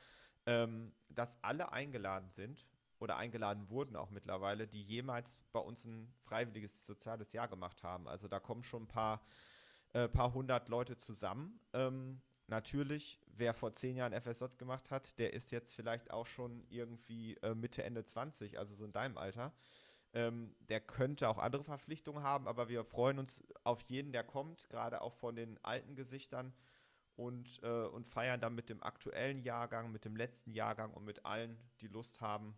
ähm, 0.46 0.94
dass 1.08 1.42
alle 1.42 1.72
eingeladen 1.72 2.30
sind 2.30 2.68
oder 3.00 3.16
eingeladen 3.16 3.70
wurden 3.70 3.96
auch 3.96 4.10
mittlerweile, 4.10 4.68
die 4.68 4.84
jemals 4.84 5.40
bei 5.54 5.62
uns 5.62 5.86
ein 5.86 6.14
freiwilliges 6.26 6.86
soziales 6.86 7.32
Jahr 7.32 7.48
gemacht 7.48 7.84
haben. 7.84 8.10
Also 8.10 8.28
da 8.28 8.42
kommen 8.42 8.66
schon 8.66 8.84
ein 8.84 8.88
paar, 8.88 9.22
äh, 9.94 10.10
paar 10.10 10.34
hundert 10.34 10.68
Leute 10.68 10.98
zusammen. 10.98 11.58
Ähm, 11.72 12.22
natürlich, 12.48 13.20
wer 13.28 13.54
vor 13.54 13.74
zehn 13.74 13.96
Jahren 13.96 14.14
FSJ 14.20 14.46
gemacht 14.58 14.92
hat, 14.92 15.18
der 15.20 15.34
ist 15.34 15.52
jetzt 15.52 15.74
vielleicht 15.74 16.12
auch 16.12 16.26
schon 16.28 16.66
irgendwie 16.70 17.36
äh, 17.38 17.56
Mitte, 17.56 17.84
Ende 17.84 18.04
20, 18.04 18.60
also 18.60 18.76
so 18.76 18.86
in 18.86 18.92
deinem 18.92 19.18
Alter. 19.18 19.54
Ähm, 20.14 20.56
der 20.70 20.80
könnte 20.80 21.28
auch 21.28 21.40
andere 21.40 21.64
Verpflichtungen 21.64 22.24
haben, 22.24 22.48
aber 22.48 22.70
wir 22.70 22.84
freuen 22.86 23.18
uns 23.18 23.44
auf 23.64 23.82
jeden, 23.82 24.12
der 24.12 24.24
kommt, 24.24 24.70
gerade 24.70 25.02
auch 25.02 25.16
von 25.16 25.36
den 25.36 25.58
alten 25.64 25.96
Gesichtern 25.96 26.54
und, 27.16 27.62
äh, 27.64 27.86
und 27.86 28.08
feiern 28.08 28.40
dann 28.40 28.54
mit 28.54 28.70
dem 28.70 28.84
aktuellen 28.84 29.42
Jahrgang, 29.42 29.92
mit 29.92 30.06
dem 30.06 30.16
letzten 30.16 30.52
Jahrgang 30.52 30.94
und 30.94 31.04
mit 31.04 31.26
allen, 31.26 31.58
die 31.82 31.88
Lust 31.88 32.22
haben, 32.22 32.56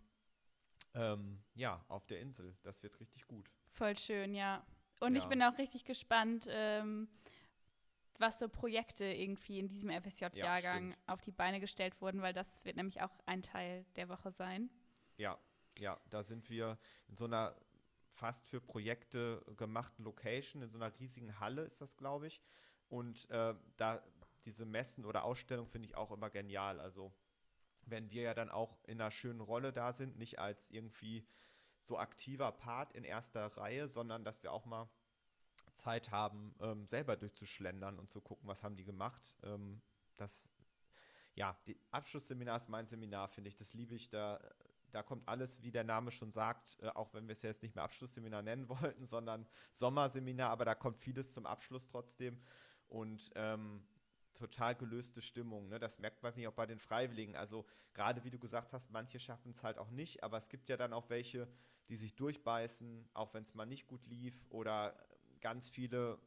ähm, 0.94 1.40
ja, 1.54 1.84
auf 1.88 2.06
der 2.06 2.20
Insel. 2.20 2.56
Das 2.64 2.84
wird 2.84 3.00
richtig 3.00 3.26
gut. 3.28 3.50
Voll 3.72 3.98
schön, 3.98 4.34
ja. 4.34 4.66
Und 5.00 5.16
ja. 5.16 5.22
ich 5.22 5.28
bin 5.28 5.42
auch 5.44 5.58
richtig 5.58 5.84
gespannt, 5.84 6.48
ähm, 6.50 7.10
was 8.20 8.40
so 8.40 8.50
Projekte 8.50 9.06
irgendwie 9.06 9.60
in 9.60 9.68
diesem 9.68 9.90
FSJ-Jahrgang 9.90 10.92
ja, 10.92 10.98
auf 11.08 11.22
die 11.22 11.32
Beine 11.32 11.60
gestellt 11.60 12.00
wurden, 12.02 12.22
weil 12.22 12.34
das 12.34 12.64
wird 12.64 12.76
nämlich 12.76 13.02
auch 13.02 13.12
ein 13.26 13.42
Teil 13.42 13.86
der 13.96 14.10
Woche 14.10 14.32
sein. 14.32 14.70
Ja, 15.18 15.38
ja, 15.78 16.00
da 16.10 16.24
sind 16.24 16.50
wir 16.50 16.78
in 17.08 17.16
so 17.16 17.26
einer 17.26 17.56
fast 18.12 18.48
für 18.48 18.62
Projekte 18.62 19.44
gemachten 19.58 20.06
Location, 20.06 20.62
in 20.62 20.70
so 20.70 20.78
einer 20.78 20.98
riesigen 21.00 21.40
Halle 21.40 21.64
ist 21.64 21.82
das, 21.82 21.98
glaube 21.98 22.28
ich. 22.28 22.42
Und 22.88 23.30
äh, 23.30 23.56
da 23.78 24.02
diese 24.46 24.66
Messen 24.66 25.06
oder 25.06 25.24
Ausstellungen 25.24 25.70
finde 25.70 25.88
ich 25.88 25.96
auch 25.96 26.12
immer 26.12 26.30
genial. 26.30 26.80
Also 26.80 27.14
wenn 27.82 28.10
wir 28.12 28.22
ja 28.22 28.34
dann 28.34 28.50
auch 28.50 28.78
in 28.86 29.02
einer 29.02 29.12
schönen 29.12 29.42
Rolle 29.42 29.74
da 29.74 29.92
sind, 29.92 30.18
nicht 30.18 30.40
als 30.40 30.70
irgendwie 30.70 31.28
so 31.80 31.98
aktiver 31.98 32.52
Part 32.52 32.94
in 32.94 33.04
erster 33.04 33.46
Reihe, 33.58 33.88
sondern 33.88 34.24
dass 34.24 34.44
wir 34.44 34.52
auch 34.52 34.66
mal 34.66 34.90
Zeit 35.76 36.12
haben, 36.12 36.56
ähm, 36.60 36.86
selber 36.88 37.16
durchzuschlendern 37.16 38.00
und 38.00 38.10
zu 38.10 38.22
gucken, 38.22 38.48
was 38.48 38.64
haben 38.64 38.76
die 38.76 38.86
gemacht. 38.86 39.36
Ähm, 39.44 39.82
das, 40.18 40.48
ja, 41.36 41.58
die 41.68 41.78
Abschlussseminar 41.92 42.58
ist 42.58 42.70
mein 42.70 42.88
Seminar, 42.88 43.28
finde 43.28 43.50
ich. 43.50 43.56
Das 43.56 43.74
liebe 43.74 43.96
ich. 43.96 44.10
Da, 44.10 44.40
da 44.92 45.04
kommt 45.04 45.28
alles, 45.28 45.62
wie 45.62 45.72
der 45.72 45.84
Name 45.84 46.12
schon 46.12 46.32
sagt, 46.32 46.78
äh, 46.82 46.88
auch 46.90 47.14
wenn 47.14 47.28
wir 47.28 47.34
es 47.34 47.42
jetzt 47.42 47.64
nicht 47.64 47.76
mehr 47.76 47.84
Abschlussseminar 47.84 48.42
nennen 48.42 48.70
wollten, 48.82 49.06
sondern 49.06 49.46
Sommerseminar, 49.74 50.50
aber 50.50 50.66
da 50.66 50.76
kommt 50.76 50.98
vieles 50.98 51.34
zum 51.34 51.46
Abschluss 51.46 51.88
trotzdem. 51.88 52.42
Und 52.88 53.32
ähm, 53.36 53.84
total 54.36 54.76
gelöste 54.76 55.22
Stimmung. 55.22 55.70
Ne? 55.70 55.80
Das 55.80 56.00
merkt 56.00 56.22
man 56.22 56.34
auch 56.46 56.54
bei 56.54 56.66
den 56.66 56.80
Freiwilligen. 56.80 57.36
Also 57.36 57.66
gerade 57.94 58.24
wie 58.24 58.30
du 58.30 58.38
gesagt 58.38 58.74
hast, 58.74 58.92
manche 58.92 59.20
schaffen 59.20 59.52
es 59.52 59.64
halt 59.64 59.78
auch 59.78 59.90
nicht, 59.90 60.24
aber 60.24 60.38
es 60.38 60.50
gibt 60.50 60.70
ja 60.70 60.78
dann 60.78 60.94
auch 60.94 61.10
welche, 61.10 61.48
die 61.90 61.96
sich 61.96 62.16
durchbeißen, 62.16 63.10
auch 63.14 63.34
wenn 63.34 63.44
es 63.44 63.54
mal 63.56 63.66
nicht 63.66 63.88
gut 63.88 64.06
lief 64.06 64.46
oder 64.50 64.96
ganz 65.42 65.70
viele, 65.70 66.20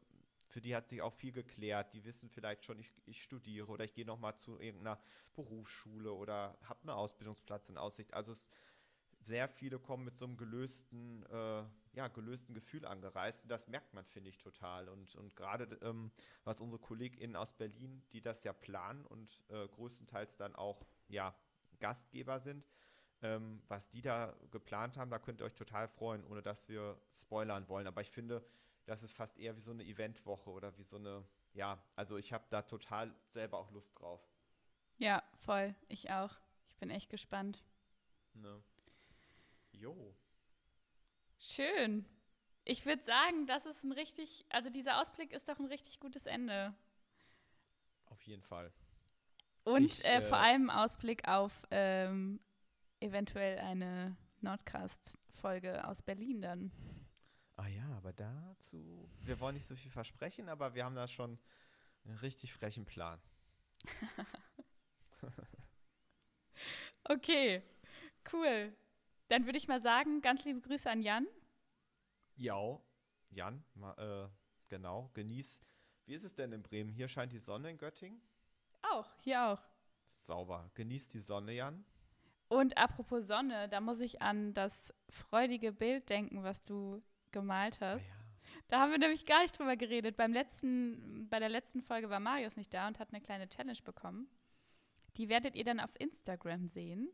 für 0.48 0.60
die 0.60 0.74
hat 0.74 0.88
sich 0.88 1.02
auch 1.02 1.12
viel 1.12 1.32
geklärt. 1.32 1.92
Die 1.92 2.04
wissen 2.04 2.28
vielleicht 2.30 2.64
schon, 2.64 2.78
ich, 2.78 2.92
ich 3.06 3.22
studiere 3.22 3.68
oder 3.68 3.84
ich 3.84 3.94
gehe 3.94 4.06
nochmal 4.06 4.36
zu 4.36 4.58
irgendeiner 4.60 5.00
Berufsschule 5.34 6.12
oder 6.12 6.58
habe 6.62 6.80
einen 6.82 6.90
Ausbildungsplatz 6.90 7.68
in 7.68 7.78
Aussicht. 7.78 8.14
Also 8.14 8.32
es 8.32 8.50
sehr 9.20 9.48
viele 9.48 9.78
kommen 9.78 10.04
mit 10.04 10.16
so 10.16 10.24
einem 10.24 10.36
gelösten, 10.36 11.24
äh, 11.26 11.64
ja, 11.94 12.08
gelösten 12.08 12.54
Gefühl 12.54 12.84
angereist. 12.84 13.42
Und 13.42 13.50
das 13.50 13.68
merkt 13.68 13.92
man, 13.94 14.04
finde 14.04 14.30
ich, 14.30 14.38
total. 14.38 14.88
Und, 14.88 15.14
und 15.16 15.34
gerade 15.36 15.64
ähm, 15.82 16.12
was 16.44 16.60
unsere 16.60 16.80
KollegInnen 16.80 17.36
aus 17.36 17.52
Berlin, 17.52 18.02
die 18.12 18.20
das 18.20 18.44
ja 18.44 18.52
planen 18.52 19.04
und 19.06 19.42
äh, 19.48 19.66
größtenteils 19.68 20.36
dann 20.36 20.54
auch 20.54 20.86
ja, 21.08 21.34
Gastgeber 21.80 22.38
sind, 22.40 22.64
ähm, 23.22 23.62
was 23.66 23.90
die 23.90 24.02
da 24.02 24.36
geplant 24.50 24.96
haben, 24.96 25.10
da 25.10 25.18
könnt 25.18 25.40
ihr 25.40 25.44
euch 25.44 25.54
total 25.54 25.88
freuen, 25.88 26.24
ohne 26.24 26.42
dass 26.42 26.68
wir 26.68 27.00
spoilern 27.12 27.68
wollen. 27.68 27.86
Aber 27.86 28.00
ich 28.00 28.10
finde, 28.10 28.44
das 28.88 29.02
ist 29.02 29.12
fast 29.12 29.38
eher 29.38 29.54
wie 29.54 29.60
so 29.60 29.70
eine 29.70 29.84
Eventwoche 29.84 30.50
oder 30.50 30.76
wie 30.78 30.82
so 30.82 30.96
eine, 30.96 31.22
ja, 31.52 31.78
also 31.94 32.16
ich 32.16 32.32
habe 32.32 32.44
da 32.48 32.62
total 32.62 33.14
selber 33.26 33.58
auch 33.58 33.70
Lust 33.70 33.98
drauf. 33.98 34.26
Ja, 34.96 35.22
voll. 35.36 35.74
Ich 35.88 36.10
auch. 36.10 36.34
Ich 36.70 36.78
bin 36.78 36.90
echt 36.90 37.10
gespannt. 37.10 37.62
Ne. 38.32 38.62
Jo. 39.72 40.14
Schön. 41.38 42.06
Ich 42.64 42.86
würde 42.86 43.02
sagen, 43.02 43.46
das 43.46 43.66
ist 43.66 43.84
ein 43.84 43.92
richtig, 43.92 44.46
also 44.48 44.70
dieser 44.70 45.00
Ausblick 45.00 45.32
ist 45.32 45.48
doch 45.50 45.58
ein 45.58 45.66
richtig 45.66 46.00
gutes 46.00 46.24
Ende. 46.24 46.74
Auf 48.06 48.22
jeden 48.22 48.42
Fall. 48.42 48.72
Und 49.64 49.84
ich, 49.84 50.04
äh, 50.06 50.22
vor 50.22 50.38
äh, 50.38 50.40
allem 50.40 50.70
Ausblick 50.70 51.28
auf 51.28 51.66
ähm, 51.70 52.40
eventuell 53.00 53.58
eine 53.58 54.16
Nordcast-Folge 54.40 55.86
aus 55.86 56.00
Berlin 56.00 56.40
dann. 56.40 56.72
Ah 57.58 57.66
ja, 57.66 57.84
aber 57.96 58.12
dazu, 58.12 59.10
wir 59.24 59.40
wollen 59.40 59.54
nicht 59.54 59.66
so 59.66 59.74
viel 59.74 59.90
versprechen, 59.90 60.48
aber 60.48 60.74
wir 60.74 60.84
haben 60.84 60.94
da 60.94 61.08
schon 61.08 61.40
einen 62.04 62.16
richtig 62.18 62.52
frechen 62.52 62.84
Plan. 62.84 63.20
okay, 67.04 67.64
cool. 68.32 68.72
Dann 69.26 69.44
würde 69.44 69.58
ich 69.58 69.66
mal 69.66 69.80
sagen, 69.80 70.20
ganz 70.20 70.44
liebe 70.44 70.60
Grüße 70.60 70.88
an 70.88 71.02
Jan. 71.02 71.26
Ja, 72.36 72.80
Jan, 73.30 73.64
ma, 73.74 73.92
äh, 73.94 74.28
genau, 74.68 75.10
genieß. 75.14 75.60
Wie 76.06 76.14
ist 76.14 76.22
es 76.22 76.36
denn 76.36 76.52
in 76.52 76.62
Bremen? 76.62 76.90
Hier 76.90 77.08
scheint 77.08 77.32
die 77.32 77.40
Sonne 77.40 77.70
in 77.70 77.78
Göttingen. 77.78 78.22
Auch, 78.82 79.08
hier 79.18 79.44
auch. 79.48 79.60
Sauber. 80.06 80.70
Genieß 80.74 81.08
die 81.08 81.18
Sonne, 81.18 81.54
Jan. 81.54 81.84
Und 82.46 82.78
apropos 82.78 83.26
Sonne, 83.26 83.68
da 83.68 83.80
muss 83.80 84.00
ich 84.00 84.22
an 84.22 84.54
das 84.54 84.94
freudige 85.08 85.72
Bild 85.72 86.08
denken, 86.08 86.44
was 86.44 86.64
du 86.64 87.02
gemalt 87.32 87.78
Ah, 87.80 87.94
hast. 87.94 88.10
Da 88.68 88.80
haben 88.80 88.90
wir 88.90 88.98
nämlich 88.98 89.24
gar 89.24 89.42
nicht 89.42 89.58
drüber 89.58 89.76
geredet. 89.76 90.16
Beim 90.16 90.32
letzten, 90.32 91.28
bei 91.28 91.38
der 91.38 91.48
letzten 91.48 91.82
Folge 91.82 92.10
war 92.10 92.20
Marius 92.20 92.56
nicht 92.56 92.72
da 92.74 92.86
und 92.86 92.98
hat 92.98 93.08
eine 93.12 93.22
kleine 93.22 93.48
Challenge 93.48 93.78
bekommen. 93.84 94.28
Die 95.16 95.28
werdet 95.28 95.56
ihr 95.56 95.64
dann 95.64 95.80
auf 95.80 95.98
Instagram 95.98 96.68
sehen. 96.68 97.08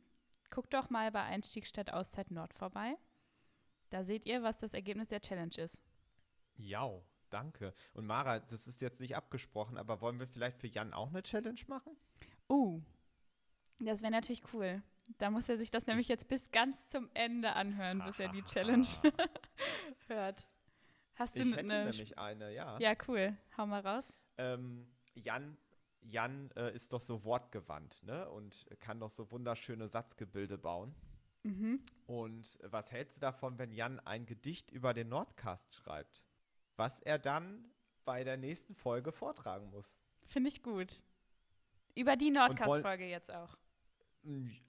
Guckt 0.51 0.75
doch 0.75 0.91
mal 0.91 1.11
bei 1.11 1.23
Einstieg 1.23 1.67
statt 1.67 1.93
Auszeit 1.93 2.31
Nord 2.31 2.53
vorbei. 2.55 2.97
Da 3.91 4.05
seht 4.05 4.27
ihr, 4.27 4.43
was 4.43 4.59
das 4.59 4.75
Ergebnis 4.75 5.09
der 5.09 5.21
Challenge 5.21 5.57
ist. 5.57 5.81
Ja, 6.57 6.91
danke. 7.31 7.73
Und 7.95 8.07
Mara, 8.07 8.41
das 8.41 8.67
ist 8.67 8.81
jetzt 8.81 9.01
nicht 9.01 9.17
abgesprochen, 9.17 9.79
aber 9.79 10.01
wollen 10.01 10.19
wir 10.19 10.27
vielleicht 10.27 10.59
für 10.59 10.67
Jan 10.67 10.93
auch 10.93 11.09
eine 11.09 11.23
Challenge 11.23 11.61
machen? 11.69 11.97
Uh, 12.49 12.83
das 13.79 14.03
wäre 14.03 14.13
natürlich 14.13 14.43
cool. 14.53 14.83
Da 15.19 15.31
muss 15.31 15.49
er 15.49 15.57
sich 15.57 15.71
das 15.71 15.87
nämlich 15.87 16.09
jetzt 16.09 16.29
bis 16.29 16.51
ganz 16.51 16.89
zum 16.89 17.09
Ende 17.15 17.55
anhören, 17.55 18.03
bis 18.05 18.19
er 18.19 18.29
die 18.29 18.43
Challenge 18.43 18.87
hört. 20.09 20.47
Hast 21.15 21.37
du 21.37 21.43
Ich 21.43 21.53
hätte 21.53 21.61
eine? 21.61 21.85
nämlich 21.85 22.19
eine, 22.19 22.55
ja. 22.55 22.79
Ja, 22.79 22.95
cool. 23.07 23.37
Hau 23.57 23.67
mal 23.67 23.81
raus. 23.81 24.05
Ähm, 24.39 24.87
Jan, 25.15 25.57
Jan 26.01 26.51
äh, 26.57 26.75
ist 26.75 26.93
doch 26.93 27.01
so 27.01 27.25
wortgewandt, 27.25 28.03
ne? 28.03 28.29
Und 28.31 28.67
kann 28.81 28.99
doch 28.99 29.11
so 29.11 29.31
wunderschöne 29.31 29.89
Satzgebilde 29.89 30.59
bauen. 30.59 30.95
Mhm. 31.45 31.81
Und 32.07 32.59
was 32.63 32.91
hältst 32.91 33.19
du 33.19 33.21
davon, 33.21 33.59
wenn 33.59 33.71
Jan 33.71 34.01
ein 34.01 34.27
Gedicht 34.27 34.71
über 34.71 34.95
den 34.95 35.09
Nordcast 35.09 35.75
schreibt? 35.75 36.23
Was 36.77 37.01
er 37.01 37.19
dann 37.19 37.71
bei 38.05 38.25
der 38.25 38.37
nächsten 38.37 38.75
Folge 38.75 39.13
vortragen 39.13 39.71
muss. 39.71 39.97
Finde 40.27 40.49
ich 40.49 40.63
gut. 40.63 41.03
Über 41.95 42.17
die 42.17 42.31
Nordcast-Folge 42.31 43.07
jetzt 43.07 43.33
auch. 43.33 43.57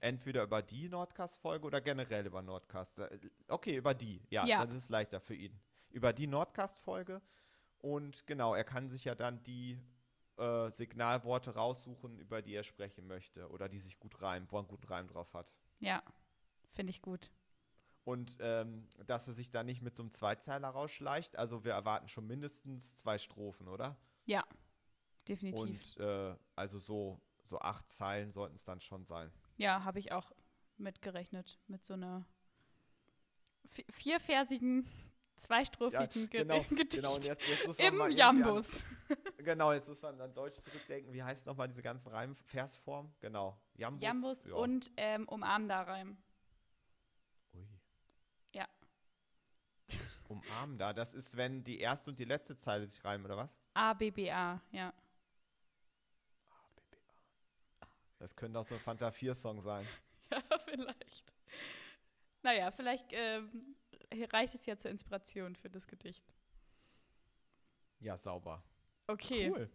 Entweder 0.00 0.42
über 0.42 0.62
die 0.62 0.88
Nordcast-Folge 0.88 1.66
oder 1.66 1.80
generell 1.80 2.26
über 2.26 2.42
Nordcast. 2.42 2.98
Äh, 2.98 3.18
Okay, 3.48 3.76
über 3.76 3.94
die. 3.94 4.20
Ja, 4.30 4.44
Ja. 4.44 4.64
das 4.64 4.74
ist 4.74 4.90
leichter 4.90 5.20
für 5.20 5.34
ihn. 5.34 5.58
Über 5.90 6.12
die 6.12 6.26
Nordcast-Folge. 6.26 7.22
Und 7.78 8.26
genau, 8.26 8.54
er 8.54 8.64
kann 8.64 8.88
sich 8.88 9.04
ja 9.04 9.14
dann 9.14 9.42
die 9.44 9.78
äh, 10.36 10.70
Signalworte 10.70 11.54
raussuchen, 11.54 12.18
über 12.18 12.42
die 12.42 12.54
er 12.54 12.64
sprechen 12.64 13.06
möchte. 13.06 13.48
Oder 13.50 13.68
die 13.68 13.78
sich 13.78 13.98
gut 13.98 14.20
reimen, 14.20 14.50
wo 14.50 14.56
er 14.56 14.60
einen 14.60 14.68
guten 14.68 14.86
Reim 14.86 15.08
drauf 15.08 15.32
hat. 15.34 15.52
Ja, 15.80 16.02
finde 16.72 16.90
ich 16.90 17.00
gut. 17.00 17.30
Und 18.04 18.36
ähm, 18.40 18.86
dass 19.06 19.26
er 19.26 19.34
sich 19.34 19.50
da 19.50 19.62
nicht 19.64 19.82
mit 19.82 19.96
so 19.96 20.02
einem 20.02 20.12
Zweizeiler 20.12 20.68
rausschleicht. 20.68 21.36
Also 21.36 21.64
wir 21.64 21.72
erwarten 21.72 22.08
schon 22.08 22.26
mindestens 22.26 22.96
zwei 22.96 23.18
Strophen, 23.18 23.68
oder? 23.68 23.96
Ja, 24.26 24.44
definitiv. 25.26 25.96
Und 25.96 25.96
äh, 26.04 26.36
also 26.54 26.78
so, 26.78 27.20
so 27.42 27.58
acht 27.58 27.88
Zeilen 27.90 28.32
sollten 28.32 28.56
es 28.56 28.64
dann 28.64 28.80
schon 28.80 29.04
sein. 29.06 29.32
Ja, 29.56 29.84
habe 29.84 29.98
ich 29.98 30.12
auch 30.12 30.32
mitgerechnet. 30.76 31.58
Mit 31.66 31.84
so 31.84 31.94
einer 31.94 32.24
vi- 33.74 33.90
vierversigen, 33.92 34.88
zweistrophigen 35.36 36.28
Ge 36.30 36.42
genau, 36.42 36.62
Gedicht. 36.62 36.90
genau. 36.92 37.14
Und 37.14 37.24
jetzt, 37.24 37.46
jetzt 37.48 37.66
muss 37.66 37.78
man 37.78 38.10
Im 38.10 38.16
Jambus. 38.16 38.84
An, 39.08 39.44
genau, 39.44 39.72
jetzt 39.72 39.88
muss 39.88 40.02
man 40.02 40.20
an 40.20 40.34
Deutsch 40.34 40.58
zurückdenken. 40.58 41.12
Wie 41.12 41.22
heißt 41.22 41.46
nochmal 41.46 41.68
diese 41.68 41.82
ganzen 41.82 42.08
Reim, 42.08 42.34
Versformen? 42.36 43.14
Genau. 43.20 43.58
Jambus. 43.74 44.02
Jambus 44.02 44.44
ja. 44.44 44.54
und 44.54 44.90
ähm, 44.96 45.28
umarmender 45.28 45.86
Reim. 45.86 46.16
Ui. 47.54 47.66
Ja. 48.52 48.66
Umarmen 50.28 50.78
da. 50.78 50.92
Das 50.92 51.14
ist, 51.14 51.36
wenn 51.36 51.62
die 51.64 51.78
erste 51.78 52.10
und 52.10 52.18
die 52.18 52.24
letzte 52.24 52.56
Zeile 52.56 52.86
sich 52.86 53.04
reimen, 53.04 53.26
oder 53.26 53.36
was? 53.36 53.50
A, 53.74 53.92
B, 53.94 54.10
B, 54.10 54.30
A, 54.30 54.60
ja. 54.72 54.92
Das 58.18 58.34
könnte 58.34 58.58
auch 58.58 58.64
so 58.64 58.74
ein 58.74 58.80
Fanta 58.80 59.08
4-Song 59.08 59.60
sein. 59.62 59.86
Ja, 60.32 60.42
vielleicht. 60.64 61.32
Naja, 62.42 62.70
vielleicht 62.72 63.04
ähm, 63.12 63.76
reicht 64.32 64.54
es 64.56 64.66
ja 64.66 64.76
zur 64.76 64.90
Inspiration 64.90 65.54
für 65.54 65.70
das 65.70 65.86
Gedicht. 65.86 66.24
Ja, 68.00 68.16
sauber. 68.16 68.62
Okay, 69.06 69.50
Cool. 69.52 69.70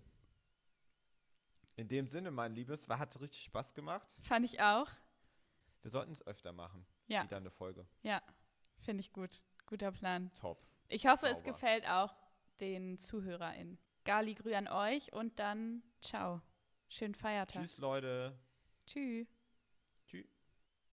In 1.77 1.87
dem 1.87 2.05
Sinne, 2.07 2.31
mein 2.31 2.53
Liebes, 2.53 2.89
war, 2.89 2.99
hat 2.99 3.19
richtig 3.21 3.43
Spaß 3.45 3.73
gemacht. 3.73 4.13
fand 4.21 4.45
ich 4.45 4.61
auch. 4.61 4.89
Wir 5.81 5.89
sollten 5.89 6.11
es 6.11 6.25
öfter 6.27 6.51
machen. 6.51 6.85
Ja. 7.07 7.23
Wieder 7.23 7.37
eine 7.37 7.49
Folge. 7.49 7.87
Ja, 8.03 8.21
finde 8.77 8.99
ich 9.01 9.13
gut. 9.13 9.41
Guter 9.65 9.91
Plan. 9.93 10.31
Top. 10.35 10.61
Ich 10.89 11.07
hoffe, 11.07 11.27
es 11.27 11.37
Sauber. 11.39 11.51
gefällt 11.53 11.87
auch 11.87 12.13
den 12.59 12.97
ZuhörerInnen. 12.97 13.79
Gali 14.03 14.33
Grü 14.35 14.53
an 14.53 14.67
euch 14.67 15.13
und 15.13 15.39
dann 15.39 15.81
ciao. 16.01 16.41
Schönen 16.91 17.15
Feiertag. 17.15 17.63
Tschüss, 17.63 17.77
Leute. 17.77 18.37
Tschüss. 18.85 19.40